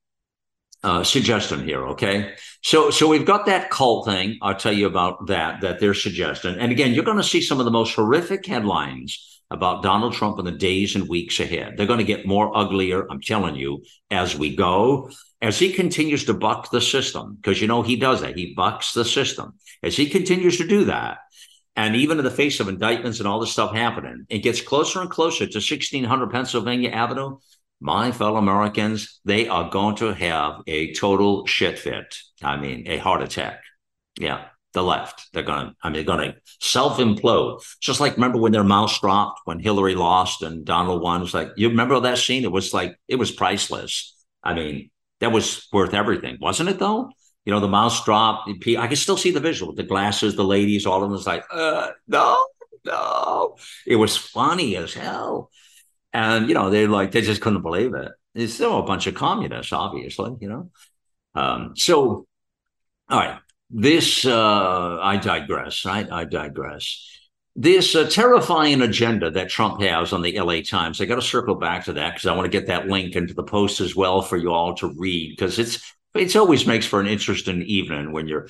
uh, 0.82 1.04
suggesting 1.04 1.64
here. 1.64 1.86
Okay. 1.88 2.34
So, 2.62 2.90
so 2.90 3.08
we've 3.08 3.26
got 3.26 3.46
that 3.46 3.70
cult 3.70 4.06
thing. 4.06 4.38
I'll 4.42 4.56
tell 4.56 4.72
you 4.72 4.86
about 4.86 5.26
that, 5.26 5.60
that 5.60 5.80
they're 5.80 5.94
suggesting. 5.94 6.56
And 6.58 6.72
again, 6.72 6.94
you're 6.94 7.04
going 7.04 7.16
to 7.16 7.24
see 7.24 7.40
some 7.40 7.58
of 7.58 7.64
the 7.64 7.70
most 7.70 7.94
horrific 7.94 8.46
headlines 8.46 9.40
about 9.50 9.82
Donald 9.82 10.12
Trump 10.12 10.38
in 10.38 10.44
the 10.44 10.52
days 10.52 10.96
and 10.96 11.08
weeks 11.08 11.38
ahead. 11.40 11.76
They're 11.76 11.86
going 11.86 11.98
to 11.98 12.04
get 12.04 12.26
more 12.26 12.56
uglier. 12.56 13.06
I'm 13.10 13.20
telling 13.20 13.54
you, 13.54 13.84
as 14.10 14.36
we 14.36 14.56
go, 14.56 15.10
as 15.40 15.58
he 15.58 15.72
continues 15.72 16.24
to 16.24 16.34
buck 16.34 16.70
the 16.70 16.80
system, 16.80 17.36
because 17.36 17.60
you 17.60 17.68
know, 17.68 17.82
he 17.82 17.96
does 17.96 18.22
that. 18.22 18.36
He 18.36 18.54
bucks 18.54 18.92
the 18.92 19.04
system. 19.04 19.54
As 19.82 19.96
he 19.96 20.08
continues 20.08 20.58
to 20.58 20.66
do 20.66 20.86
that, 20.86 21.18
and 21.76 21.94
even 21.94 22.18
in 22.18 22.24
the 22.24 22.30
face 22.30 22.58
of 22.58 22.68
indictments 22.68 23.18
and 23.18 23.28
all 23.28 23.38
this 23.38 23.52
stuff 23.52 23.74
happening, 23.74 24.26
it 24.30 24.38
gets 24.38 24.62
closer 24.62 25.02
and 25.02 25.10
closer 25.10 25.46
to 25.46 25.58
1600 25.58 26.30
Pennsylvania 26.30 26.90
Avenue. 26.90 27.36
My 27.78 28.10
fellow 28.10 28.38
Americans, 28.38 29.20
they 29.26 29.48
are 29.48 29.68
going 29.68 29.96
to 29.96 30.14
have 30.14 30.62
a 30.66 30.94
total 30.94 31.44
shit 31.46 31.78
fit. 31.78 32.16
I 32.42 32.56
mean, 32.56 32.84
a 32.86 32.96
heart 32.96 33.22
attack. 33.22 33.60
Yeah, 34.18 34.46
the 34.72 34.82
left. 34.82 35.28
They're 35.34 35.42
going 35.42 35.66
to, 35.66 35.74
I 35.82 35.88
mean, 35.88 35.94
they're 35.94 36.16
going 36.16 36.32
to 36.32 36.36
self 36.60 36.96
implode. 36.96 37.62
Just 37.80 38.00
like 38.00 38.14
remember 38.14 38.38
when 38.38 38.52
their 38.52 38.64
mouse 38.64 38.98
dropped 38.98 39.40
when 39.44 39.58
Hillary 39.58 39.94
lost 39.94 40.42
and 40.42 40.64
Donald 40.64 41.02
won? 41.02 41.22
It's 41.22 41.34
like, 41.34 41.50
you 41.56 41.68
remember 41.68 42.00
that 42.00 42.16
scene? 42.16 42.44
It 42.44 42.52
was 42.52 42.72
like, 42.72 42.98
it 43.08 43.16
was 43.16 43.30
priceless. 43.30 44.14
I 44.42 44.54
mean, 44.54 44.90
that 45.20 45.32
was 45.32 45.68
worth 45.72 45.92
everything, 45.92 46.38
wasn't 46.40 46.70
it 46.70 46.78
though? 46.78 47.10
You 47.46 47.52
know, 47.52 47.60
the 47.60 47.68
mouse 47.68 48.04
dropped. 48.04 48.50
I 48.50 48.86
can 48.88 48.96
still 48.96 49.16
see 49.16 49.30
the 49.30 49.40
visual 49.40 49.72
the 49.72 49.84
glasses, 49.84 50.34
the 50.34 50.44
ladies, 50.44 50.84
all 50.84 50.96
of 50.96 51.02
them 51.02 51.12
was 51.12 51.26
like, 51.26 51.44
uh, 51.50 51.90
no, 52.08 52.44
no. 52.84 53.56
It 53.86 53.96
was 53.96 54.16
funny 54.16 54.76
as 54.76 54.92
hell. 54.92 55.50
And, 56.12 56.48
you 56.48 56.54
know, 56.54 56.70
they're 56.70 56.88
like, 56.88 57.12
they 57.12 57.20
just 57.20 57.40
couldn't 57.40 57.62
believe 57.62 57.94
it. 57.94 58.10
It's 58.34 58.54
still 58.54 58.80
a 58.80 58.82
bunch 58.82 59.06
of 59.06 59.14
communists, 59.14 59.72
obviously, 59.72 60.32
you 60.40 60.48
know. 60.48 60.70
Um, 61.36 61.76
so, 61.76 62.26
all 63.08 63.18
right. 63.18 63.38
this, 63.70 64.26
uh, 64.26 64.98
I 65.00 65.16
digress. 65.16 65.86
I, 65.86 66.06
I 66.10 66.24
digress. 66.24 67.00
This 67.54 67.94
uh, 67.94 68.08
terrifying 68.10 68.82
agenda 68.82 69.30
that 69.30 69.50
Trump 69.50 69.80
has 69.82 70.12
on 70.12 70.22
the 70.22 70.38
LA 70.38 70.62
Times, 70.62 71.00
I 71.00 71.04
got 71.04 71.14
to 71.14 71.22
circle 71.22 71.54
back 71.54 71.84
to 71.84 71.92
that 71.92 72.14
because 72.14 72.26
I 72.26 72.34
want 72.34 72.50
to 72.50 72.58
get 72.58 72.66
that 72.66 72.88
link 72.88 73.14
into 73.14 73.34
the 73.34 73.44
post 73.44 73.80
as 73.80 73.94
well 73.94 74.20
for 74.20 74.36
you 74.36 74.52
all 74.52 74.74
to 74.76 74.92
read 74.96 75.30
because 75.30 75.58
it's 75.58 75.95
it 76.18 76.36
always 76.36 76.66
makes 76.66 76.86
for 76.86 77.00
an 77.00 77.06
interesting 77.06 77.62
evening 77.62 78.12
when 78.12 78.28
you're 78.28 78.48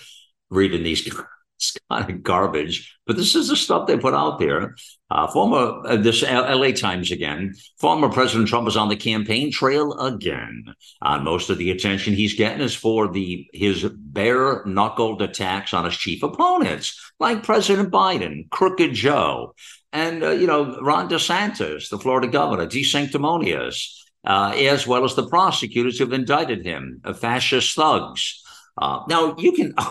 reading 0.51 0.83
these 0.83 1.09
kind 1.91 2.11
of 2.11 2.23
garbage, 2.23 2.99
but 3.07 3.17
this 3.17 3.35
is 3.35 3.49
the 3.49 3.57
stuff 3.57 3.87
they 3.87 3.97
put 3.97 4.15
out 4.15 4.39
there. 4.39 4.75
Uh, 5.11 5.27
former 5.29 5.87
uh, 5.87 5.97
this 5.97 6.23
L.A. 6.23 6.73
Times 6.73 7.11
again. 7.11 7.55
Former 7.79 8.09
President 8.09 8.49
Trump 8.49 8.67
is 8.69 8.77
on 8.77 8.89
the 8.89 8.97
campaign 8.97 9.53
trail 9.53 9.93
again. 9.99 10.65
Uh, 11.01 11.19
most 11.19 11.49
of 11.49 11.59
the 11.59 11.71
attention 11.71 12.15
he's 12.15 12.35
getting 12.35 12.61
is 12.61 12.75
for 12.75 13.09
the 13.09 13.47
his 13.53 13.85
bare 13.85 14.65
knuckled 14.67 15.23
attacks 15.23 15.73
on 15.73 15.85
his 15.85 15.97
chief 15.97 16.23
opponents, 16.23 17.13
like 17.21 17.45
President 17.45 17.91
Biden, 17.91 18.51
Crooked 18.51 18.95
Joe, 18.95 19.55
and 19.93 20.23
uh, 20.23 20.31
you 20.31 20.47
know 20.47 20.79
Ron 20.81 21.09
DeSantis, 21.09 21.89
the 21.89 21.99
Florida 21.99 22.29
governor, 22.29 22.67
DeSanctimonious, 22.67 24.06
uh, 24.27 24.53
as 24.57 24.87
well 24.87 25.05
as 25.05 25.15
the 25.15 25.29
prosecutors 25.29 25.99
who've 25.99 26.13
indicted 26.13 26.65
him, 26.65 27.01
uh, 27.05 27.15
fascist 27.15 27.75
thugs. 27.75 28.43
now 28.81 29.35
you 29.39 29.53
can. 29.53 29.75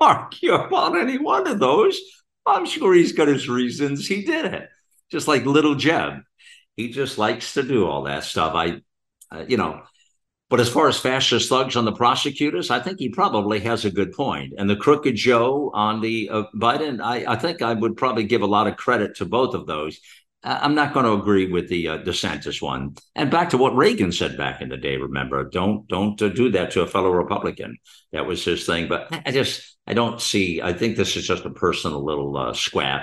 argue 0.00 0.54
about 0.54 0.96
any 0.96 1.18
one 1.18 1.46
of 1.46 1.58
those. 1.58 2.00
I'm 2.46 2.66
sure 2.66 2.94
he's 2.94 3.12
got 3.12 3.28
his 3.28 3.48
reasons 3.48 4.06
he 4.06 4.24
did 4.24 4.46
it. 4.46 4.68
Just 5.10 5.28
like 5.28 5.44
little 5.44 5.74
Jeb. 5.74 6.22
He 6.76 6.90
just 6.90 7.18
likes 7.18 7.54
to 7.54 7.62
do 7.62 7.86
all 7.86 8.04
that 8.04 8.24
stuff. 8.24 8.54
I, 8.54 8.80
uh, 9.30 9.44
you 9.46 9.56
know, 9.56 9.82
but 10.48 10.60
as 10.60 10.68
far 10.68 10.88
as 10.88 10.98
fascist 10.98 11.48
thugs 11.48 11.76
on 11.76 11.84
the 11.84 11.92
prosecutors, 11.92 12.70
I 12.70 12.80
think 12.80 12.98
he 12.98 13.10
probably 13.10 13.60
has 13.60 13.84
a 13.84 13.90
good 13.90 14.12
point. 14.12 14.54
And 14.56 14.68
the 14.68 14.76
crooked 14.76 15.14
Joe 15.14 15.70
on 15.74 16.00
the 16.00 16.30
uh, 16.30 16.42
Biden, 16.54 17.00
I, 17.00 17.24
I 17.32 17.36
think 17.36 17.62
I 17.62 17.74
would 17.74 17.96
probably 17.96 18.24
give 18.24 18.42
a 18.42 18.46
lot 18.46 18.66
of 18.66 18.76
credit 18.76 19.16
to 19.16 19.26
both 19.26 19.54
of 19.54 19.66
those. 19.66 20.00
I'm 20.42 20.74
not 20.74 20.94
going 20.94 21.04
to 21.04 21.12
agree 21.12 21.50
with 21.50 21.68
the 21.68 21.88
uh, 21.88 21.98
DeSantis 21.98 22.62
one. 22.62 22.96
And 23.14 23.30
back 23.30 23.50
to 23.50 23.58
what 23.58 23.76
Reagan 23.76 24.10
said 24.10 24.38
back 24.38 24.62
in 24.62 24.70
the 24.70 24.76
day. 24.78 24.96
Remember, 24.96 25.44
don't 25.44 25.86
don't 25.88 26.20
uh, 26.22 26.28
do 26.28 26.50
that 26.52 26.70
to 26.72 26.82
a 26.82 26.86
fellow 26.86 27.10
Republican. 27.10 27.76
That 28.12 28.26
was 28.26 28.44
his 28.44 28.64
thing. 28.64 28.88
But 28.88 29.08
I 29.26 29.32
just 29.32 29.76
I 29.86 29.92
don't 29.92 30.20
see. 30.20 30.62
I 30.62 30.72
think 30.72 30.96
this 30.96 31.16
is 31.16 31.26
just 31.26 31.44
a 31.44 31.50
personal 31.50 32.04
little 32.04 32.36
uh, 32.36 32.54
squat 32.54 33.02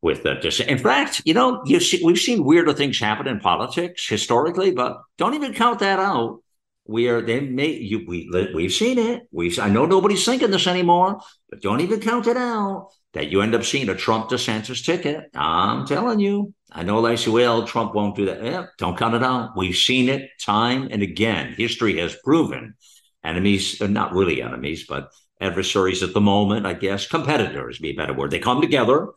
with 0.00 0.22
the. 0.22 0.36
DeSantis. 0.36 0.66
In 0.66 0.78
fact, 0.78 1.22
you 1.26 1.34
know, 1.34 1.62
you 1.66 1.80
see, 1.80 2.02
we've 2.02 2.18
seen 2.18 2.44
weirder 2.44 2.72
things 2.72 2.98
happen 2.98 3.26
in 3.26 3.40
politics 3.40 4.08
historically, 4.08 4.70
but 4.70 5.02
don't 5.18 5.34
even 5.34 5.52
count 5.52 5.80
that 5.80 5.98
out. 5.98 6.40
We 6.86 7.08
are 7.08 7.20
they 7.20 7.40
may 7.40 7.72
you 7.72 8.04
we 8.06 8.30
we've 8.54 8.72
seen 8.72 8.98
it. 8.98 9.22
We 9.32 9.58
I 9.60 9.68
know 9.68 9.84
nobody's 9.84 10.24
thinking 10.24 10.50
this 10.50 10.66
anymore, 10.66 11.20
but 11.50 11.60
don't 11.60 11.80
even 11.80 12.00
count 12.00 12.26
it 12.26 12.36
out 12.36 12.90
that 13.14 13.30
you 13.30 13.40
end 13.40 13.54
up 13.54 13.64
seeing 13.64 13.88
a 13.88 13.94
Trump 13.94 14.28
DeSantis 14.28 14.84
ticket. 14.84 15.30
I'm 15.34 15.86
telling 15.86 16.20
you. 16.20 16.52
I 16.70 16.82
know 16.82 17.00
they 17.00 17.16
say, 17.16 17.30
well, 17.30 17.66
Trump 17.66 17.94
won't 17.94 18.16
do 18.16 18.26
that. 18.26 18.42
Yeah, 18.42 18.66
don't 18.78 18.98
count 18.98 19.14
it 19.14 19.22
out. 19.22 19.56
We've 19.56 19.76
seen 19.76 20.08
it 20.08 20.30
time 20.40 20.88
and 20.90 21.02
again. 21.02 21.54
History 21.56 21.98
has 21.98 22.16
proven 22.24 22.74
enemies, 23.22 23.80
uh, 23.80 23.86
not 23.86 24.12
really 24.12 24.42
enemies, 24.42 24.84
but 24.86 25.10
adversaries 25.40 26.02
at 26.02 26.14
the 26.14 26.20
moment, 26.20 26.66
I 26.66 26.74
guess, 26.74 27.06
competitors 27.06 27.78
be 27.78 27.90
a 27.90 27.94
better 27.94 28.12
word. 28.12 28.32
They 28.32 28.40
come 28.40 28.60
together 28.60 29.08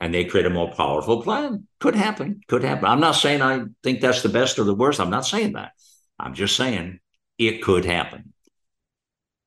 and 0.00 0.12
they 0.12 0.24
create 0.24 0.46
a 0.46 0.50
more 0.50 0.72
powerful 0.72 1.22
plan. 1.22 1.68
Could 1.78 1.94
happen. 1.94 2.40
Could 2.48 2.64
happen. 2.64 2.86
I'm 2.86 3.00
not 3.00 3.12
saying 3.12 3.42
I 3.42 3.62
think 3.84 4.00
that's 4.00 4.22
the 4.22 4.28
best 4.28 4.58
or 4.58 4.64
the 4.64 4.74
worst. 4.74 5.00
I'm 5.00 5.10
not 5.10 5.26
saying 5.26 5.52
that. 5.52 5.72
I'm 6.18 6.34
just 6.34 6.56
saying 6.56 6.98
it 7.38 7.62
could 7.62 7.84
happen. 7.84 8.32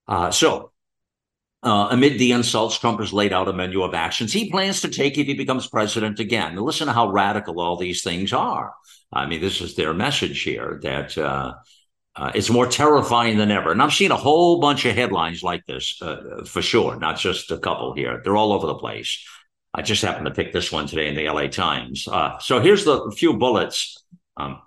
Uh, 0.08 0.32
so 0.32 0.72
uh, 1.64 1.88
amid 1.92 2.20
the 2.20 2.32
insults, 2.32 2.78
Trump 2.78 3.00
has 3.00 3.12
laid 3.12 3.34
out 3.34 3.48
a 3.48 3.54
menu 3.54 3.82
of 3.82 3.94
actions 3.94 4.32
he 4.32 4.50
plans 4.50 4.82
to 4.82 4.90
take 4.90 5.18
if 5.18 5.28
he 5.28 5.34
becomes 5.34 5.68
president 5.68 6.20
again. 6.20 6.56
Now, 6.56 6.62
listen 6.62 6.88
to 6.88 6.94
how 6.94 7.10
radical 7.10 7.60
all 7.60 7.78
these 7.78 8.04
things 8.04 8.32
are. 8.32 8.74
I 9.12 9.26
mean, 9.26 9.42
this 9.42 9.62
is 9.62 9.76
their 9.76 9.94
message 9.94 10.42
here 10.44 10.80
that 10.84 11.18
uh, 11.18 11.56
uh, 12.16 12.32
it's 12.36 12.50
more 12.50 12.68
terrifying 12.68 13.38
than 13.38 13.52
ever. 13.52 13.72
And 13.72 13.82
I'm 13.82 13.92
seeing 13.92 14.12
a 14.12 14.18
whole 14.18 14.60
bunch 14.60 14.86
of 14.86 14.96
headlines 14.96 15.44
like 15.44 15.66
this 15.66 16.00
uh, 16.02 16.44
for 16.46 16.62
sure, 16.62 16.98
not 16.98 17.18
just 17.18 17.52
a 17.52 17.58
couple 17.58 17.94
here. 17.94 18.22
They're 18.24 18.38
all 18.38 18.54
over 18.54 18.68
the 18.68 18.76
place. 18.76 19.24
I 19.74 19.82
just 19.82 20.02
happened 20.02 20.26
to 20.26 20.34
pick 20.34 20.54
this 20.54 20.72
one 20.72 20.88
today 20.88 21.08
in 21.08 21.16
the 21.16 21.30
LA 21.30 21.48
Times. 21.48 22.08
Uh, 22.08 22.40
so 22.40 22.60
here's 22.60 22.86
the 22.86 23.14
few 23.18 23.38
bullets. 23.38 24.04
Um, 24.36 24.60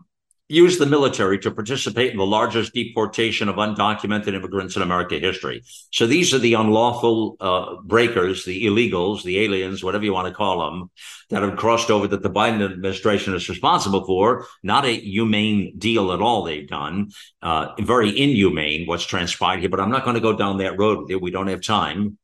use 0.51 0.79
the 0.79 0.87
military 0.87 1.39
to 1.39 1.51
participate 1.53 2.11
in 2.11 2.19
the 2.19 2.27
largest 2.27 2.75
deportation 2.75 3.49
of 3.49 3.55
undocumented 3.55 4.35
immigrants 4.35 4.75
in 4.75 4.83
America 4.83 5.17
history. 5.17 5.63
So 5.93 6.09
these 6.09 6.35
are 6.35 6.41
the 6.41 6.55
unlawful 6.55 7.37
uh, 7.39 7.77
breakers, 7.85 8.45
the 8.45 8.67
illegals, 8.67 9.23
the 9.23 9.39
aliens, 9.41 9.85
whatever 9.85 10.05
you 10.05 10.13
want 10.13 10.27
to 10.27 10.35
call 10.35 10.59
them, 10.69 10.91
that 11.31 11.43
have 11.43 11.57
crossed 11.57 11.89
over 11.89 12.09
that 12.09 12.23
the 12.23 12.31
Biden 12.31 12.65
administration 12.65 13.33
is 13.35 13.49
responsible 13.49 14.05
for. 14.05 14.45
Not 14.65 14.85
a 14.85 14.93
humane 14.93 15.79
deal 15.79 16.13
at 16.13 16.21
all 16.21 16.43
they've 16.43 16.69
done. 16.69 17.11
Uh, 17.41 17.69
very 17.79 18.09
inhumane 18.09 18.89
what's 18.89 19.07
transpired 19.07 19.61
here, 19.61 19.69
but 19.69 19.81
I'm 19.81 19.93
not 19.93 20.03
going 20.03 20.15
to 20.15 20.21
go 20.21 20.37
down 20.37 20.59
that 20.59 20.77
road 20.77 20.99
with 20.99 21.11
you. 21.11 21.21
We 21.21 21.31
don't 21.31 21.47
have 21.47 21.63
time. 21.63 22.19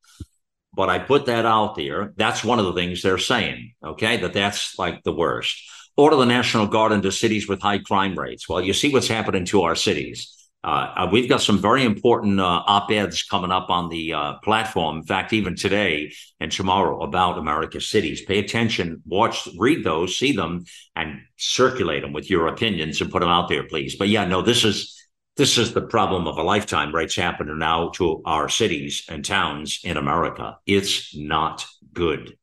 But 0.74 0.90
I 0.90 0.98
put 0.98 1.26
that 1.26 1.46
out 1.46 1.76
there. 1.76 2.12
That's 2.16 2.44
one 2.44 2.58
of 2.58 2.66
the 2.66 2.74
things 2.74 3.00
they're 3.00 3.16
saying, 3.16 3.72
okay, 3.82 4.18
that 4.18 4.34
that's 4.34 4.78
like 4.78 5.04
the 5.04 5.14
worst 5.14 5.62
order 5.96 6.16
the 6.16 6.26
National 6.26 6.66
Guard 6.66 6.92
into 6.92 7.10
cities 7.10 7.48
with 7.48 7.60
high 7.60 7.78
crime 7.78 8.18
rates. 8.18 8.48
Well, 8.48 8.60
you 8.60 8.72
see 8.72 8.92
what's 8.92 9.08
happening 9.08 9.44
to 9.46 9.62
our 9.62 9.74
cities. 9.74 10.32
Uh, 10.62 10.92
uh, 10.96 11.08
we've 11.12 11.28
got 11.28 11.40
some 11.40 11.58
very 11.58 11.84
important 11.84 12.40
uh, 12.40 12.62
op 12.66 12.90
eds 12.90 13.22
coming 13.22 13.52
up 13.52 13.70
on 13.70 13.88
the 13.88 14.12
uh, 14.12 14.34
platform. 14.42 14.98
In 14.98 15.04
fact, 15.04 15.32
even 15.32 15.54
today 15.54 16.12
and 16.40 16.50
tomorrow 16.50 17.02
about 17.02 17.38
America's 17.38 17.88
cities. 17.88 18.24
Pay 18.24 18.40
attention, 18.40 19.00
watch, 19.06 19.48
read 19.56 19.84
those, 19.84 20.18
see 20.18 20.32
them, 20.32 20.64
and 20.96 21.20
circulate 21.36 22.02
them 22.02 22.12
with 22.12 22.28
your 22.28 22.48
opinions 22.48 23.00
and 23.00 23.12
put 23.12 23.20
them 23.20 23.28
out 23.28 23.48
there, 23.48 23.62
please. 23.62 23.94
But 23.94 24.08
yeah, 24.08 24.24
no, 24.24 24.42
this 24.42 24.64
is 24.64 24.92
this 25.36 25.56
is 25.58 25.72
the 25.72 25.82
problem 25.82 26.26
of 26.26 26.38
a 26.38 26.42
lifetime? 26.42 26.92
It's 26.96 27.14
happening 27.14 27.58
now 27.58 27.90
to 27.96 28.22
our 28.24 28.48
cities 28.48 29.04
and 29.08 29.24
towns 29.24 29.80
in 29.84 29.98
America. 29.98 30.56
It's 30.66 31.14
not 31.14 31.64
good. 31.92 32.36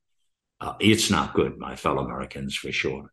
Uh, 0.62 0.76
it's 0.80 1.10
not 1.10 1.34
good, 1.34 1.58
my 1.58 1.76
fellow 1.76 2.06
Americans, 2.06 2.56
for 2.56 2.72
sure 2.72 3.10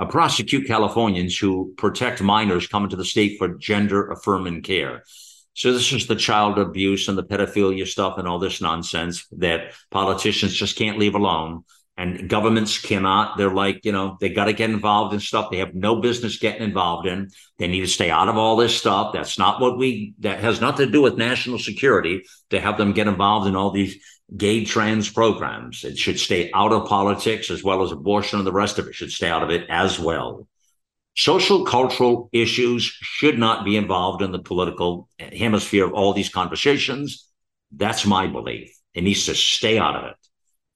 uh, 0.00 0.06
prosecute 0.06 0.66
Californians 0.66 1.36
who 1.36 1.74
protect 1.76 2.22
minors 2.22 2.66
coming 2.66 2.88
to 2.88 2.96
the 2.96 3.04
state 3.04 3.36
for 3.38 3.48
gender 3.48 4.10
affirming 4.10 4.62
care. 4.62 5.04
So 5.52 5.74
this 5.74 5.92
is 5.92 6.06
the 6.06 6.16
child 6.16 6.58
abuse 6.58 7.08
and 7.08 7.18
the 7.18 7.24
pedophilia 7.24 7.86
stuff 7.86 8.16
and 8.16 8.26
all 8.26 8.38
this 8.38 8.62
nonsense 8.62 9.26
that 9.32 9.72
politicians 9.90 10.54
just 10.54 10.76
can't 10.76 10.98
leave 10.98 11.14
alone. 11.14 11.64
And 12.00 12.30
governments 12.30 12.78
cannot, 12.78 13.36
they're 13.36 13.52
like, 13.52 13.84
you 13.84 13.92
know, 13.92 14.16
they 14.22 14.30
got 14.30 14.46
to 14.46 14.54
get 14.54 14.70
involved 14.70 15.12
in 15.12 15.20
stuff 15.20 15.50
they 15.50 15.58
have 15.58 15.74
no 15.74 15.96
business 15.96 16.38
getting 16.38 16.62
involved 16.62 17.06
in. 17.06 17.28
They 17.58 17.68
need 17.68 17.82
to 17.82 17.86
stay 17.88 18.10
out 18.10 18.30
of 18.30 18.38
all 18.38 18.56
this 18.56 18.74
stuff. 18.74 19.12
That's 19.12 19.38
not 19.38 19.60
what 19.60 19.76
we, 19.76 20.14
that 20.20 20.40
has 20.40 20.62
nothing 20.62 20.86
to 20.86 20.92
do 20.92 21.02
with 21.02 21.18
national 21.18 21.58
security 21.58 22.22
to 22.48 22.58
have 22.58 22.78
them 22.78 22.94
get 22.94 23.06
involved 23.06 23.48
in 23.48 23.54
all 23.54 23.70
these 23.70 24.02
gay 24.34 24.64
trans 24.64 25.10
programs. 25.10 25.84
It 25.84 25.98
should 25.98 26.18
stay 26.18 26.50
out 26.54 26.72
of 26.72 26.88
politics 26.88 27.50
as 27.50 27.62
well 27.62 27.82
as 27.82 27.92
abortion 27.92 28.38
and 28.38 28.46
the 28.46 28.50
rest 28.52 28.78
of 28.78 28.86
it 28.86 28.94
should 28.94 29.12
stay 29.12 29.28
out 29.28 29.42
of 29.42 29.50
it 29.50 29.66
as 29.68 30.00
well. 30.00 30.48
Social 31.18 31.66
cultural 31.66 32.30
issues 32.32 32.84
should 32.84 33.38
not 33.38 33.62
be 33.62 33.76
involved 33.76 34.22
in 34.22 34.32
the 34.32 34.38
political 34.38 35.06
hemisphere 35.18 35.84
of 35.84 35.92
all 35.92 36.14
these 36.14 36.30
conversations. 36.30 37.28
That's 37.70 38.06
my 38.06 38.26
belief. 38.26 38.74
It 38.94 39.04
needs 39.04 39.26
to 39.26 39.34
stay 39.34 39.78
out 39.78 39.96
of 39.96 40.04
it. 40.12 40.16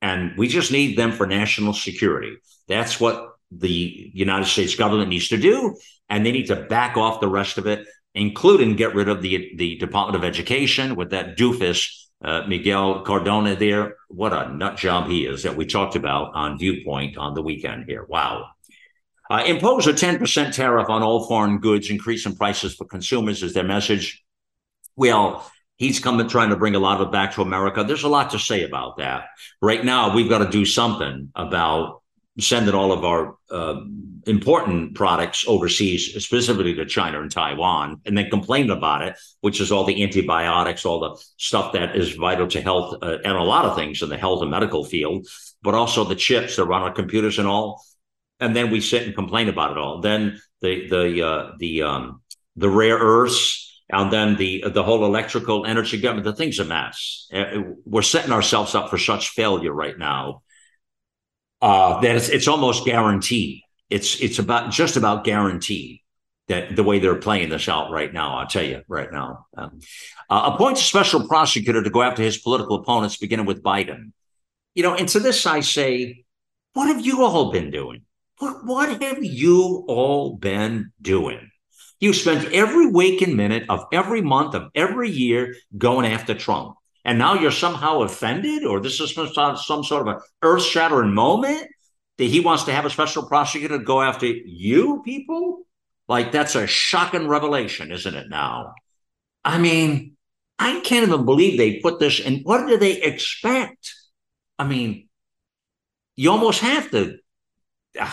And 0.05 0.37
we 0.37 0.49
just 0.49 0.71
need 0.71 0.99
them 0.99 1.13
for 1.13 1.27
national 1.27 1.73
security. 1.73 2.37
That's 2.69 3.01
what 3.01 3.37
the 3.51 4.11
United 4.13 4.45
States 4.45 4.75
government 4.75 5.09
needs 5.09 5.29
to 5.29 5.39
do. 5.39 5.77
And 6.11 6.27
they 6.27 6.31
need 6.31 6.49
to 6.49 6.57
back 6.57 6.99
off 6.99 7.23
the 7.23 7.29
rest 7.29 7.57
of 7.57 7.67
it, 7.67 7.89
including 8.15 8.77
get 8.77 8.95
rid 8.95 9.09
of 9.09 9.23
the, 9.23 9.53
the 9.57 9.79
Department 9.79 10.23
of 10.23 10.23
Education 10.23 10.95
with 10.95 11.09
that 11.13 11.39
doofus 11.39 11.89
uh, 12.23 12.43
Miguel 12.47 13.01
Cardona 13.01 13.57
there. 13.57 13.97
What 14.09 14.35
a 14.35 14.55
nut 14.55 14.77
job 14.77 15.09
he 15.09 15.25
is 15.25 15.45
that 15.45 15.57
we 15.57 15.65
talked 15.65 15.97
about 15.97 16.33
on 16.35 16.59
Viewpoint 16.59 17.17
on 17.17 17.33
the 17.33 17.43
weekend 17.43 17.87
here. 17.87 18.05
Wow. 18.07 18.49
Uh, 19.31 19.43
impose 19.47 19.87
a 19.87 19.95
10% 19.95 20.53
tariff 20.53 20.91
on 20.91 21.03
all 21.03 21.27
foreign 21.27 21.61
goods, 21.61 21.89
increasing 21.89 22.37
prices 22.37 22.75
for 22.75 22.85
consumers 22.85 23.43
is 23.43 23.55
their 23.55 23.65
message. 23.65 24.23
Well, 24.97 25.51
he's 25.77 26.01
coming 26.01 26.29
trying 26.29 26.51
to 26.51 26.57
bring 26.57 26.75
a 26.75 26.79
lot 26.79 27.01
of 27.01 27.09
it 27.09 27.13
back 27.13 27.35
to 27.35 27.43
America. 27.43 27.85
There's 27.85 28.05
a 28.05 28.09
lot 28.09 28.31
to 28.31 28.39
say 28.39 28.65
about 28.65 28.99
that. 28.99 29.27
Right 29.61 29.85
now, 29.85 30.15
we've 30.15 30.29
got 30.29 30.39
to 30.39 30.51
do 30.51 30.65
something 30.65 31.31
about 31.35 32.03
sending 32.41 32.75
all 32.75 32.93
of 32.93 33.05
our 33.05 33.37
uh, 33.51 33.81
important 34.27 34.95
products 34.95 35.45
overseas, 35.47 36.15
specifically 36.25 36.75
to 36.75 36.87
China 36.87 37.21
and 37.21 37.31
Taiwan, 37.31 38.01
and 38.05 38.17
then 38.17 38.31
complain 38.31 38.71
about 38.71 39.03
it, 39.03 39.17
which 39.41 39.61
is 39.61 39.71
all 39.71 39.85
the 39.85 40.03
antibiotics, 40.03 40.85
all 40.85 41.01
the 41.01 41.25
stuff 41.37 41.73
that 41.73 41.95
is 41.97 42.15
vital 42.15 42.49
to 42.49 42.61
health 42.61 42.97
uh, 43.03 43.19
and 43.25 43.37
a 43.37 43.43
lot 43.43 43.65
of 43.65 43.77
things 43.77 44.03
in 44.03 44.09
the 44.09 44.17
health 44.17 44.43
and 44.43 44.51
medical 44.51 44.85
field, 44.85 45.29
but 45.63 45.75
also 45.75 46.05
the 46.05 46.17
chips 46.17 46.57
that 46.57 46.65
run 46.65 46.83
our 46.83 46.93
computers 46.93 47.39
and 47.39 47.47
all. 47.47 47.85
And 48.41 48.57
then 48.57 48.71
we 48.71 48.81
sit 48.81 49.05
and 49.05 49.15
complain 49.15 49.49
about 49.49 49.73
it 49.73 49.79
all. 49.79 50.01
Then 50.01 50.41
the 50.61 50.89
the 50.89 51.27
uh, 51.27 51.53
the 51.59 51.83
um, 51.83 52.23
the 52.57 52.69
rare 52.69 52.99
earths 52.99 53.74
and 53.91 54.13
then 54.13 54.37
the 54.37 54.65
the 54.73 54.83
whole 54.83 55.05
electrical 55.05 55.67
energy 55.67 56.01
government. 56.01 56.25
The 56.25 56.35
thing's 56.35 56.59
a 56.59 56.65
mess. 56.65 57.29
Uh, 57.33 57.63
we're 57.85 58.03
setting 58.03 58.33
ourselves 58.33 58.75
up 58.75 58.91
for 58.91 58.99
such 58.99 59.31
failure 59.31 59.73
right 59.73 59.99
now 59.99 60.43
uh, 61.61 62.01
that 62.01 62.17
it's, 62.17 62.29
it's 62.29 62.49
almost 62.49 62.85
guaranteed. 62.85 63.63
It's 63.91 64.21
it's 64.21 64.39
about 64.39 64.71
just 64.71 64.97
about 64.97 65.25
guaranteed 65.25 66.01
that 66.49 66.77
the 66.77 66.83
way 66.83 66.99
they're 66.99 67.15
playing 67.17 67.49
this 67.49 67.69
out 67.69 67.91
right 67.91 68.13
now. 68.13 68.39
I'll 68.39 68.47
tell 68.47 68.65
you 68.65 68.83
right 68.89 69.11
now. 69.11 69.47
Um, 69.57 69.81
uh, 70.29 70.57
a 70.59 70.77
special 70.77 71.27
prosecutor 71.27 71.83
to 71.83 71.91
go 71.91 72.03
after 72.03 72.23
his 72.23 72.39
political 72.39 72.77
opponents, 72.77 73.17
beginning 73.17 73.47
with 73.47 73.63
Biden. 73.63 74.13
You 74.75 74.83
know, 74.83 74.95
and 74.95 75.09
to 75.11 75.21
this 75.21 75.47
I 75.47 75.61
say, 75.61 76.25
what 76.73 76.89
have 76.89 77.05
you 77.05 77.25
all 77.25 77.53
been 77.53 77.71
doing? 77.71 78.03
What 78.39 78.65
what 78.65 79.03
have 79.03 79.25
you 79.25 79.85
all 79.87 80.37
been 80.37 80.93
doing? 81.01 81.51
You 82.05 82.13
spent 82.13 82.53
every 82.53 82.87
waking 82.87 83.35
minute 83.35 83.65
of 83.71 83.87
every 83.91 84.21
month 84.21 84.55
of 84.55 84.71
every 84.75 85.09
year 85.09 85.55
going 85.79 86.05
after 86.05 86.35
Trump. 86.35 86.77
And 87.03 87.19
now 87.19 87.33
you're 87.33 87.51
somehow 87.51 88.03
offended, 88.03 88.63
or 88.63 88.79
this 88.79 89.01
is 89.01 89.15
some, 89.15 89.57
some 89.57 89.83
sort 89.83 90.07
of 90.07 90.15
an 90.15 90.21
earth 90.43 90.65
shattering 90.65 91.15
moment 91.15 91.67
that 92.19 92.25
he 92.25 92.41
wants 92.41 92.65
to 92.65 92.75
have 92.75 92.85
a 92.85 92.91
special 92.91 93.23
prosecutor 93.23 93.79
go 93.79 94.03
after 94.03 94.27
you 94.27 95.01
people? 95.03 95.63
Like, 96.07 96.31
that's 96.31 96.57
a 96.57 96.67
shocking 96.67 97.27
revelation, 97.27 97.91
isn't 97.91 98.15
it 98.15 98.29
now? 98.29 98.75
I 99.43 99.57
mean, 99.57 100.19
I 100.59 100.81
can't 100.81 101.09
even 101.09 101.25
believe 101.25 101.57
they 101.57 101.81
put 101.81 102.01
this 102.01 102.21
in. 102.21 102.41
What 102.43 102.67
do 102.67 102.77
they 102.77 103.01
expect? 103.01 103.95
I 104.59 104.67
mean, 104.67 105.09
you 106.17 106.31
almost 106.31 106.61
have 106.61 106.91
to 106.91 107.17
uh, 107.99 108.13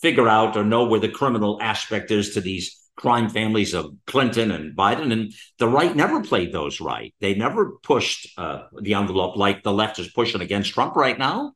figure 0.00 0.28
out 0.28 0.56
or 0.56 0.62
know 0.62 0.84
where 0.84 1.00
the 1.00 1.08
criminal 1.08 1.58
aspect 1.60 2.12
is 2.12 2.34
to 2.34 2.40
these 2.40 2.78
crime 3.02 3.28
families 3.28 3.74
of 3.74 3.92
Clinton 4.06 4.52
and 4.52 4.76
Biden, 4.76 5.12
and 5.12 5.34
the 5.58 5.66
right 5.66 5.94
never 5.94 6.22
played 6.22 6.52
those 6.52 6.80
right. 6.80 7.12
They 7.20 7.34
never 7.34 7.72
pushed 7.82 8.28
uh, 8.38 8.62
the 8.80 8.94
envelope 8.94 9.36
like 9.36 9.64
the 9.64 9.72
left 9.72 9.98
is 9.98 10.08
pushing 10.12 10.40
against 10.40 10.72
Trump 10.72 10.94
right 10.94 11.18
now. 11.18 11.52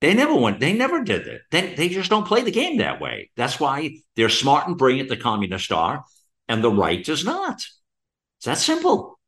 They 0.00 0.14
never 0.14 0.36
went. 0.36 0.60
They 0.60 0.72
never 0.72 1.02
did 1.02 1.26
it. 1.26 1.42
They, 1.50 1.74
they 1.74 1.88
just 1.88 2.10
don't 2.10 2.28
play 2.28 2.42
the 2.42 2.52
game 2.52 2.78
that 2.78 3.00
way. 3.00 3.30
That's 3.36 3.58
why 3.58 3.98
they're 4.14 4.28
smart 4.28 4.68
and 4.68 4.78
brilliant. 4.78 5.08
The 5.08 5.16
communists 5.16 5.72
are, 5.72 6.04
and 6.48 6.62
the 6.62 6.70
right 6.70 7.06
is 7.08 7.24
not. 7.24 7.56
It's 8.38 8.46
that 8.46 8.58
simple. 8.58 9.18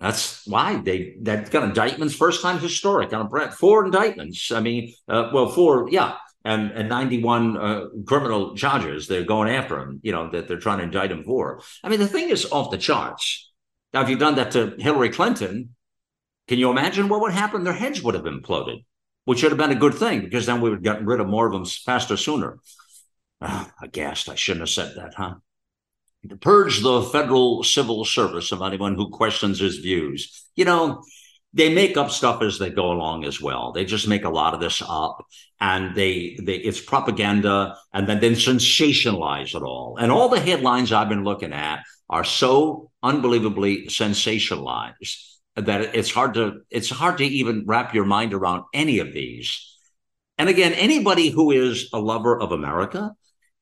That's 0.00 0.44
why 0.44 0.76
they 0.76 1.16
that 1.22 1.50
got 1.52 1.62
indictments 1.62 2.16
first 2.16 2.42
time 2.42 2.58
historic 2.58 3.12
on 3.12 3.28
a 3.32 3.50
four 3.52 3.84
indictments. 3.84 4.50
I 4.50 4.58
mean, 4.58 4.92
uh, 5.08 5.30
well, 5.32 5.48
four, 5.48 5.88
yeah 5.90 6.16
and, 6.44 6.70
and 6.72 6.88
91 6.88 7.56
uh, 7.56 7.84
criminal 8.06 8.54
charges 8.54 9.06
they're 9.06 9.24
going 9.24 9.50
after 9.50 9.78
him, 9.78 10.00
you 10.02 10.12
know, 10.12 10.30
that 10.30 10.48
they're 10.48 10.58
trying 10.58 10.78
to 10.78 10.84
indict 10.84 11.10
him 11.10 11.24
for. 11.24 11.60
I 11.82 11.88
mean, 11.88 12.00
the 12.00 12.08
thing 12.08 12.28
is 12.28 12.50
off 12.50 12.70
the 12.70 12.78
charts. 12.78 13.50
Now, 13.92 14.02
if 14.02 14.08
you've 14.08 14.18
done 14.18 14.36
that 14.36 14.52
to 14.52 14.74
Hillary 14.78 15.10
Clinton, 15.10 15.74
can 16.46 16.58
you 16.58 16.70
imagine 16.70 17.08
what 17.08 17.20
would 17.20 17.32
happen? 17.32 17.64
Their 17.64 17.72
heads 17.74 18.02
would 18.02 18.14
have 18.14 18.24
imploded, 18.24 18.84
which 19.24 19.42
would 19.42 19.52
have 19.52 19.58
been 19.58 19.76
a 19.76 19.80
good 19.80 19.94
thing 19.94 20.22
because 20.22 20.46
then 20.46 20.60
we 20.60 20.70
would 20.70 20.78
have 20.78 20.84
gotten 20.84 21.06
rid 21.06 21.20
of 21.20 21.28
more 21.28 21.46
of 21.46 21.52
them 21.52 21.64
faster, 21.64 22.16
sooner. 22.16 22.58
Ah, 23.40 23.70
aghast. 23.82 24.28
I 24.28 24.34
shouldn't 24.34 24.62
have 24.62 24.70
said 24.70 24.94
that, 24.96 25.14
huh? 25.14 25.34
To 26.28 26.36
purge 26.36 26.82
the 26.82 27.02
federal 27.02 27.62
civil 27.62 28.04
service 28.04 28.50
of 28.50 28.60
anyone 28.60 28.96
who 28.96 29.10
questions 29.10 29.60
his 29.60 29.78
views. 29.78 30.46
You 30.56 30.64
know, 30.64 31.02
they 31.54 31.72
make 31.72 31.96
up 31.96 32.10
stuff 32.10 32.42
as 32.42 32.58
they 32.58 32.70
go 32.70 32.92
along 32.92 33.24
as 33.24 33.40
well. 33.40 33.72
They 33.72 33.84
just 33.84 34.06
make 34.06 34.24
a 34.24 34.30
lot 34.30 34.54
of 34.54 34.60
this 34.60 34.82
up, 34.86 35.24
and 35.60 35.94
they 35.94 36.38
they 36.42 36.56
it's 36.56 36.80
propaganda, 36.80 37.76
and 37.92 38.06
then 38.06 38.20
then 38.20 38.34
sensationalize 38.34 39.54
it 39.54 39.62
all. 39.62 39.96
And 39.98 40.12
all 40.12 40.28
the 40.28 40.40
headlines 40.40 40.92
I've 40.92 41.08
been 41.08 41.24
looking 41.24 41.52
at 41.52 41.84
are 42.10 42.24
so 42.24 42.90
unbelievably 43.02 43.86
sensationalized 43.86 45.16
that 45.56 45.94
it's 45.94 46.10
hard 46.10 46.34
to 46.34 46.60
it's 46.70 46.90
hard 46.90 47.18
to 47.18 47.24
even 47.24 47.64
wrap 47.66 47.94
your 47.94 48.04
mind 48.04 48.34
around 48.34 48.64
any 48.74 48.98
of 48.98 49.12
these. 49.12 49.76
And 50.36 50.48
again, 50.48 50.72
anybody 50.74 51.30
who 51.30 51.50
is 51.50 51.88
a 51.92 51.98
lover 51.98 52.40
of 52.40 52.52
America, 52.52 53.12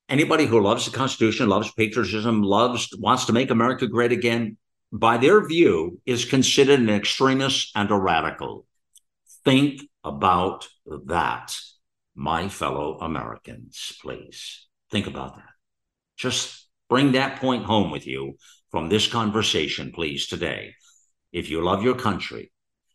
anybody 0.09 0.45
who 0.45 0.61
loves 0.61 0.84
the 0.84 0.97
Constitution, 0.97 1.49
loves 1.49 1.72
patriotism, 1.72 2.43
loves 2.43 2.89
wants 2.99 3.26
to 3.26 3.32
make 3.32 3.51
America 3.51 3.87
great 3.87 4.12
again, 4.12 4.59
by 4.93 5.18
their 5.18 5.47
view, 5.47 6.01
is 6.07 6.24
considered 6.24 6.80
an 6.80 6.91
extremist 6.91 7.70
and 7.74 7.91
a 7.91 7.97
radical. 7.97 8.66
Think 9.45 9.82
about 10.05 10.68
that, 11.07 11.57
my 12.14 12.49
fellow 12.49 12.99
Americans, 13.01 13.93
please. 14.01 14.66
Think 14.91 15.07
about 15.07 15.37
that. 15.37 15.45
Just 16.16 16.68
bring 16.89 17.12
that 17.12 17.41
point 17.41 17.64
home 17.64 17.91
with 17.91 18.07
you 18.07 18.37
from 18.70 18.89
this 18.89 19.07
conversation, 19.07 19.93
please, 19.93 20.26
today. 20.26 20.74
If 21.32 21.51
you 21.51 21.62
love 21.62 21.82
your 21.82 21.97
country, 21.97 22.53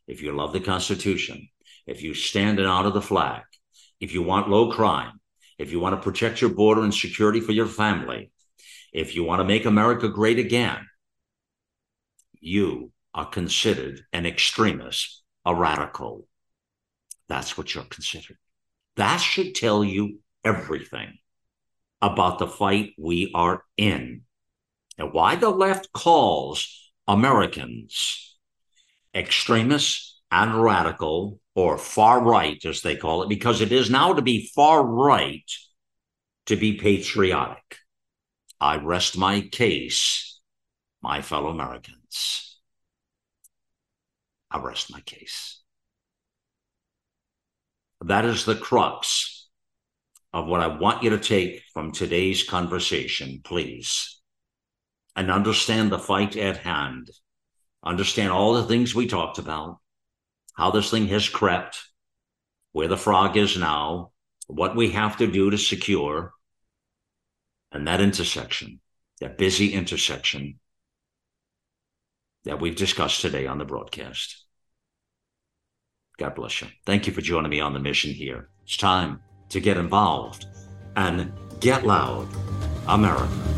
if 0.08 0.22
you 0.22 0.32
love 0.32 0.54
the 0.54 0.60
Constitution, 0.60 1.50
if 1.86 2.02
you 2.02 2.14
stand 2.14 2.60
in 2.60 2.66
honor 2.66 2.88
of 2.88 2.94
the 2.94 3.02
flag, 3.02 3.44
if 4.00 4.14
you 4.14 4.24
want 4.24 4.50
low 4.50 4.72
crime, 4.72 5.20
if 5.58 5.72
you 5.72 5.80
want 5.80 5.96
to 5.96 6.02
protect 6.02 6.42
your 6.42 6.50
border 6.50 6.84
and 6.84 6.94
security 6.94 7.40
for 7.40 7.52
your 7.52 7.68
family, 7.68 8.32
if 8.92 9.16
you 9.16 9.24
want 9.24 9.40
to 9.40 9.46
make 9.46 9.66
America 9.66 10.10
great 10.10 10.40
again, 10.40 10.78
you 12.42 12.92
are 13.14 13.26
considered 13.26 14.02
an 14.12 14.26
extremist, 14.26 15.22
a 15.46 15.56
radical. 15.56 16.28
That's 17.30 17.58
what 17.58 17.74
you're 17.74 17.84
considered. 17.86 18.38
That 18.98 19.18
should 19.18 19.56
tell 19.56 19.84
you 19.84 20.20
everything 20.44 21.18
about 22.02 22.40
the 22.40 22.48
fight 22.48 22.94
we 22.98 23.32
are 23.34 23.64
in 23.78 24.24
and 24.98 25.14
why 25.14 25.36
the 25.36 25.50
left 25.50 25.92
calls 25.94 26.92
Americans 27.08 28.38
extremists 29.14 30.22
and 30.32 30.62
radical 30.62 31.40
or 31.56 31.78
far 31.78 32.22
right, 32.22 32.64
as 32.66 32.82
they 32.82 32.96
call 32.96 33.24
it, 33.24 33.30
because 33.30 33.62
it 33.62 33.72
is 33.72 33.90
now 33.90 34.14
to 34.14 34.22
be 34.22 34.50
far 34.56 34.86
right 34.86 35.50
to 36.46 36.56
be 36.56 36.78
patriotic. 36.78 37.78
I 38.60 38.78
rest 38.78 39.18
my 39.18 39.42
case 39.42 40.31
my 41.02 41.22
fellow 41.22 41.50
Americans. 41.50 42.60
I 44.50 44.60
rest 44.60 44.92
my 44.92 45.00
case. 45.02 45.62
That 48.02 48.26
is 48.26 48.46
the 48.46 48.56
crux 48.56 49.50
of 50.34 50.48
what 50.48 50.62
I 50.62 50.68
want 50.68 51.04
you 51.04 51.12
to 51.12 51.20
take 51.20 51.64
from 51.74 51.92
today's 51.92 52.44
conversation, 52.44 53.42
please. 53.44 54.20
And 55.16 55.30
understand 55.32 55.92
the 55.92 56.00
fight 56.00 56.38
at 56.38 56.58
hand. 56.58 57.10
Understand 57.84 58.32
all 58.32 58.54
the 58.54 58.64
things 58.64 58.96
we 58.96 59.08
talked 59.08 59.40
about, 59.40 59.80
how 60.54 60.72
this 60.72 60.92
thing 60.92 61.08
has 61.08 61.28
crept, 61.28 61.80
where 62.72 62.88
the 62.88 62.98
frog 62.98 63.38
is 63.38 63.58
now, 63.58 64.12
what 64.48 64.76
we 64.76 64.92
have 64.92 65.18
to 65.18 65.28
do 65.28 65.50
to 65.50 65.58
secure, 65.58 66.34
and 67.72 67.88
that 67.88 68.02
intersection, 68.02 68.80
that 69.20 69.38
busy 69.38 69.74
intersection 69.74 70.60
that 72.44 72.60
we've 72.60 72.76
discussed 72.76 73.22
today 73.22 73.48
on 73.48 73.58
the 73.58 73.66
broadcast. 73.66 74.46
God 76.18 76.36
bless 76.36 76.62
you. 76.62 76.68
Thank 76.86 77.08
you 77.08 77.14
for 77.14 77.22
joining 77.22 77.50
me 77.50 77.62
on 77.62 77.74
the 77.74 77.80
mission 77.80 78.12
here. 78.12 78.50
It's 78.64 78.78
time 78.78 79.22
to 79.50 79.60
get 79.60 79.78
involved 79.78 80.46
and 80.96 81.32
get 81.60 81.86
loud, 81.86 82.28
America. 82.88 83.51